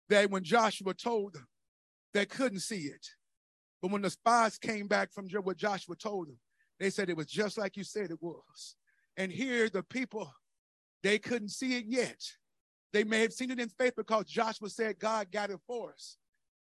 that 0.10 0.30
when 0.30 0.44
Joshua 0.44 0.94
told 0.94 1.34
them, 1.34 1.48
they 2.14 2.26
couldn't 2.26 2.60
see 2.60 2.86
it. 2.86 3.06
But 3.82 3.92
when 3.92 4.02
the 4.02 4.10
spies 4.10 4.58
came 4.58 4.88
back 4.88 5.12
from 5.12 5.28
what 5.30 5.58
Joshua 5.58 5.96
told 5.96 6.28
them, 6.28 6.40
they 6.80 6.90
said 6.90 7.10
it 7.10 7.18
was 7.18 7.28
just 7.28 7.58
like 7.58 7.76
you 7.76 7.84
said 7.84 8.12
it 8.12 8.22
was. 8.22 8.76
And 9.18 9.32
here 9.32 9.70
the 9.70 9.84
people, 9.84 10.32
they 11.02 11.20
couldn't 11.20 11.50
see 11.50 11.78
it 11.78 11.86
yet. 11.88 12.22
They 12.94 13.04
may 13.04 13.22
have 13.22 13.34
seen 13.34 13.52
it 13.52 13.60
in 13.60 13.70
faith 13.70 13.94
because 13.98 14.26
Joshua 14.26 14.70
said 14.70 15.00
God 15.00 15.32
got 15.32 15.50
it 15.50 15.60
for 15.68 15.92
us. 15.92 16.18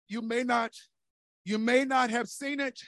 You 0.07 0.21
may 0.21 0.43
not, 0.43 0.71
you 1.43 1.57
may 1.57 1.85
not 1.85 2.09
have 2.09 2.27
seen 2.27 2.59
it 2.59 2.79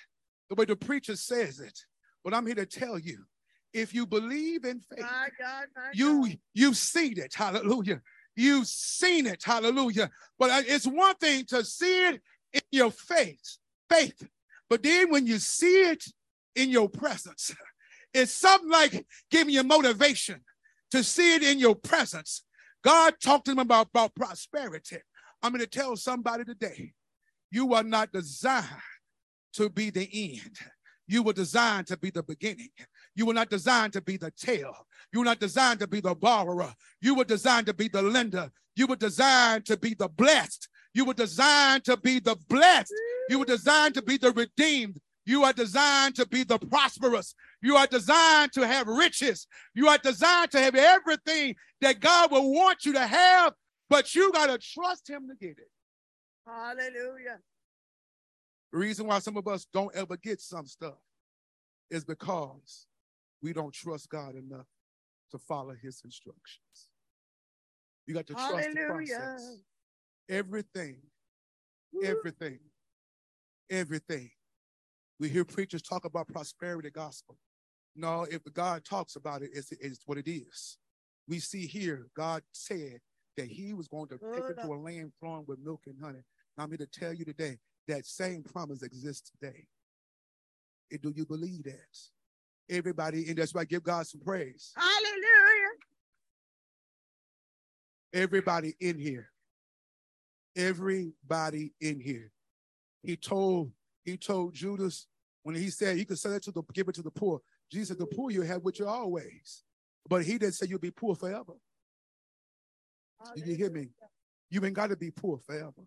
the 0.49 0.55
way 0.55 0.65
the 0.65 0.75
preacher 0.75 1.15
says 1.15 1.59
it, 1.59 1.77
but 2.23 2.33
I'm 2.33 2.45
here 2.45 2.55
to 2.55 2.65
tell 2.65 2.99
you, 2.99 3.25
if 3.73 3.93
you 3.93 4.05
believe 4.05 4.65
in 4.65 4.79
faith, 4.79 5.01
My 5.01 5.29
God. 5.39 5.67
My 5.75 5.89
you 5.93 6.27
God. 6.27 6.37
you've 6.53 6.77
seen 6.77 7.17
it. 7.17 7.33
Hallelujah. 7.33 8.01
You've 8.35 8.67
seen 8.67 9.27
it. 9.27 9.43
Hallelujah. 9.43 10.09
But 10.39 10.65
it's 10.67 10.87
one 10.87 11.15
thing 11.15 11.45
to 11.45 11.63
see 11.63 12.07
it 12.07 12.21
in 12.53 12.61
your 12.71 12.91
faith 12.91 13.57
faith. 13.89 14.25
But 14.69 14.83
then 14.83 15.11
when 15.11 15.27
you 15.27 15.37
see 15.37 15.81
it 15.83 16.03
in 16.55 16.69
your 16.69 16.87
presence 16.87 17.53
it's 18.13 18.31
something 18.31 18.69
like 18.69 19.05
giving 19.29 19.53
you 19.53 19.63
motivation 19.63 20.41
to 20.91 21.03
see 21.03 21.35
it 21.35 21.43
in 21.43 21.59
your 21.59 21.75
presence. 21.75 22.43
God 22.83 23.15
talked 23.23 23.45
to 23.45 23.51
them 23.51 23.59
about, 23.59 23.87
about 23.93 24.15
prosperity. 24.15 24.97
I'm 25.41 25.51
going 25.51 25.61
to 25.61 25.67
tell 25.67 25.95
somebody 25.95 26.43
today 26.43 26.93
you 27.51 27.73
are 27.73 27.83
not 27.83 28.11
designed 28.11 28.65
to 29.53 29.69
be 29.69 29.89
the 29.89 30.09
end. 30.13 30.57
You 31.07 31.23
were 31.23 31.33
designed 31.33 31.87
to 31.87 31.97
be 31.97 32.09
the 32.09 32.23
beginning 32.23 32.69
you 33.15 33.25
were 33.25 33.33
not 33.33 33.49
designed 33.49 33.93
to 33.93 34.01
be 34.01 34.17
the 34.17 34.31
tail. 34.31 34.73
You 35.11 35.19
were 35.19 35.25
not 35.25 35.39
designed 35.39 35.79
to 35.79 35.87
be 35.87 35.99
the 35.99 36.15
borrower. 36.15 36.73
You 37.01 37.15
were 37.15 37.25
designed 37.25 37.67
to 37.67 37.73
be 37.73 37.87
the 37.87 38.01
lender. 38.01 38.49
You 38.75 38.87
were 38.87 38.95
designed 38.95 39.65
to 39.65 39.77
be 39.77 39.93
the 39.93 40.07
blessed. 40.07 40.69
You 40.93 41.05
were 41.05 41.13
designed 41.13 41.83
to 41.85 41.97
be 41.97 42.19
the 42.19 42.37
blessed. 42.49 42.93
You 43.29 43.39
were 43.39 43.45
designed 43.45 43.93
to 43.95 44.01
be 44.01 44.17
the 44.17 44.31
redeemed. 44.31 44.99
You 45.25 45.43
are 45.43 45.53
designed 45.53 46.15
to 46.15 46.27
be 46.27 46.43
the 46.43 46.57
prosperous. 46.57 47.35
You 47.61 47.75
are 47.75 47.87
designed 47.87 48.53
to 48.53 48.65
have 48.65 48.87
riches. 48.87 49.47
You 49.75 49.87
are 49.87 49.97
designed 49.97 50.51
to 50.51 50.59
have 50.59 50.75
everything 50.75 51.55
that 51.81 51.99
God 51.99 52.31
will 52.31 52.51
want 52.51 52.85
you 52.85 52.93
to 52.93 53.05
have, 53.05 53.53
but 53.89 54.15
you 54.15 54.31
got 54.31 54.47
to 54.47 54.57
trust 54.57 55.09
Him 55.09 55.27
to 55.27 55.35
get 55.35 55.57
it. 55.57 55.69
Hallelujah. 56.47 57.39
The 58.71 58.79
reason 58.79 59.05
why 59.07 59.19
some 59.19 59.37
of 59.37 59.47
us 59.47 59.67
don't 59.71 59.93
ever 59.95 60.17
get 60.17 60.41
some 60.41 60.65
stuff 60.65 60.97
is 61.89 62.03
because 62.03 62.87
we 63.41 63.53
don't 63.53 63.73
trust 63.73 64.09
God 64.09 64.35
enough 64.35 64.67
to 65.31 65.37
follow 65.39 65.73
his 65.81 66.01
instructions. 66.03 66.89
You 68.05 68.13
got 68.13 68.27
to 68.27 68.33
trust 68.49 68.69
the 68.73 68.79
process. 68.87 69.41
Everything, 70.29 70.97
everything, 72.03 72.59
everything. 73.69 74.29
We 75.19 75.29
hear 75.29 75.45
preachers 75.45 75.81
talk 75.81 76.05
about 76.05 76.27
prosperity 76.27 76.89
gospel. 76.89 77.37
No, 77.95 78.25
if 78.29 78.41
God 78.53 78.83
talks 78.85 79.15
about 79.15 79.41
it, 79.41 79.51
it's, 79.53 79.71
it's 79.73 80.01
what 80.05 80.17
it 80.17 80.29
is. 80.29 80.77
We 81.27 81.39
see 81.39 81.67
here, 81.67 82.07
God 82.15 82.41
said 82.51 82.99
that 83.37 83.47
he 83.47 83.73
was 83.73 83.87
going 83.87 84.07
to 84.09 84.17
take 84.17 84.49
it 84.49 84.61
to 84.61 84.73
a 84.73 84.75
land 84.75 85.11
flowing 85.19 85.45
with 85.47 85.59
milk 85.59 85.81
and 85.87 85.95
honey. 86.01 86.23
I'm 86.57 86.69
here 86.69 86.77
to 86.77 86.87
tell 86.87 87.13
you 87.13 87.25
today 87.25 87.57
that 87.87 88.05
same 88.05 88.43
promise 88.43 88.81
exists 88.83 89.31
today. 89.31 89.65
Eh, 90.91 90.97
Do 91.01 91.11
you 91.15 91.25
believe 91.25 91.63
that? 91.63 91.97
Everybody, 92.71 93.27
and 93.27 93.37
that's 93.37 93.53
why 93.53 93.61
I 93.61 93.65
give 93.65 93.83
God 93.83 94.07
some 94.07 94.21
praise. 94.21 94.71
Hallelujah. 94.77 95.71
Everybody 98.13 98.75
in 98.79 98.97
here. 98.97 99.29
Everybody 100.55 101.73
in 101.81 101.99
here. 101.99 102.31
He 103.03 103.17
told, 103.17 103.71
he 104.05 104.15
told 104.15 104.53
Judas 104.53 105.07
when 105.43 105.55
he 105.55 105.69
said 105.69 105.97
he 105.97 106.05
could 106.05 106.17
sell 106.17 106.33
it 106.33 106.43
to 106.43 106.51
the 106.51 106.63
give 106.73 106.87
it 106.87 106.95
to 106.95 107.01
the 107.01 107.11
poor. 107.11 107.41
Jesus 107.69 107.89
said, 107.89 107.99
the 107.99 108.05
poor 108.05 108.31
you 108.31 108.41
have 108.41 108.63
with 108.63 108.79
you 108.79 108.87
always. 108.87 109.63
But 110.07 110.23
he 110.23 110.37
didn't 110.37 110.53
say 110.53 110.67
you'll 110.67 110.79
be 110.79 110.91
poor 110.91 111.15
forever. 111.15 111.53
You 113.35 113.55
hear 113.55 113.69
me? 113.69 113.89
You 114.49 114.65
ain't 114.65 114.75
got 114.75 114.87
to 114.87 114.97
be 114.97 115.11
poor 115.11 115.39
forever. 115.45 115.83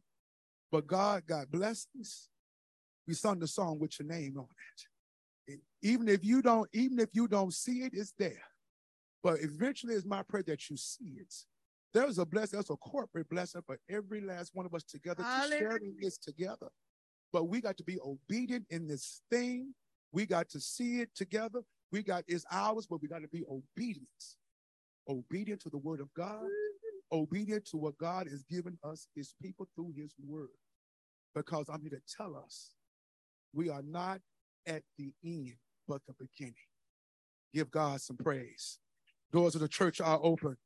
But 0.71 0.87
God 0.87 1.27
got 1.27 1.51
blessings. 1.51 2.29
We 3.07 3.15
sung 3.15 3.39
the 3.39 3.47
song 3.47 3.79
with 3.79 3.99
your 3.99 4.09
name 4.09 4.37
on 4.39 4.45
it. 4.45 4.94
Even 5.83 6.09
if 6.09 6.25
you 6.25 6.43
don't, 6.43 6.69
even 6.73 6.99
if 6.99 7.11
you 7.13 7.29
don't 7.29 7.53
see 7.53 7.83
it, 7.83 7.93
it's 7.95 8.15
there. 8.19 8.43
But 9.23 9.41
eventually 9.41 9.95
it's 9.95 10.07
my 10.07 10.23
prayer 10.23 10.45
that 10.47 10.69
you 10.71 10.77
see 10.77 11.17
it. 11.19 11.35
There's 11.93 12.19
a 12.19 12.27
blessing, 12.27 12.59
there's 12.59 12.71
a 12.71 12.77
corporate 12.77 13.29
blessing 13.29 13.63
for 13.65 13.79
every 13.89 14.21
last 14.21 14.51
one 14.55 14.67
of 14.67 14.75
us 14.75 14.83
together 14.83 15.23
to 15.23 15.59
sharing 15.59 15.97
this 16.01 16.19
together. 16.19 16.69
But 17.33 17.45
we 17.45 17.61
got 17.61 17.77
to 17.79 17.85
be 17.85 17.99
obedient 18.05 18.67
in 18.71 18.87
this 18.87 19.23
thing. 19.31 19.75
We 20.13 20.27
got 20.27 20.49
to 20.51 20.61
see 20.61 21.01
it 21.01 21.15
together. 21.15 21.61
We 21.93 22.03
got 22.03 22.25
it's 22.27 22.45
ours, 22.51 22.87
but 22.89 23.01
we 23.01 23.09
got 23.09 23.23
to 23.23 23.29
be 23.29 23.45
obedient. 23.49 24.09
Obedient 25.09 25.61
to 25.63 25.71
the 25.71 25.79
word 25.79 26.01
of 26.01 26.13
God, 26.15 26.47
obedient 27.13 27.67
to 27.67 27.77
what 27.77 27.97
God 27.99 28.27
has 28.29 28.43
given 28.45 28.79
us, 28.83 29.09
his 29.15 29.35
people 29.41 29.69
through 29.75 29.93
his 29.97 30.15
word. 30.27 30.49
Because 31.35 31.69
I'm 31.69 31.83
here 31.83 31.91
to 31.91 32.17
tell 32.17 32.37
us 32.37 32.71
we 33.53 33.69
are 33.69 33.83
not 33.83 34.21
at 34.67 34.83
the 34.99 35.13
end, 35.25 35.55
but 35.87 36.01
the 36.07 36.15
beginning. 36.15 36.55
Give 37.53 37.71
God 37.71 38.01
some 38.01 38.17
praise. 38.17 38.79
Doors 39.33 39.55
of 39.55 39.61
the 39.61 39.69
church 39.69 40.01
are 40.01 40.19
open. 40.23 40.57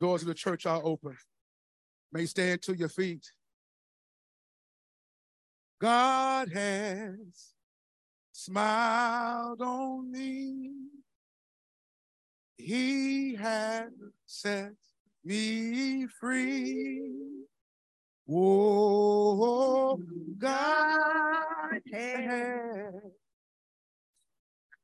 Doors 0.00 0.22
of 0.22 0.28
the 0.28 0.34
church 0.34 0.66
are 0.66 0.80
open. 0.84 1.16
May 2.12 2.26
stand 2.26 2.62
to 2.62 2.76
your 2.76 2.88
feet. 2.88 3.30
God 5.80 6.50
has 6.52 7.54
smiled 8.32 9.60
on 9.60 10.10
me. 10.10 10.72
He 12.56 13.34
has 13.34 13.90
set 14.26 14.72
me 15.24 16.06
free. 16.06 17.02
Oh, 18.28 20.00
God 20.38 21.80
has 21.92 22.94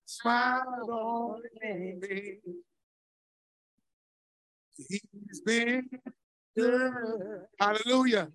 smiled 0.07 0.91
on 0.91 1.43
me. 1.63 2.39
He's 4.77 5.41
been 5.45 5.89
good. 6.57 7.47
Hallelujah 7.59 8.29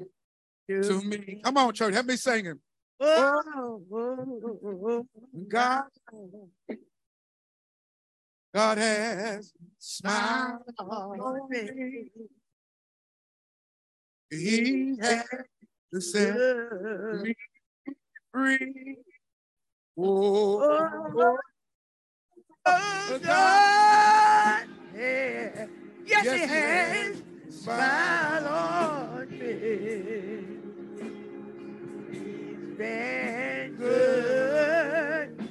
to 0.70 1.01
me. 1.03 1.41
Come 1.43 1.58
on, 1.58 1.74
church. 1.74 1.93
Help 1.93 2.05
me 2.08 2.16
sing 2.18 2.45
him. 2.45 2.60
Oh, 2.99 3.82
oh, 3.93 4.60
oh, 4.66 4.80
oh. 4.89 5.08
God, 5.47 5.84
God 8.53 8.78
has 8.78 9.53
smiled 9.80 10.62
on 10.80 11.49
me. 11.49 12.10
He 14.30 14.97
has 14.99 15.23
set 16.11 16.34
Good. 16.36 17.21
me 17.23 17.36
free. 18.34 18.97
Oh, 19.97 20.59
oh, 20.61 21.38
Oh, 22.69 23.19
God. 23.23 24.63
Yeah. 24.93 25.67
Yes, 26.05 26.25
Yes, 26.25 26.34
he 26.34 26.39
has. 26.47 27.23
smiled 27.49 28.47
on 28.47 29.30
me. 29.30 29.38
He's 32.11 32.78
been 32.78 33.75
good 33.78 35.49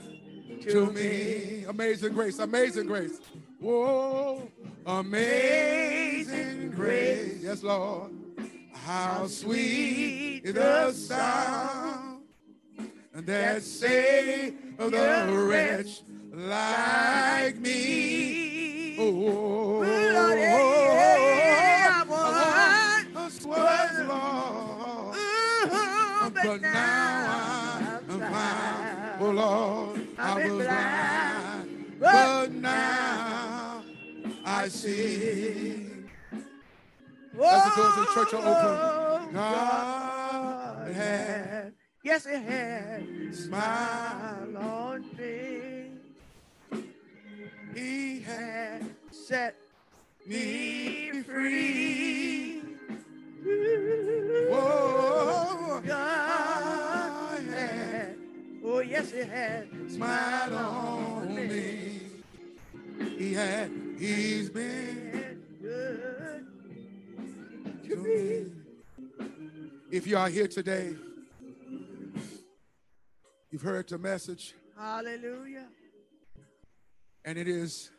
to 0.68 0.90
me. 0.92 1.64
Amazing 1.68 2.12
grace, 2.12 2.38
amazing 2.38 2.86
grace. 2.86 3.20
Whoa, 3.58 4.50
amazing 4.84 6.70
grace. 6.72 7.38
Yes, 7.42 7.62
Lord. 7.62 8.12
How 8.87 9.26
sweet 9.26 10.43
is 10.45 10.55
the 10.55 10.93
sound 10.93 12.22
that 13.14 13.61
saved 13.61 14.78
the 14.78 15.26
wretch 15.49 16.03
like 16.32 17.57
me. 17.59 18.97
Oh, 18.97 19.11
Lord, 19.11 19.89
yeah, 20.39 22.05
I 22.07 23.03
once 23.03 23.45
was 23.45 23.99
lost, 24.07 25.18
Ooh, 25.18 26.30
but 26.30 26.61
now 26.62 28.01
I'm 28.09 28.20
found. 28.20 29.20
Oh 29.20 29.30
Lord, 29.32 30.07
I 30.16 30.47
was 30.47 30.64
blind, 30.64 31.97
but 31.99 32.53
now 32.53 33.82
I 34.45 34.68
see. 34.68 35.86
As 37.45 37.64
the 37.64 37.70
doors 37.82 37.97
of 37.99 38.07
the 38.07 38.12
church 38.14 38.34
are 38.34 38.41
open, 39.26 39.32
God 39.34 40.93
has 40.93 41.72
Yes, 42.03 42.26
it 42.26 42.41
has. 42.43 43.03
smiled. 43.45 44.51
Smile 44.51 44.57
on 44.62 45.05
me. 45.18 45.91
He 47.74 48.20
Has 48.20 48.82
set 49.11 49.57
me 50.26 51.11
free. 51.22 52.62
Whoa, 54.51 55.80
God 55.87 57.41
has. 57.51 58.16
Oh, 58.64 58.78
yes, 58.80 59.12
it 59.12 59.28
has. 59.28 59.66
smiled 59.93 60.53
on 60.53 61.34
me. 61.34 62.01
He 63.18 63.32
had, 63.34 63.70
he's 63.99 64.49
been 64.51 65.11
Been 65.12 65.43
good 65.62 66.15
to 67.89 67.97
me. 67.97 68.47
If 69.91 70.07
you 70.07 70.16
are 70.16 70.28
here 70.28 70.49
today, 70.49 70.95
you've 73.51 73.62
heard 73.62 73.89
the 73.89 73.99
message, 73.99 74.55
Hallelujah. 74.76 75.66
and 77.24 77.39
it 77.39 77.49
is 77.49 77.91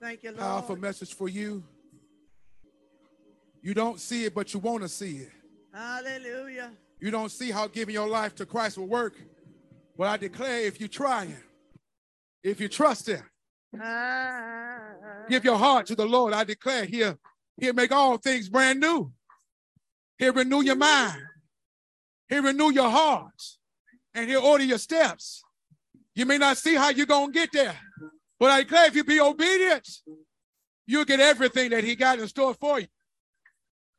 Thank 0.00 0.22
you, 0.22 0.30
a 0.30 0.32
powerful 0.32 0.76
message 0.76 1.14
for 1.14 1.28
you. 1.28 1.64
You 3.60 3.74
don't 3.74 3.98
see 3.98 4.24
it, 4.24 4.34
but 4.34 4.54
you 4.54 4.60
want 4.60 4.82
to 4.82 4.88
see 4.88 5.18
it. 5.18 5.32
Hallelujah. 5.74 6.70
You 7.00 7.10
don't 7.10 7.30
see 7.30 7.50
how 7.50 7.66
giving 7.66 7.94
your 7.94 8.08
life 8.08 8.34
to 8.36 8.46
Christ 8.46 8.78
will 8.78 8.86
work. 8.86 9.14
Well, 9.96 10.08
I 10.08 10.16
declare 10.16 10.60
if 10.62 10.80
you 10.80 10.86
try 10.88 11.26
Him, 11.26 11.42
if 12.42 12.60
you 12.60 12.68
trust 12.68 13.08
Him, 13.08 13.22
Ah, 13.80 14.78
give 15.28 15.44
your 15.44 15.58
heart 15.58 15.86
to 15.86 15.94
the 15.96 16.06
Lord, 16.06 16.32
I 16.32 16.44
declare 16.44 16.84
He'll, 16.84 17.18
he'll 17.58 17.74
make 17.74 17.92
all 17.92 18.16
things 18.16 18.48
brand 18.48 18.80
new. 18.80 19.12
He'll 20.18 20.32
renew 20.32 20.62
your 20.62 20.76
mind, 20.76 21.20
He'll 22.28 22.42
renew 22.42 22.72
your 22.72 22.90
heart, 22.90 23.40
and 24.14 24.28
He'll 24.28 24.42
order 24.42 24.64
your 24.64 24.78
steps. 24.78 25.42
You 26.14 26.26
may 26.26 26.38
not 26.38 26.58
see 26.58 26.74
how 26.74 26.90
you're 26.90 27.06
going 27.06 27.32
to 27.32 27.38
get 27.38 27.50
there, 27.52 27.76
but 28.40 28.50
I 28.50 28.62
declare 28.62 28.86
if 28.86 28.96
you 28.96 29.04
be 29.04 29.20
obedient, 29.20 29.88
you'll 30.86 31.04
get 31.04 31.20
everything 31.20 31.70
that 31.70 31.84
He 31.84 31.94
got 31.94 32.18
in 32.18 32.26
store 32.26 32.54
for 32.54 32.80
you. 32.80 32.86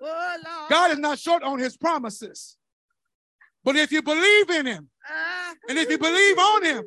Oh. 0.02 0.68
God 0.70 0.92
is 0.92 1.00
not 1.00 1.20
short 1.20 1.44
on 1.44 1.60
His 1.60 1.78
promises. 1.78 2.58
But 3.64 3.76
if 3.76 3.92
you 3.92 4.02
believe 4.02 4.50
in 4.50 4.66
Him, 4.66 4.90
Ah. 5.10 5.54
And 5.68 5.78
if 5.78 5.90
you 5.90 5.98
believe 5.98 6.38
on 6.38 6.66
him, 6.66 6.84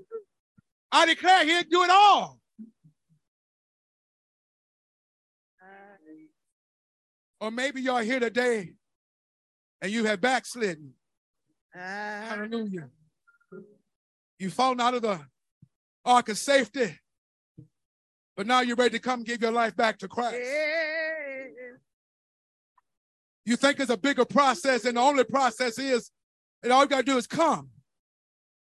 I 0.90 1.06
declare 1.06 1.44
he'll 1.44 1.62
do 1.62 1.82
it 1.82 1.90
all. 1.90 2.38
Or 7.42 7.50
maybe 7.50 7.82
you're 7.82 8.02
here 8.02 8.20
today 8.20 8.74
and 9.80 9.90
you 9.90 10.04
have 10.04 10.20
backslidden. 10.20 10.94
Ah. 11.74 12.26
Hallelujah. 12.28 12.88
You've 14.38 14.52
fallen 14.54 14.80
out 14.80 14.94
of 14.94 15.02
the 15.02 15.18
ark 16.04 16.28
of 16.28 16.38
safety, 16.38 17.00
but 18.36 18.46
now 18.46 18.60
you're 18.60 18.76
ready 18.76 18.96
to 18.96 19.00
come 19.00 19.24
give 19.24 19.42
your 19.42 19.50
life 19.50 19.74
back 19.74 19.98
to 19.98 20.08
Christ. 20.08 20.36
Yeah. 20.40 21.46
You 23.44 23.56
think 23.56 23.80
it's 23.80 23.90
a 23.90 23.96
bigger 23.96 24.24
process, 24.24 24.84
and 24.84 24.96
the 24.96 25.00
only 25.00 25.24
process 25.24 25.80
is 25.80 26.12
and 26.62 26.72
all 26.72 26.82
you 26.82 26.88
gotta 26.88 27.02
do 27.02 27.16
is 27.16 27.26
come. 27.26 27.70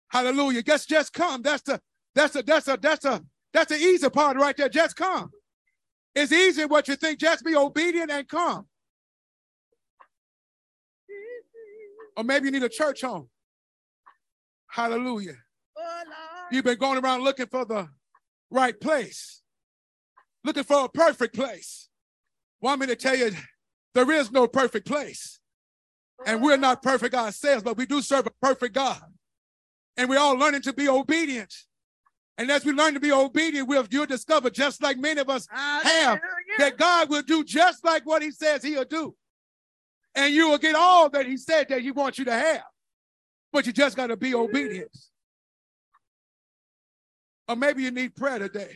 Hallelujah. 0.09 0.65
Just 0.65 0.89
just 0.89 1.13
come. 1.13 1.43
That's 1.43 1.63
the 1.63 1.81
that's 2.17 2.35
a 2.35 2.43
that's 2.43 2.67
a 2.67 2.77
that's 2.83 3.05
a 3.05 3.23
that's 3.53 3.71
the 3.71 3.79
easy 3.79 4.11
part 4.11 4.37
right 4.37 4.57
there. 4.57 4.69
Just 4.69 4.97
come. 4.97 5.31
It's 6.15 6.33
easy 6.33 6.65
what 6.65 6.87
you 6.89 6.97
think. 6.97 7.19
Just 7.19 7.45
be 7.45 7.57
obedient 7.57 8.11
and 8.11 8.29
come. 8.29 8.67
Or 12.17 12.23
maybe 12.23 12.47
you 12.47 12.53
need 12.53 12.63
a 12.63 12.69
church 12.69 13.01
home. 13.01 13.29
Hallelujah. 14.69 15.37
You've 16.51 16.65
been 16.65 16.79
going 16.79 17.03
around 17.03 17.23
looking 17.23 17.47
for 17.47 17.65
the 17.65 17.89
right 18.51 18.79
place, 18.81 19.43
looking 20.45 20.63
for 20.63 20.85
a 20.85 20.89
perfect 20.89 21.35
place. 21.35 21.89
Want 22.61 22.81
me 22.81 22.87
to 22.87 22.97
tell 22.97 23.17
you, 23.17 23.33
there 23.95 24.11
is 24.11 24.31
no 24.31 24.47
perfect 24.47 24.87
place. 24.87 25.41
And 26.27 26.43
we're 26.43 26.57
not 26.57 26.83
perfect 26.83 27.15
ourselves, 27.15 27.63
but 27.63 27.77
we 27.77 27.87
do 27.87 28.01
serve 28.01 28.27
a 28.27 28.33
perfect 28.41 28.75
God. 28.75 29.03
And 29.97 30.09
we're 30.09 30.19
all 30.19 30.37
learning 30.37 30.63
to 30.63 30.73
be 30.73 30.89
obedient. 30.89 31.53
And 32.37 32.51
as 32.51 32.65
we 32.65 32.73
learn 32.73 32.95
to 32.95 33.01
be 33.01 33.13
obedient, 33.13 33.69
we'll, 33.69 33.87
you'll 33.91 34.07
discover, 34.07 34.51
just 34.51 34.83
like 34.83 34.99
many 34.99 35.21
of 35.21 35.31
us, 35.31 35.47
Hallelujah. 35.51 36.21
that 36.59 36.77
God 36.77 37.09
will 37.09 37.23
do 37.23 37.45
just 37.45 37.85
like 37.85 38.05
what 38.05 38.23
he 38.23 38.31
says 38.33 38.63
he'll 38.63 38.85
do. 38.85 39.15
And 40.17 40.35
you 40.35 40.49
will 40.49 40.59
get 40.59 40.75
all 40.75 41.09
that 41.11 41.27
he 41.27 41.37
said 41.37 41.69
that 41.69 41.81
he 41.81 41.91
wants 41.91 42.19
you 42.19 42.25
to 42.25 42.33
have. 42.33 42.63
But 43.53 43.67
you 43.67 43.73
just 43.73 43.97
got 43.97 44.09
to 44.09 44.17
be 44.17 44.35
obedient. 44.35 44.97
Or 47.49 47.57
maybe 47.57 47.83
you 47.83 47.91
need 47.91 48.17
prayer 48.17 48.39
today. 48.39 48.71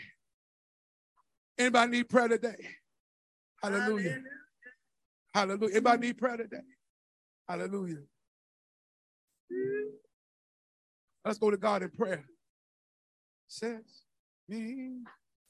Anybody 1.59 1.91
need 1.91 2.09
prayer 2.09 2.29
today? 2.29 2.57
Hallelujah. 3.63 4.19
Hallelujah. 5.35 5.73
Anybody 5.73 6.07
need 6.07 6.19
prayer 6.19 6.37
today? 6.37 6.63
Hallelujah. 7.49 8.03
Let's 11.25 11.39
go 11.39 11.51
to 11.51 11.57
God 11.57 11.83
in 11.83 11.91
prayer. 11.91 12.25
Set 13.49 13.83
me 14.49 15.03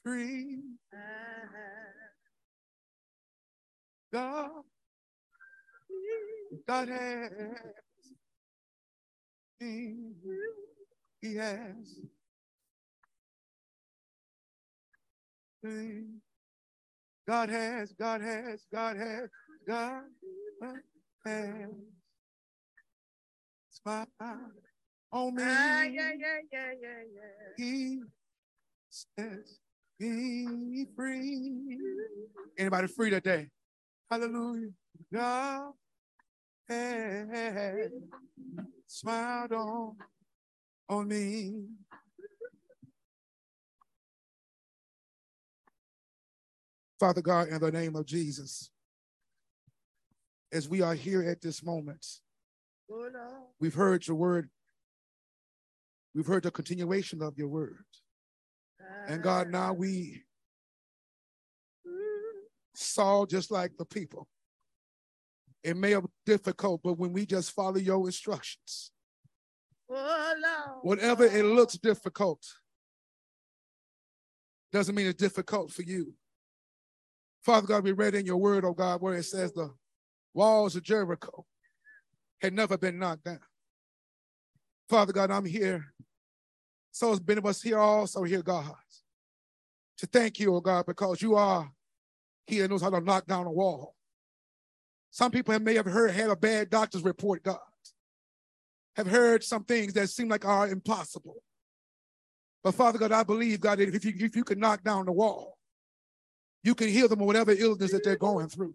free, 0.03 0.59
God. 4.13 4.63
God 6.67 6.89
has. 6.89 7.31
He, 9.59 9.95
he 11.21 11.35
has. 11.35 11.99
God 17.27 17.49
has, 17.49 17.93
God 17.93 18.21
has, 18.21 18.65
God 18.73 18.97
has, 18.97 19.29
God 19.67 20.03
has. 21.25 21.69
Smile 23.71 24.07
on 25.11 25.35
me. 25.35 25.43
Ah, 25.45 25.83
yeah, 25.83 26.11
yeah, 26.17 26.37
yeah, 26.51 26.71
yeah, 26.81 27.03
yeah. 27.13 27.53
He 27.57 28.01
says, 28.89 29.59
be 29.99 30.85
free. 30.95 31.77
Anybody 32.57 32.87
free 32.87 33.09
today? 33.09 33.49
Hallelujah. 34.09 34.69
God 35.13 35.71
has 36.67 37.91
smiled 38.87 39.51
on, 39.51 39.95
on 40.87 41.07
me. 41.07 41.65
Father 46.99 47.21
God, 47.21 47.47
in 47.47 47.59
the 47.59 47.71
name 47.71 47.95
of 47.95 48.05
Jesus, 48.05 48.71
as 50.51 50.67
we 50.67 50.81
are 50.81 50.95
here 50.95 51.23
at 51.23 51.41
this 51.41 51.63
moment, 51.63 52.05
Oh, 52.91 53.07
we've 53.59 53.75
heard 53.75 54.07
your 54.07 54.17
word. 54.17 54.49
We've 56.13 56.25
heard 56.25 56.43
the 56.43 56.51
continuation 56.51 57.21
of 57.21 57.37
your 57.37 57.47
word. 57.47 57.85
And 59.07 59.21
God, 59.21 59.47
ah. 59.47 59.51
now 59.51 59.73
we 59.73 60.23
saw 62.73 63.25
just 63.25 63.51
like 63.51 63.77
the 63.77 63.85
people. 63.85 64.27
It 65.63 65.75
may 65.75 65.91
have 65.91 66.03
been 66.03 66.11
difficult, 66.25 66.81
but 66.83 66.97
when 66.97 67.11
we 67.11 67.25
just 67.25 67.51
follow 67.51 67.77
your 67.77 68.05
instructions, 68.05 68.91
Oh, 69.91 70.79
whatever 70.83 71.25
it 71.25 71.43
looks 71.43 71.77
difficult, 71.77 72.45
doesn't 74.71 74.93
mean 74.93 75.07
it's 75.07 75.19
difficult 75.19 75.71
for 75.71 75.81
you. 75.81 76.13
Father 77.43 77.65
God, 77.65 77.83
we 77.83 77.91
read 77.91 78.13
in 78.13 78.25
your 78.25 78.37
word, 78.37 78.65
oh 78.65 78.73
God, 78.73 79.01
where 79.01 79.15
it 79.15 79.23
says 79.23 79.51
the 79.51 79.73
walls 80.33 80.75
of 80.75 80.83
Jericho 80.83 81.45
had 82.41 82.53
never 82.53 82.77
been 82.77 82.99
knocked 82.99 83.23
down. 83.23 83.39
Father 84.89 85.13
God, 85.13 85.29
I'm 85.29 85.45
here. 85.45 85.93
So 86.91 87.11
has 87.11 87.21
many 87.25 87.37
of 87.37 87.45
us 87.45 87.61
here 87.61 87.77
also 87.77 88.23
here, 88.23 88.41
God, 88.41 88.73
to 89.99 90.07
thank 90.07 90.39
you, 90.39 90.55
oh 90.55 90.61
God, 90.61 90.87
because 90.87 91.21
you 91.21 91.35
are 91.35 91.71
he 92.47 92.59
that 92.59 92.69
knows 92.69 92.81
how 92.81 92.89
to 92.89 92.99
knock 92.99 93.27
down 93.27 93.45
a 93.45 93.51
wall. 93.51 93.95
Some 95.11 95.31
people 95.31 95.51
have, 95.53 95.61
may 95.61 95.75
have 95.75 95.85
heard 95.85 96.11
had 96.11 96.31
a 96.31 96.35
bad 96.35 96.71
doctor's 96.71 97.03
report, 97.03 97.43
God, 97.43 97.59
have 98.95 99.05
heard 99.05 99.43
some 99.43 99.63
things 99.63 99.93
that 99.93 100.09
seem 100.09 100.27
like 100.27 100.45
are 100.45 100.67
impossible. 100.67 101.35
But 102.63 102.73
Father 102.73 102.97
God, 102.97 103.11
I 103.11 103.23
believe, 103.23 103.61
God, 103.61 103.77
that 103.77 103.93
if 103.93 104.03
you 104.03 104.13
if 104.17 104.35
you 104.35 104.43
can 104.43 104.59
knock 104.59 104.83
down 104.83 105.05
the 105.05 105.11
wall, 105.11 105.57
you 106.63 106.73
can 106.73 106.89
heal 106.89 107.07
them 107.07 107.21
of 107.21 107.27
whatever 107.27 107.51
illness 107.51 107.91
that 107.91 108.03
they're 108.03 108.17
going 108.17 108.49
through. 108.49 108.73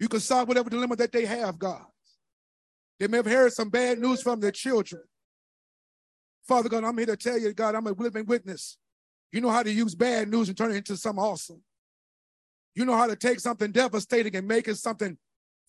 You 0.00 0.08
can 0.08 0.20
solve 0.20 0.48
whatever 0.48 0.70
dilemma 0.70 0.96
that 0.96 1.12
they 1.12 1.26
have, 1.26 1.58
God. 1.58 1.84
They 2.98 3.08
may 3.08 3.18
have 3.18 3.26
heard 3.26 3.52
some 3.52 3.70
bad 3.70 3.98
news 3.98 4.22
from 4.22 4.40
their 4.40 4.52
children. 4.52 5.02
Father 6.46 6.68
God, 6.68 6.84
I'm 6.84 6.96
here 6.96 7.06
to 7.06 7.16
tell 7.16 7.38
you, 7.38 7.52
God, 7.52 7.74
I'm 7.74 7.86
a 7.86 7.92
living 7.92 8.26
witness. 8.26 8.76
You 9.32 9.40
know 9.40 9.50
how 9.50 9.62
to 9.62 9.72
use 9.72 9.94
bad 9.94 10.28
news 10.28 10.48
and 10.48 10.56
turn 10.56 10.70
it 10.70 10.76
into 10.76 10.96
something 10.96 11.22
awesome. 11.22 11.62
You 12.74 12.84
know 12.84 12.96
how 12.96 13.06
to 13.06 13.16
take 13.16 13.40
something 13.40 13.72
devastating 13.72 14.36
and 14.36 14.46
make 14.46 14.68
it 14.68 14.76
something 14.76 15.16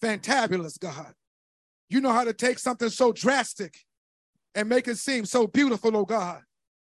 fantabulous, 0.03 0.79
God. 0.79 1.13
You 1.89 2.01
know 2.01 2.11
how 2.11 2.23
to 2.23 2.33
take 2.33 2.59
something 2.59 2.89
so 2.89 3.11
drastic 3.11 3.75
and 4.53 4.69
make 4.69 4.87
it 4.87 4.97
seem 4.97 5.25
so 5.25 5.47
beautiful, 5.47 5.95
oh 5.95 6.05
God, 6.05 6.41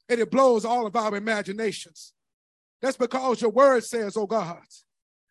and 0.09 0.19
it 0.19 0.31
blows 0.31 0.65
all 0.65 0.85
of 0.85 0.95
our 0.95 1.15
imaginations. 1.15 2.13
That's 2.81 2.97
because 2.97 3.41
your 3.41 3.51
word 3.51 3.83
says, 3.83 4.15
oh 4.15 4.27
God, 4.27 4.61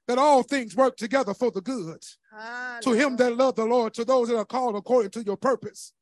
that 0.08 0.18
all 0.18 0.42
things 0.42 0.76
work 0.76 0.96
together 0.96 1.34
for 1.34 1.50
the 1.50 1.60
good 1.60 2.02
to 2.80 2.92
him 2.92 3.16
that 3.16 3.36
love 3.36 3.56
the 3.56 3.64
Lord, 3.64 3.94
to 3.94 4.04
those 4.04 4.28
that 4.28 4.36
are 4.36 4.44
called 4.44 4.76
according 4.76 5.10
to 5.12 5.22
your 5.22 5.36
purpose. 5.36 5.92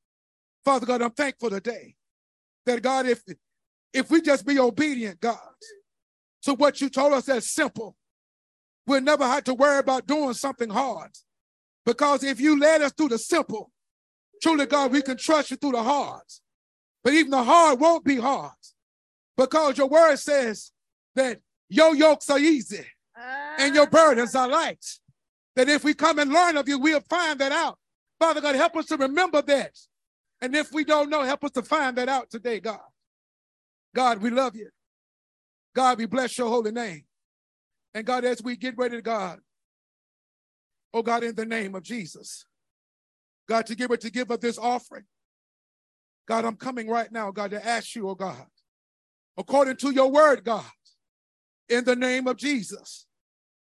Father 0.65 0.87
God, 0.87 1.03
I'm 1.03 1.11
thankful 1.11 1.51
today 1.51 1.97
that 2.67 2.83
God, 2.83 3.07
if 3.07 3.23
if 3.93 4.11
we 4.11 4.23
just 4.23 4.47
be 4.47 4.59
obedient, 4.59 5.21
God, 5.21 5.39
to 6.43 6.55
what 6.55 6.81
you 6.81 6.89
told 6.89 7.13
us 7.13 7.29
as 7.29 7.51
simple, 7.51 7.97
we'll 8.87 9.01
never 9.01 9.25
have 9.25 9.45
to 9.45 9.55
worry 9.55 9.79
about 9.79 10.07
doing 10.07 10.35
something 10.35 10.71
hard. 10.71 11.11
Because 11.85 12.25
if 12.25 12.41
you 12.41 12.59
led 12.59 12.83
us 12.83 12.93
through 12.93 13.09
the 13.09 13.19
simple, 13.19 13.71
truly, 14.41 14.67
God, 14.67 14.93
we 14.93 15.03
can 15.03 15.17
trust 15.17 15.51
you 15.51 15.57
through 15.57 15.73
the 15.73 15.83
hard. 15.83 16.23
But 17.05 17.13
even 17.15 17.31
the 17.31 17.43
hard 17.43 17.81
won't 17.81 18.05
be 18.05 18.17
hard. 18.17 18.53
Because 19.37 19.79
your 19.79 19.89
word 19.89 20.17
says 20.17 20.71
that 21.17 21.41
your 21.69 21.95
yokes 21.95 22.31
are 22.31 22.39
easy 22.39 22.87
and 23.59 23.75
your 23.75 23.87
ah. 23.87 23.91
burdens 23.91 24.35
are 24.35 24.49
light. 24.49 24.85
That 25.57 25.69
if 25.69 25.85
we 25.85 25.95
come 25.95 26.19
and 26.19 26.33
learn 26.33 26.57
of 26.57 26.69
you, 26.69 26.79
we'll 26.79 27.01
find 27.01 27.39
that 27.41 27.53
out. 27.53 27.79
Father 28.19 28.41
God, 28.41 28.55
help 28.55 28.77
us 28.77 28.87
to 28.87 28.97
remember 28.97 29.43
that. 29.43 29.77
And 30.41 30.57
if 30.57 30.73
we 30.73 30.85
don't 30.85 31.11
know, 31.11 31.23
help 31.23 31.45
us 31.45 31.53
to 31.53 31.63
find 31.63 31.97
that 31.99 32.09
out 32.09 32.31
today, 32.31 32.61
God. 32.61 32.81
God, 33.95 34.23
we 34.23 34.31
love 34.31 34.57
you. 34.57 34.71
God, 35.75 35.99
we 35.99 36.07
bless 36.07 36.37
your 36.39 36.49
holy 36.49 36.73
name. 36.73 37.05
And 37.95 38.07
God, 38.07 38.25
as 38.25 38.43
we 38.43 38.57
get 38.57 38.77
ready 38.79 38.97
to 38.97 39.03
God, 39.03 39.39
oh 40.95 41.03
God, 41.03 41.25
in 41.25 41.35
the 41.35 41.45
name 41.45 41.75
of 41.75 41.83
Jesus, 41.83 42.47
God, 43.49 43.67
to 43.67 43.75
give 43.75 43.91
it 43.91 44.01
to 44.01 44.11
give 44.11 44.31
of 44.31 44.41
this 44.41 44.59
offering. 44.59 45.05
God, 46.27 46.45
I'm 46.45 46.57
coming 46.57 46.89
right 46.89 47.11
now, 47.11 47.31
God, 47.31 47.51
to 47.51 47.67
ask 47.67 47.95
you, 47.95 48.09
oh 48.09 48.15
God, 48.15 48.47
according 49.37 49.77
to 49.77 49.91
your 49.91 50.11
word, 50.11 50.45
God, 50.45 50.65
in 51.69 51.85
the 51.85 51.97
name 51.97 52.27
of 52.27 52.37
Jesus, 52.37 53.07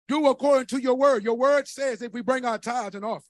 do 0.08 0.26
according 0.28 0.66
to 0.66 0.78
your 0.80 0.94
word. 0.94 1.24
Your 1.24 1.36
word 1.36 1.66
says 1.68 2.02
if 2.02 2.12
we 2.12 2.22
bring 2.22 2.44
our 2.44 2.58
tithes 2.58 2.94
and 2.94 3.04
offerings, 3.04 3.24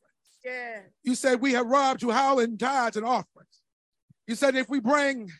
Yeah. 0.44 0.80
you 1.02 1.14
said 1.14 1.40
we 1.40 1.52
have 1.52 1.66
robbed 1.66 2.02
you 2.02 2.10
how 2.10 2.38
in 2.38 2.58
tithes 2.58 2.96
and 2.96 3.06
offerings. 3.06 3.62
You 4.26 4.34
said 4.34 4.54
if 4.56 4.68
we 4.68 4.80
bring 4.80 5.30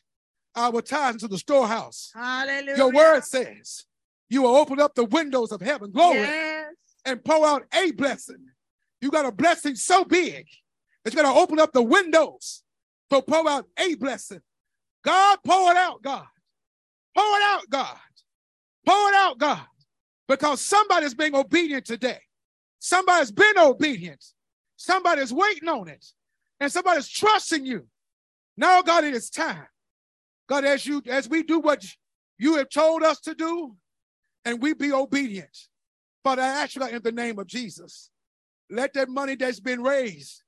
our 0.55 0.81
tithes 0.81 1.17
into 1.17 1.29
the 1.29 1.39
storehouse, 1.39 2.11
Hallelujah. 2.15 2.77
your 2.77 2.93
word 2.93 3.25
says 3.25 3.85
you 4.31 4.43
will 4.43 4.57
open 4.57 4.81
up 4.81 4.95
the 4.95 5.05
windows 5.05 5.53
of 5.53 5.61
heaven, 5.61 5.91
glory, 5.91 6.19
Yes. 6.21 6.75
and 7.05 7.23
pour 7.25 7.47
out 7.47 7.65
a 7.75 7.91
blessing. 7.93 8.47
You 9.01 9.11
got 9.11 9.27
a 9.27 9.33
blessing 9.33 9.75
so 9.77 10.05
big 10.05 10.47
that 11.05 11.13
you're 11.13 11.23
going 11.23 11.35
to 11.35 11.41
open 11.41 11.61
up 11.61 11.73
the 11.73 11.83
windows 11.83 12.63
to 13.11 13.21
pour 13.23 13.49
out 13.49 13.67
a 13.79 13.95
blessing. 13.97 14.41
God, 15.05 15.39
pour 15.45 15.71
it 15.71 15.77
out, 15.77 16.03
God. 16.03 16.27
Pour 17.15 17.25
it 17.37 17.43
out, 17.43 17.71
God. 17.71 17.99
Pour 18.85 19.09
it 19.11 19.15
out, 19.15 19.39
God. 19.39 19.67
Because 20.29 20.61
somebody's 20.61 21.15
being 21.15 21.35
obedient 21.35 21.85
today. 21.85 22.21
Somebody's 22.79 23.31
been 23.31 23.59
obedient. 23.59 24.25
Somebody's 24.77 25.33
waiting 25.33 25.69
on 25.69 25.89
it. 25.89 26.05
And 26.61 26.71
somebody's 26.71 27.09
trusting 27.09 27.65
you. 27.65 27.87
Now, 28.57 28.83
God, 28.83 29.05
it 29.05 29.15
is 29.15 29.31
time. 29.31 29.67
God, 30.49 30.65
as 30.65 30.87
you 30.87 31.03
as 31.07 31.29
we 31.29 31.43
do 31.43 31.59
what 31.59 31.85
you 32.39 32.57
have 32.57 32.71
told 32.71 33.03
us 33.03 33.21
to 33.21 33.35
do, 33.35 33.77
and 34.45 34.63
we 34.63 34.75
be 34.75 34.93
obedient. 34.93 35.57
Father, 36.23 36.43
I 36.43 36.63
ask 36.63 36.75
you 36.75 36.81
God, 36.81 36.93
in 36.93 37.03
the 37.03 37.13
name 37.13 37.39
of 37.39 37.47
Jesus, 37.47 38.11
let 38.71 38.95
that 38.95 39.09
money 39.09 39.35
that's 39.35 39.61
been 39.61 39.83
raised 39.83 40.43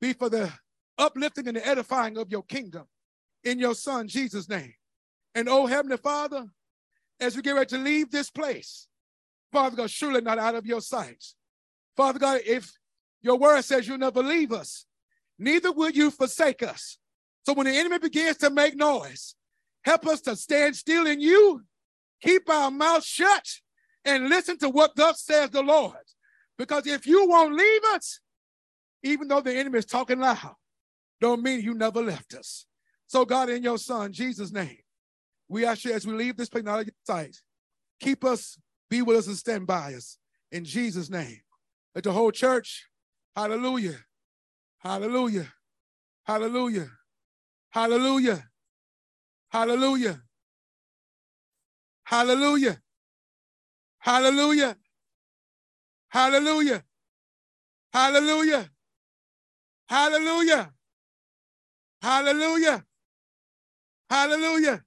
be 0.00 0.12
for 0.12 0.28
the 0.28 0.52
uplifting 0.98 1.48
and 1.48 1.56
the 1.56 1.66
edifying 1.66 2.18
of 2.18 2.30
your 2.30 2.42
kingdom 2.42 2.84
in 3.44 3.58
your 3.58 3.74
son 3.74 4.08
Jesus' 4.08 4.48
name. 4.48 4.74
And 5.34 5.48
oh 5.48 5.66
Heavenly 5.66 5.96
Father, 5.96 6.46
as 7.20 7.36
we 7.36 7.42
get 7.42 7.52
ready 7.52 7.66
to 7.66 7.78
leave 7.78 8.10
this 8.10 8.30
place, 8.30 8.88
Father 9.54 9.76
God, 9.76 9.90
surely 9.90 10.20
not 10.20 10.38
out 10.38 10.54
of 10.54 10.66
your 10.66 10.82
sight. 10.82 11.24
Father 11.96 12.18
God, 12.18 12.40
if 12.44 12.70
your 13.22 13.38
word 13.38 13.62
says 13.62 13.88
you'll 13.88 13.96
never 13.96 14.22
leave 14.22 14.52
us, 14.52 14.84
neither 15.38 15.72
will 15.72 15.90
you 15.90 16.10
forsake 16.10 16.62
us. 16.62 16.98
So 17.46 17.54
when 17.54 17.66
the 17.66 17.72
enemy 17.72 17.98
begins 17.98 18.36
to 18.38 18.50
make 18.50 18.76
noise 18.76 19.34
Help 19.84 20.06
us 20.06 20.20
to 20.22 20.34
stand 20.34 20.74
still 20.74 21.06
in 21.06 21.20
you, 21.20 21.62
keep 22.22 22.48
our 22.48 22.70
mouth 22.70 23.04
shut, 23.04 23.46
and 24.04 24.28
listen 24.28 24.58
to 24.58 24.70
what 24.70 24.96
thus 24.96 25.22
says 25.22 25.50
the 25.50 25.62
Lord. 25.62 25.96
Because 26.56 26.86
if 26.86 27.06
you 27.06 27.28
won't 27.28 27.54
leave 27.54 27.84
us, 27.92 28.20
even 29.02 29.28
though 29.28 29.42
the 29.42 29.54
enemy 29.54 29.78
is 29.78 29.84
talking 29.84 30.18
loud, 30.18 30.54
don't 31.20 31.42
mean 31.42 31.60
you 31.60 31.74
never 31.74 32.02
left 32.02 32.34
us. 32.34 32.66
So, 33.06 33.24
God, 33.24 33.50
in 33.50 33.62
your 33.62 33.78
Son, 33.78 34.12
Jesus' 34.12 34.52
name, 34.52 34.78
we 35.48 35.66
ask 35.66 35.84
you 35.84 35.92
as 35.92 36.06
we 36.06 36.14
leave 36.14 36.36
this 36.36 36.48
place, 36.48 36.64
not 36.64 36.80
of 36.80 36.86
your 36.86 36.94
sight, 37.06 37.36
keep 38.00 38.24
us, 38.24 38.58
be 38.94 39.02
with 39.02 39.16
us, 39.16 39.26
and 39.26 39.36
stand 39.36 39.66
by 39.66 39.94
us. 39.94 40.18
In 40.52 40.64
Jesus' 40.64 41.10
name. 41.10 41.40
Let 41.94 42.04
the 42.04 42.12
whole 42.12 42.30
church, 42.30 42.88
hallelujah, 43.34 43.98
hallelujah, 44.78 45.48
hallelujah, 46.24 46.88
hallelujah, 47.70 48.44
hallelujah, 49.50 50.22
hallelujah, 52.04 52.78
hallelujah, 53.98 54.76
hallelujah, 56.08 56.82
hallelujah, 57.92 58.70
hallelujah, 59.88 60.72
hallelujah, 62.00 62.84
hallelujah. 64.10 64.84